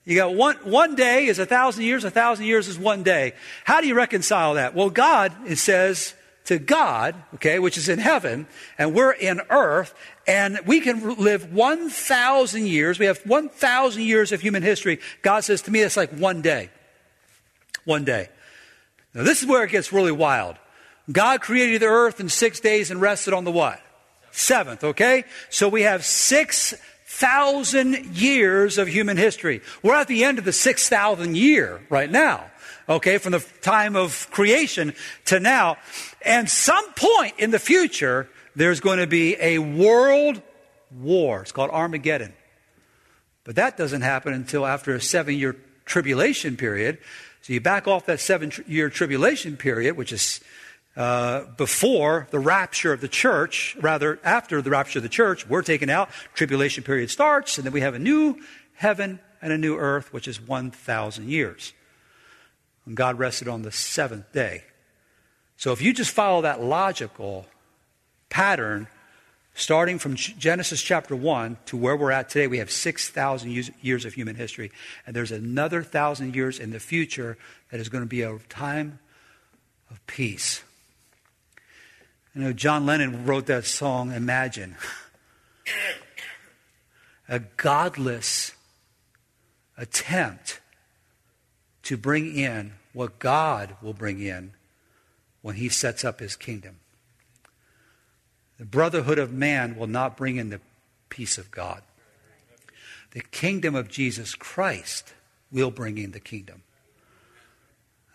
You 0.05 0.17
got 0.17 0.35
one, 0.35 0.57
one 0.65 0.95
day 0.95 1.27
is 1.27 1.39
a 1.39 1.47
thousand 1.47 1.85
years, 1.85 2.05
a 2.05 2.11
thousand 2.11 2.45
years 2.45 2.69
is 2.69 2.79
one 2.79 3.03
day. 3.03 3.33
How 3.65 3.81
do 3.81 3.87
you 3.87 3.95
reconcile 3.95 4.55
that? 4.55 4.75
Well, 4.75 4.91
God, 4.91 5.33
it 5.47 5.57
says, 5.57 6.15
to 6.45 6.59
God, 6.59 7.15
okay, 7.35 7.59
which 7.59 7.79
is 7.79 7.89
in 7.89 7.99
heaven, 7.99 8.47
and 8.77 8.95
we're 8.95 9.12
in 9.12 9.41
earth, 9.49 9.95
and 10.27 10.61
we 10.67 10.81
can 10.81 11.17
live 11.17 11.53
1,000 11.53 12.67
years. 12.67 12.99
We 12.99 13.07
have 13.07 13.19
1,000 13.25 14.03
years 14.03 14.31
of 14.31 14.41
human 14.43 14.62
history. 14.62 15.01
God 15.23 15.41
says 15.41 15.62
to 15.62 15.71
me, 15.71 15.81
it's 15.81 15.97
like 15.97 16.11
one 16.11 16.43
day. 16.43 16.71
One 17.85 18.05
day. 18.05 18.29
Now, 19.15 19.23
this 19.23 19.43
is 19.43 19.49
where 19.49 19.65
it 19.65 19.71
gets 19.71 19.93
really 19.93 20.12
wild. 20.12 20.57
God 21.11 21.41
created 21.41 21.83
the 21.83 21.87
earth 21.87 22.21
in 22.21 22.29
six 22.29 22.61
days 22.61 22.91
and 22.91 23.01
rested 23.01 23.33
on 23.33 23.45
the 23.45 23.53
what? 23.53 23.81
Seventh, 24.31 24.85
okay? 24.85 25.25
So 25.49 25.69
we 25.69 25.83
have 25.83 26.05
6,000 27.15 28.17
years 28.17 28.77
of 28.77 28.89
human 28.89 29.17
history. 29.17 29.61
We're 29.85 29.95
at 29.95 30.09
the 30.09 30.25
end 30.25 30.41
of 30.41 30.45
the 30.45 30.53
6,000 30.53 31.37
year 31.37 31.81
right 31.89 32.11
now, 32.11 32.51
okay, 32.89 33.19
from 33.19 33.33
the 33.33 33.47
time 33.62 33.95
of 33.95 34.29
creation 34.33 34.95
to 35.27 35.39
now. 35.39 35.77
And 36.23 36.51
some 36.51 36.93
point 36.95 37.35
in 37.39 37.53
the 37.53 37.61
future, 37.61 38.29
there's 38.57 38.81
going 38.81 38.99
to 38.99 39.07
be 39.07 39.37
a 39.39 39.59
world 39.59 40.43
war. 40.91 41.43
It's 41.43 41.53
called 41.53 41.71
Armageddon. 41.71 42.35
But 43.45 43.55
that 43.57 43.77
doesn't 43.77 44.03
happen 44.03 44.33
until 44.33 44.67
after 44.67 44.93
a 44.93 45.01
seven 45.01 45.37
year 45.37 45.55
tribulation 45.85 46.57
period. 46.57 46.99
So 47.43 47.53
you 47.53 47.61
back 47.61 47.87
off 47.87 48.07
that 48.07 48.19
seven 48.19 48.51
year 48.67 48.91
tribulation 48.91 49.57
period, 49.57 49.97
which 49.97 50.12
is 50.12 50.41
uh, 50.97 51.45
before 51.57 52.28
the 52.30 52.38
rapture 52.38 52.92
of 52.92 53.01
the 53.01 53.09
church, 53.09 53.76
rather 53.80 54.20
after 54.22 54.62
the 54.62 54.70
rapture 54.70 55.01
of 55.01 55.03
the 55.03 55.09
church, 55.09 55.47
we're 55.49 55.62
taken 55.62 55.90
out, 55.90 56.09
tribulation 56.34 56.84
period 56.84 57.11
starts, 57.11 57.59
and 57.59 57.66
then 57.66 57.72
we 57.72 57.80
have 57.80 57.95
a 57.95 57.99
new 57.99 58.36
heaven 58.74 59.18
and 59.42 59.53
a 59.53 59.59
new 59.59 59.76
earth, 59.76 60.12
which 60.12 60.28
is 60.28 60.40
1,000 60.40 61.28
years. 61.28 61.72
And 62.86 62.97
God 62.97 63.18
rested 63.18 63.49
on 63.49 63.62
the 63.62 63.72
seventh 63.72 64.32
day. 64.32 64.62
So 65.57 65.72
if 65.72 65.82
you 65.82 65.92
just 65.92 66.11
follow 66.11 66.42
that 66.42 66.62
logical 66.62 67.47
pattern, 68.28 68.86
starting 69.55 69.99
from 69.99 70.16
Genesis 70.16 70.82
chapter 70.82 71.14
1 71.16 71.57
to 71.66 71.76
where 71.76 71.97
we're 71.97 72.11
at 72.11 72.28
today, 72.28 72.47
we 72.47 72.59
have 72.59 72.70
6,000 72.70 73.72
years 73.80 74.05
of 74.05 74.14
human 74.14 74.36
history. 74.36 74.70
And 75.07 75.14
there's 75.14 75.32
another 75.32 75.82
thousand 75.82 76.34
years 76.34 76.59
in 76.59 76.70
the 76.70 76.80
future 76.80 77.36
that 77.70 77.80
is 77.80 77.88
going 77.88 78.03
to 78.05 78.09
be 78.09 78.22
a 78.22 78.38
time 78.49 78.99
of 79.90 80.05
peace. 80.07 80.62
You 82.35 82.43
know, 82.43 82.53
John 82.53 82.85
Lennon 82.85 83.24
wrote 83.26 83.47
that 83.47 83.64
song, 83.64 84.12
Imagine. 84.12 84.76
a 87.28 87.39
godless 87.39 88.53
attempt 89.78 90.61
to 91.85 91.97
bring 91.97 92.35
in 92.37 92.72
what 92.93 93.18
God 93.18 93.76
will 93.80 93.93
bring 93.93 94.20
in 94.20 94.53
when 95.43 95.57
he 95.57 95.68
sets 95.68 96.05
up 96.05 96.20
his 96.20 96.37
kingdom. 96.37 96.80
The 98.59 98.64
brotherhood 98.64 99.18
of 99.18 99.32
man 99.32 99.76
will 99.76 99.87
not 99.87 100.16
bring 100.16 100.37
in 100.37 100.51
the 100.51 100.61
peace 101.09 101.39
of 101.39 101.51
God. 101.51 101.82
The 103.12 103.20
kingdom 103.20 103.74
of 103.74 103.89
Jesus 103.89 104.35
Christ 104.35 105.12
will 105.53 105.70
bring 105.70 105.99
in 105.99 106.12
the 106.12 106.20
kingdom. 106.20 106.62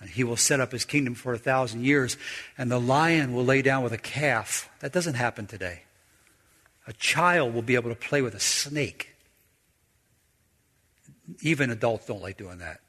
He 0.07 0.23
will 0.23 0.37
set 0.37 0.61
up 0.61 0.71
his 0.71 0.85
kingdom 0.85 1.13
for 1.13 1.33
a 1.33 1.37
thousand 1.37 1.83
years, 1.83 2.15
and 2.57 2.71
the 2.71 2.79
lion 2.79 3.33
will 3.33 3.43
lay 3.43 3.61
down 3.61 3.83
with 3.83 3.91
a 3.91 3.97
calf. 3.97 4.69
That 4.79 4.93
doesn't 4.93 5.15
happen 5.15 5.45
today. 5.45 5.83
A 6.87 6.93
child 6.93 7.53
will 7.53 7.61
be 7.61 7.75
able 7.75 7.89
to 7.89 7.95
play 7.95 8.21
with 8.21 8.33
a 8.33 8.39
snake. 8.39 9.15
Even 11.41 11.69
adults 11.69 12.05
don't 12.05 12.21
like 12.21 12.37
doing 12.37 12.59
that. 12.59 12.79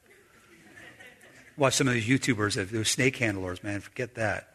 Watch 1.57 1.75
some 1.75 1.89
of 1.89 1.95
these 1.95 2.07
YouTubers, 2.07 2.71
those 2.71 2.89
snake 2.89 3.17
handlers, 3.17 3.63
man, 3.63 3.81
forget 3.81 4.15
that. 4.15 4.55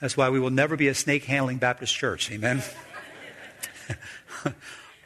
That's 0.00 0.16
why 0.16 0.30
we 0.30 0.38
will 0.38 0.50
never 0.50 0.76
be 0.76 0.88
a 0.88 0.94
snake 0.94 1.24
handling 1.24 1.58
Baptist 1.58 1.94
church. 1.94 2.30
Amen. 2.30 2.62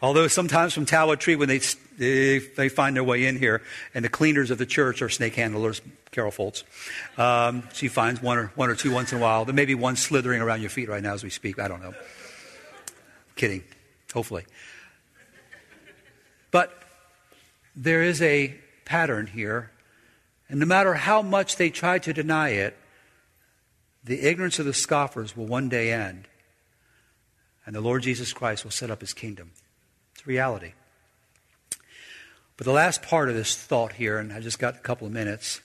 Although 0.02 0.28
sometimes 0.28 0.74
from 0.74 0.84
Talbot 0.84 1.18
Tree, 1.18 1.34
when 1.34 1.48
they, 1.48 1.60
they, 1.96 2.38
they, 2.38 2.68
find 2.68 2.94
their 2.94 3.04
way 3.04 3.26
in 3.26 3.38
here, 3.38 3.62
and 3.94 4.04
the 4.04 4.08
cleaners 4.08 4.50
of 4.50 4.58
the 4.58 4.66
church 4.66 5.00
are 5.00 5.08
snake 5.08 5.34
handlers, 5.34 5.80
Carol 6.12 6.30
Foltz. 6.30 6.62
Um, 7.18 7.68
she 7.72 7.88
finds 7.88 8.22
one 8.22 8.38
or, 8.38 8.52
one 8.54 8.70
or 8.70 8.76
two 8.76 8.92
once 8.92 9.12
in 9.12 9.18
a 9.18 9.20
while. 9.20 9.44
There 9.44 9.54
may 9.54 9.64
be 9.64 9.74
one 9.74 9.96
slithering 9.96 10.40
around 10.40 10.60
your 10.60 10.70
feet 10.70 10.88
right 10.88 11.02
now 11.02 11.14
as 11.14 11.24
we 11.24 11.30
speak. 11.30 11.58
I 11.58 11.66
don't 11.66 11.82
know. 11.82 11.94
Kidding. 13.34 13.64
Hopefully. 14.14 14.44
But 16.52 16.72
there 17.74 18.02
is 18.02 18.22
a 18.22 18.54
pattern 18.84 19.26
here 19.26 19.72
and 20.52 20.60
no 20.60 20.66
matter 20.66 20.92
how 20.92 21.22
much 21.22 21.56
they 21.56 21.70
try 21.70 21.98
to 22.00 22.12
deny 22.12 22.50
it, 22.50 22.76
the 24.04 24.20
ignorance 24.20 24.58
of 24.58 24.66
the 24.66 24.74
scoffers 24.74 25.34
will 25.34 25.46
one 25.46 25.70
day 25.70 25.90
end, 25.90 26.28
and 27.64 27.74
the 27.74 27.80
Lord 27.80 28.02
Jesus 28.02 28.34
Christ 28.34 28.62
will 28.62 28.70
set 28.70 28.90
up 28.90 29.00
his 29.00 29.14
kingdom. 29.14 29.52
It's 30.12 30.26
reality. 30.26 30.74
But 32.58 32.66
the 32.66 32.72
last 32.72 33.02
part 33.02 33.30
of 33.30 33.34
this 33.34 33.56
thought 33.56 33.94
here, 33.94 34.18
and 34.18 34.30
I 34.30 34.40
just 34.40 34.58
got 34.58 34.74
a 34.74 34.80
couple 34.80 35.06
of 35.06 35.12
minutes, 35.14 35.62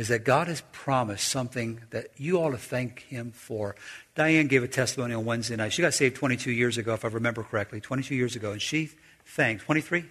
is 0.00 0.08
that 0.08 0.24
God 0.24 0.48
has 0.48 0.62
promised 0.72 1.28
something 1.28 1.82
that 1.90 2.06
you 2.16 2.38
ought 2.38 2.52
to 2.52 2.56
thank 2.56 3.00
Him 3.00 3.32
for. 3.32 3.76
Diane 4.14 4.46
gave 4.46 4.62
a 4.62 4.68
testimony 4.68 5.12
on 5.12 5.26
Wednesday 5.26 5.56
night. 5.56 5.74
She 5.74 5.82
got 5.82 5.92
saved 5.92 6.16
22 6.16 6.50
years 6.50 6.78
ago, 6.78 6.94
if 6.94 7.04
I 7.04 7.08
remember 7.08 7.42
correctly, 7.42 7.82
22 7.82 8.14
years 8.14 8.34
ago, 8.34 8.52
and 8.52 8.62
she 8.62 8.88
thanked, 9.26 9.64
23? 9.64 10.06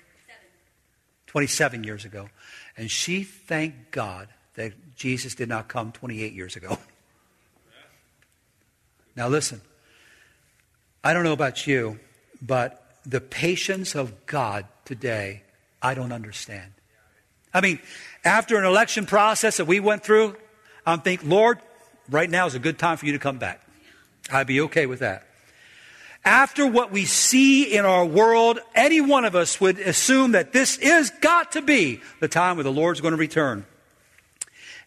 27 1.26 1.84
years 1.84 2.06
ago. 2.06 2.30
And 2.78 2.92
she 2.92 3.24
thanked 3.24 3.90
God 3.90 4.28
that 4.54 4.96
Jesus 4.96 5.34
did 5.34 5.50
not 5.50 5.68
come 5.68 5.92
28 5.92 6.34
years 6.34 6.56
ago. 6.56 6.78
Now, 9.16 9.28
listen, 9.28 9.60
I 11.04 11.14
don't 11.14 11.26
know 11.26 11.34
about 11.34 11.68
you, 11.68 12.00
but 12.42 13.02
the 13.06 13.20
patience 13.20 13.94
of 13.94 14.28
God 14.28 14.66
today, 14.86 15.42
I 15.82 15.94
don't 15.94 16.14
understand. 16.14 16.72
I 17.54 17.62
mean, 17.62 17.80
after 18.24 18.58
an 18.58 18.66
election 18.66 19.06
process 19.06 19.58
that 19.58 19.66
we 19.66 19.80
went 19.80 20.04
through, 20.04 20.36
I'm 20.86 21.02
thinking, 21.02 21.30
Lord, 21.30 21.60
right 22.10 22.30
now 22.30 22.46
is 22.46 22.56
a 22.56 22.60
good 22.60 22.78
time 22.78 22.98
for 22.98 23.06
you 23.06 23.14
to 23.14 23.20
come 23.20 23.38
back. 23.38 23.62
I'd 24.32 24.48
be 24.48 24.62
okay 24.62 24.86
with 24.86 25.00
that. 25.00 25.26
After 26.26 26.68
what 26.68 26.92
we 26.92 27.06
see 27.06 27.76
in 27.76 27.86
our 27.86 28.06
world, 28.06 28.60
any 28.76 29.00
one 29.00 29.26
of 29.26 29.36
us 29.36 29.62
would 29.62 29.80
assume 29.80 30.34
that 30.34 30.52
this 30.52 30.78
is 30.78 31.10
got 31.22 31.54
to 31.54 31.62
be 31.62 32.02
the 32.20 32.28
time 32.28 32.58
where 32.58 32.64
the 32.64 32.72
Lord's 32.72 33.02
going 33.02 33.14
to 33.14 33.18
return 33.18 33.66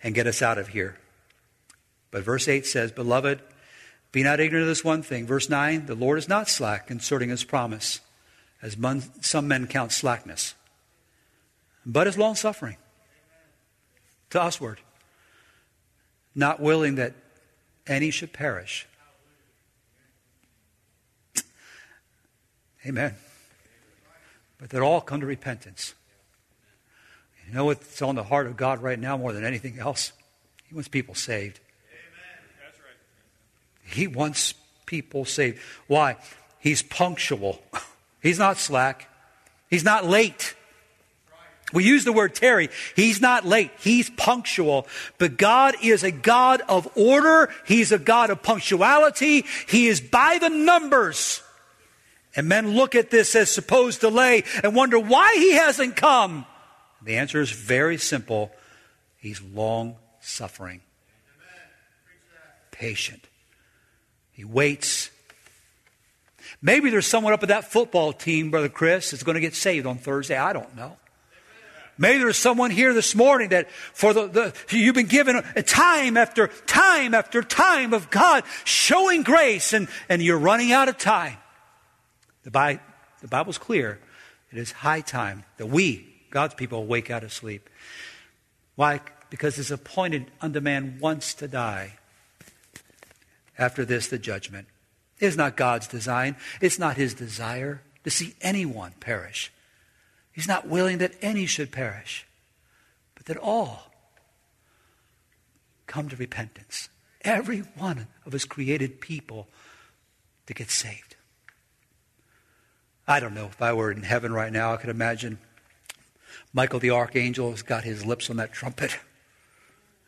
and 0.03 0.15
get 0.15 0.27
us 0.27 0.43
out 0.43 0.59
of 0.59 0.69
here. 0.69 0.99
But 2.11 2.25
verse 2.25 2.49
8 2.49 2.67
says, 2.67 2.93
Beloved, 2.93 3.41
be 4.13 4.23
not 4.23 4.41
ignorant 4.41 4.65
of 4.65 4.69
this 4.69 4.85
one 4.85 5.03
thing. 5.03 5.27
Verse 5.27 5.49
9, 5.49 5.87
the 5.87 5.95
Lord 5.95 6.19
is 6.19 6.29
not 6.29 6.49
slack 6.49 6.87
concerning 6.87 7.31
his 7.31 7.45
promise, 7.45 8.01
as 8.61 8.77
some 9.23 9.49
men 9.49 9.67
count 9.67 9.91
slackness, 9.91 10.55
but 11.85 12.07
is 12.07 12.17
long 12.17 12.35
suffering 12.35 12.77
to 14.31 14.39
usward, 14.39 14.81
not 16.35 16.61
willing 16.61 16.95
that 16.97 17.15
any 17.87 18.11
should 18.11 18.33
perish 18.33 18.87
Amen. 22.87 23.15
But 24.59 24.71
that 24.71 24.83
all 24.83 25.01
come 25.01 25.21
to 25.21 25.27
repentance. 25.27 25.95
You 27.47 27.55
know 27.55 27.65
what's 27.67 28.01
on 28.01 28.15
the 28.15 28.23
heart 28.25 28.47
of 28.47 28.57
God 28.57 28.83
right 28.83 28.99
now 28.99 29.17
more 29.17 29.33
than 29.33 29.45
anything 29.45 29.79
else? 29.79 30.13
He 30.65 30.75
wants 30.75 30.89
people 30.89 31.15
saved. 31.15 31.61
He 33.85 34.07
wants 34.07 34.55
people 34.87 35.25
saved. 35.25 35.59
Why? 35.87 36.17
He's 36.61 36.83
punctual. 36.83 37.61
He's 38.23 38.39
not 38.39 38.57
slack. 38.57 39.09
He's 39.69 39.85
not 39.85 40.07
late. 40.07 40.55
We 41.73 41.85
use 41.85 42.05
the 42.05 42.13
word 42.13 42.35
tarry. 42.35 42.69
He's 42.95 43.21
not 43.21 43.47
late. 43.47 43.71
He's 43.81 44.11
punctual. 44.11 44.87
But 45.19 45.37
God 45.37 45.75
is 45.83 46.03
a 46.03 46.11
God 46.11 46.63
of 46.69 46.89
order. 46.97 47.51
He's 47.67 47.93
a 47.93 47.99
God 47.99 48.31
of 48.31 48.43
punctuality. 48.43 49.45
He 49.69 49.89
is 49.89 50.01
by 50.01 50.39
the 50.41 50.51
numbers. 50.51 51.43
And 52.35 52.49
men 52.49 52.71
look 52.73 52.95
at 52.95 53.11
this 53.11 53.35
as 53.35 53.51
supposed 53.51 54.01
delay 54.01 54.45
and 54.63 54.75
wonder 54.75 54.99
why 54.99 55.35
he 55.37 55.53
hasn't 55.53 55.97
come. 55.97 56.47
The 57.03 57.17
answer 57.17 57.41
is 57.41 57.51
very 57.51 57.99
simple. 57.99 58.53
He's 59.19 59.43
long 59.43 59.97
suffering. 60.21 60.81
patient. 62.71 63.27
He 64.33 64.45
waits. 64.45 65.11
Maybe 66.61 66.91
there's 66.91 67.07
someone 67.07 67.33
up 67.33 67.43
at 67.43 67.49
that 67.49 67.71
football 67.71 68.13
team, 68.13 68.51
Brother 68.51 68.69
Chris, 68.69 69.11
that's 69.11 69.23
going 69.23 69.35
to 69.35 69.41
get 69.41 69.55
saved 69.55 69.87
on 69.87 69.99
Thursday. 69.99 70.37
I 70.37 70.53
don't 70.53 70.75
know. 70.75 70.97
Maybe 71.99 72.19
there's 72.19 72.39
someone 72.39 72.71
here 72.71 72.95
this 72.95 73.15
morning 73.15 73.51
that 73.51 73.71
for 73.71 74.13
the, 74.15 74.27
the, 74.27 74.55
you've 74.77 74.95
been 74.95 75.07
given 75.07 75.43
time 75.67 76.17
after 76.17 76.49
time 76.67 77.15
after 77.15 77.43
time 77.43 77.93
of 77.93 78.11
God 78.11 78.45
showing 78.65 79.23
grace 79.23 79.73
and, 79.73 79.89
and 80.09 80.23
you're 80.23 80.39
running 80.39 80.73
out 80.73 80.89
of 80.89 80.97
time. 80.97 81.37
The, 82.45 82.51
Bi- 82.51 82.81
the 83.21 83.29
Bible's 83.29 83.59
clear. 83.59 84.01
It 84.51 84.59
is 84.59 84.73
high 84.73 85.01
time 85.01 85.45
that 85.59 85.67
we, 85.67 86.09
God's 86.31 86.55
people, 86.55 86.87
wake 86.87 87.11
out 87.11 87.25
of 87.25 87.33
sleep. 87.33 87.69
Why? 88.75 89.01
Because 89.31 89.59
it's 89.59 89.71
appointed 89.71 90.31
unto 90.41 90.61
man 90.61 90.99
once 91.01 91.35
to 91.35 91.49
die. 91.49 91.95
After 93.59 93.85
this, 93.85 94.09
the 94.09 94.19
judgment. 94.19 94.67
It 95.21 95.27
is 95.27 95.37
not 95.37 95.57
God's 95.57 95.87
design. 95.87 96.37
It's 96.61 96.79
not 96.79 96.97
his 96.97 97.15
desire 97.15 97.83
to 98.05 98.11
see 98.11 98.35
anyone 98.41 98.93
perish. 98.99 99.53
He's 100.33 100.49
not 100.49 100.67
willing 100.67 100.99
that 100.99 101.15
any 101.21 101.47
should 101.47 101.71
perish, 101.71 102.27
but 103.15 103.27
that 103.27 103.37
all 103.37 103.93
come 105.87 106.09
to 106.09 106.17
repentance. 106.17 106.89
Every 107.21 107.61
one 107.77 108.09
of 108.25 108.33
his 108.33 108.45
created 108.45 109.01
people 109.01 109.47
to 110.47 110.55
get 110.55 110.71
saved. 110.71 111.17
I 113.07 113.21
don't 113.21 113.35
know 113.35 113.47
if 113.47 113.61
I 113.61 113.73
were 113.73 113.91
in 113.93 114.03
heaven 114.03 114.33
right 114.33 114.53
now, 114.53 114.73
I 114.73 114.77
could 114.79 114.91
imagine 114.91 115.39
Michael 116.53 116.81
the 116.81 116.91
archangel 116.91 117.51
has 117.51 117.63
got 117.63 117.85
his 117.85 118.05
lips 118.05 118.31
on 118.31 118.37
that 118.37 118.53
trumpet, 118.53 118.99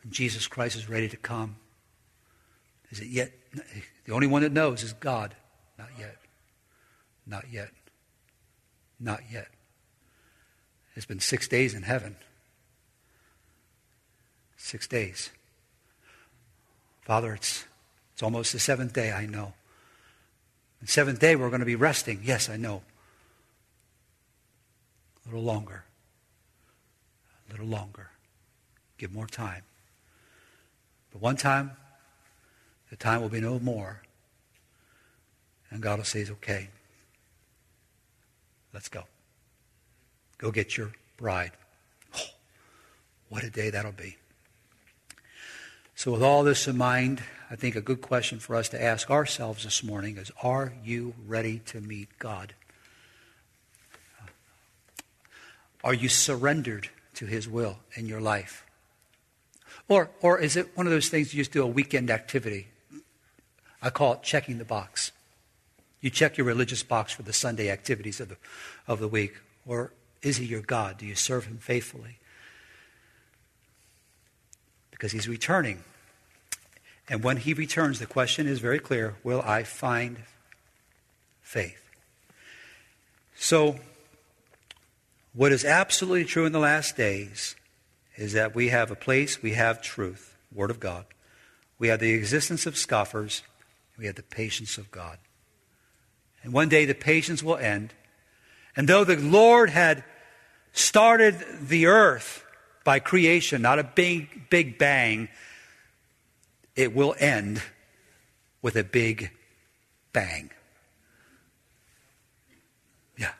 and 0.03 0.11
Jesus 0.11 0.47
Christ 0.47 0.75
is 0.75 0.89
ready 0.89 1.09
to 1.09 1.17
come. 1.17 1.57
Is 2.91 2.99
it 2.99 3.07
yet? 3.07 3.31
The 4.05 4.13
only 4.13 4.27
one 4.27 4.43
that 4.43 4.51
knows 4.51 4.83
is 4.83 4.93
God. 4.93 5.35
Not 5.77 5.89
yet. 5.99 6.17
Not 7.25 7.45
yet. 7.51 7.69
Not 8.99 9.21
yet. 9.31 9.47
It's 10.95 11.05
been 11.05 11.19
six 11.19 11.47
days 11.47 11.73
in 11.73 11.83
heaven. 11.83 12.15
Six 14.57 14.87
days. 14.87 15.29
Father, 17.01 17.33
it's, 17.33 17.65
it's 18.13 18.23
almost 18.23 18.53
the 18.53 18.59
seventh 18.59 18.93
day, 18.93 19.11
I 19.11 19.25
know. 19.25 19.53
The 20.81 20.87
seventh 20.87 21.19
day, 21.19 21.35
we're 21.35 21.49
going 21.49 21.59
to 21.59 21.65
be 21.65 21.75
resting. 21.75 22.21
Yes, 22.23 22.49
I 22.49 22.57
know. 22.57 22.81
A 25.25 25.29
little 25.29 25.43
longer. 25.43 25.83
A 27.47 27.51
little 27.51 27.67
longer. 27.67 28.09
Give 28.97 29.11
more 29.11 29.27
time. 29.27 29.63
But 31.11 31.21
one 31.21 31.35
time, 31.35 31.71
the 32.89 32.95
time 32.95 33.21
will 33.21 33.29
be 33.29 33.41
no 33.41 33.59
more. 33.59 34.01
And 35.69 35.81
God 35.81 35.99
will 35.99 36.05
say, 36.05 36.25
okay, 36.29 36.69
let's 38.73 38.87
go. 38.89 39.03
Go 40.37 40.51
get 40.51 40.77
your 40.77 40.91
bride. 41.17 41.51
Oh, 42.15 42.21
what 43.29 43.43
a 43.43 43.49
day 43.49 43.69
that'll 43.69 43.91
be. 43.91 44.17
So, 45.95 46.11
with 46.11 46.23
all 46.23 46.43
this 46.43 46.67
in 46.67 46.77
mind, 46.77 47.23
I 47.49 47.55
think 47.55 47.75
a 47.75 47.81
good 47.81 48.01
question 48.01 48.39
for 48.39 48.55
us 48.55 48.67
to 48.69 48.81
ask 48.81 49.09
ourselves 49.09 49.63
this 49.63 49.83
morning 49.83 50.17
is 50.17 50.31
Are 50.43 50.73
you 50.83 51.13
ready 51.25 51.59
to 51.67 51.79
meet 51.79 52.09
God? 52.19 52.53
Are 55.83 55.93
you 55.93 56.09
surrendered 56.09 56.89
to 57.13 57.27
His 57.27 57.47
will 57.47 57.77
in 57.93 58.07
your 58.07 58.19
life? 58.19 58.65
Or, 59.87 60.09
or 60.21 60.39
is 60.39 60.55
it 60.55 60.75
one 60.75 60.87
of 60.87 60.91
those 60.91 61.09
things 61.09 61.33
you 61.33 61.41
just 61.41 61.51
do 61.51 61.61
a 61.61 61.67
weekend 61.67 62.09
activity? 62.09 62.67
I 63.81 63.91
call 63.91 64.13
it 64.13 64.23
checking 64.23 64.57
the 64.57 64.65
box. 64.65 65.11
You 66.01 66.09
check 66.09 66.37
your 66.37 66.47
religious 66.47 66.81
box 66.81 67.13
for 67.13 67.21
the 67.21 67.33
Sunday 67.33 67.69
activities 67.69 68.19
of 68.19 68.29
the, 68.29 68.37
of 68.87 68.99
the 68.99 69.07
week. 69.07 69.35
Or 69.67 69.91
is 70.21 70.37
he 70.37 70.45
your 70.45 70.61
God? 70.61 70.97
Do 70.97 71.05
you 71.05 71.15
serve 71.15 71.45
him 71.45 71.57
faithfully? 71.57 72.19
Because 74.91 75.11
he's 75.11 75.27
returning. 75.27 75.83
And 77.07 77.23
when 77.23 77.37
he 77.37 77.53
returns, 77.53 77.99
the 77.99 78.05
question 78.05 78.47
is 78.47 78.59
very 78.59 78.79
clear 78.79 79.15
Will 79.23 79.41
I 79.41 79.63
find 79.63 80.23
faith? 81.41 81.81
So, 83.35 83.77
what 85.33 85.51
is 85.51 85.65
absolutely 85.65 86.25
true 86.25 86.45
in 86.45 86.53
the 86.53 86.59
last 86.59 86.95
days 86.95 87.55
is 88.15 88.33
that 88.33 88.55
we 88.55 88.69
have 88.69 88.89
a 88.89 88.95
place, 88.95 89.41
we 89.41 89.51
have 89.51 89.81
truth, 89.81 90.37
Word 90.51 90.71
of 90.71 90.79
God. 90.79 91.05
We 91.77 91.89
have 91.89 91.99
the 91.99 92.13
existence 92.13 92.65
of 92.65 92.77
scoffers, 92.77 93.43
we 93.97 94.05
have 94.05 94.15
the 94.15 94.23
patience 94.23 94.77
of 94.77 94.89
God. 94.91 95.17
And 96.41 96.53
one 96.53 96.69
day 96.69 96.85
the 96.85 96.95
patience 96.95 97.43
will 97.43 97.57
end. 97.57 97.93
And 98.75 98.87
though 98.87 99.03
the 99.03 99.15
Lord 99.15 99.69
had 99.69 100.03
started 100.73 101.35
the 101.61 101.87
earth 101.87 102.43
by 102.83 102.99
creation, 102.99 103.61
not 103.61 103.79
a 103.79 103.83
big, 103.83 104.49
big 104.49 104.77
bang, 104.77 105.29
it 106.75 106.93
will 106.93 107.15
end 107.17 107.61
with 108.61 108.75
a 108.75 108.83
big 108.83 109.31
bang. 110.11 110.49
Yeah. 113.17 113.31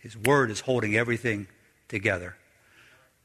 His 0.00 0.16
word 0.16 0.50
is 0.50 0.60
holding 0.60 0.96
everything 0.96 1.48
together. 1.88 2.36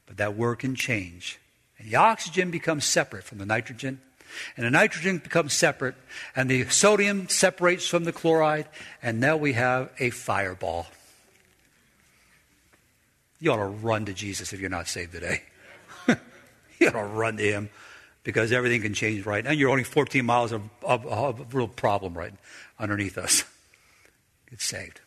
But 0.06 0.18
that 0.18 0.36
word 0.36 0.58
can 0.58 0.74
change. 0.74 1.38
And 1.78 1.88
the 1.88 1.96
oxygen 1.96 2.50
becomes 2.50 2.84
separate 2.84 3.24
from 3.24 3.38
the 3.38 3.46
nitrogen. 3.46 4.00
And 4.56 4.66
the 4.66 4.70
nitrogen 4.70 5.18
becomes 5.18 5.52
separate. 5.52 5.94
And 6.34 6.50
the 6.50 6.68
sodium 6.68 7.28
separates 7.28 7.86
from 7.86 8.04
the 8.04 8.12
chloride. 8.12 8.68
And 9.02 9.20
now 9.20 9.36
we 9.36 9.54
have 9.54 9.90
a 9.98 10.10
fireball. 10.10 10.86
You 13.38 13.52
ought 13.52 13.56
to 13.56 13.64
run 13.64 14.04
to 14.06 14.12
Jesus 14.12 14.52
if 14.52 14.60
you're 14.60 14.70
not 14.70 14.86
saved 14.86 15.12
today. 15.12 15.42
you 16.78 16.88
ought 16.88 16.92
to 16.92 17.04
run 17.04 17.36
to 17.38 17.42
him 17.42 17.70
because 18.22 18.52
everything 18.52 18.82
can 18.82 18.94
change 18.94 19.24
right 19.24 19.44
now. 19.44 19.50
You're 19.50 19.70
only 19.70 19.84
14 19.84 20.24
miles 20.24 20.52
of, 20.52 20.62
of, 20.82 21.06
of 21.06 21.40
a 21.40 21.44
real 21.56 21.68
problem 21.68 22.14
right 22.14 22.34
underneath 22.78 23.16
us. 23.16 23.44
Get 24.50 24.60
saved. 24.60 25.00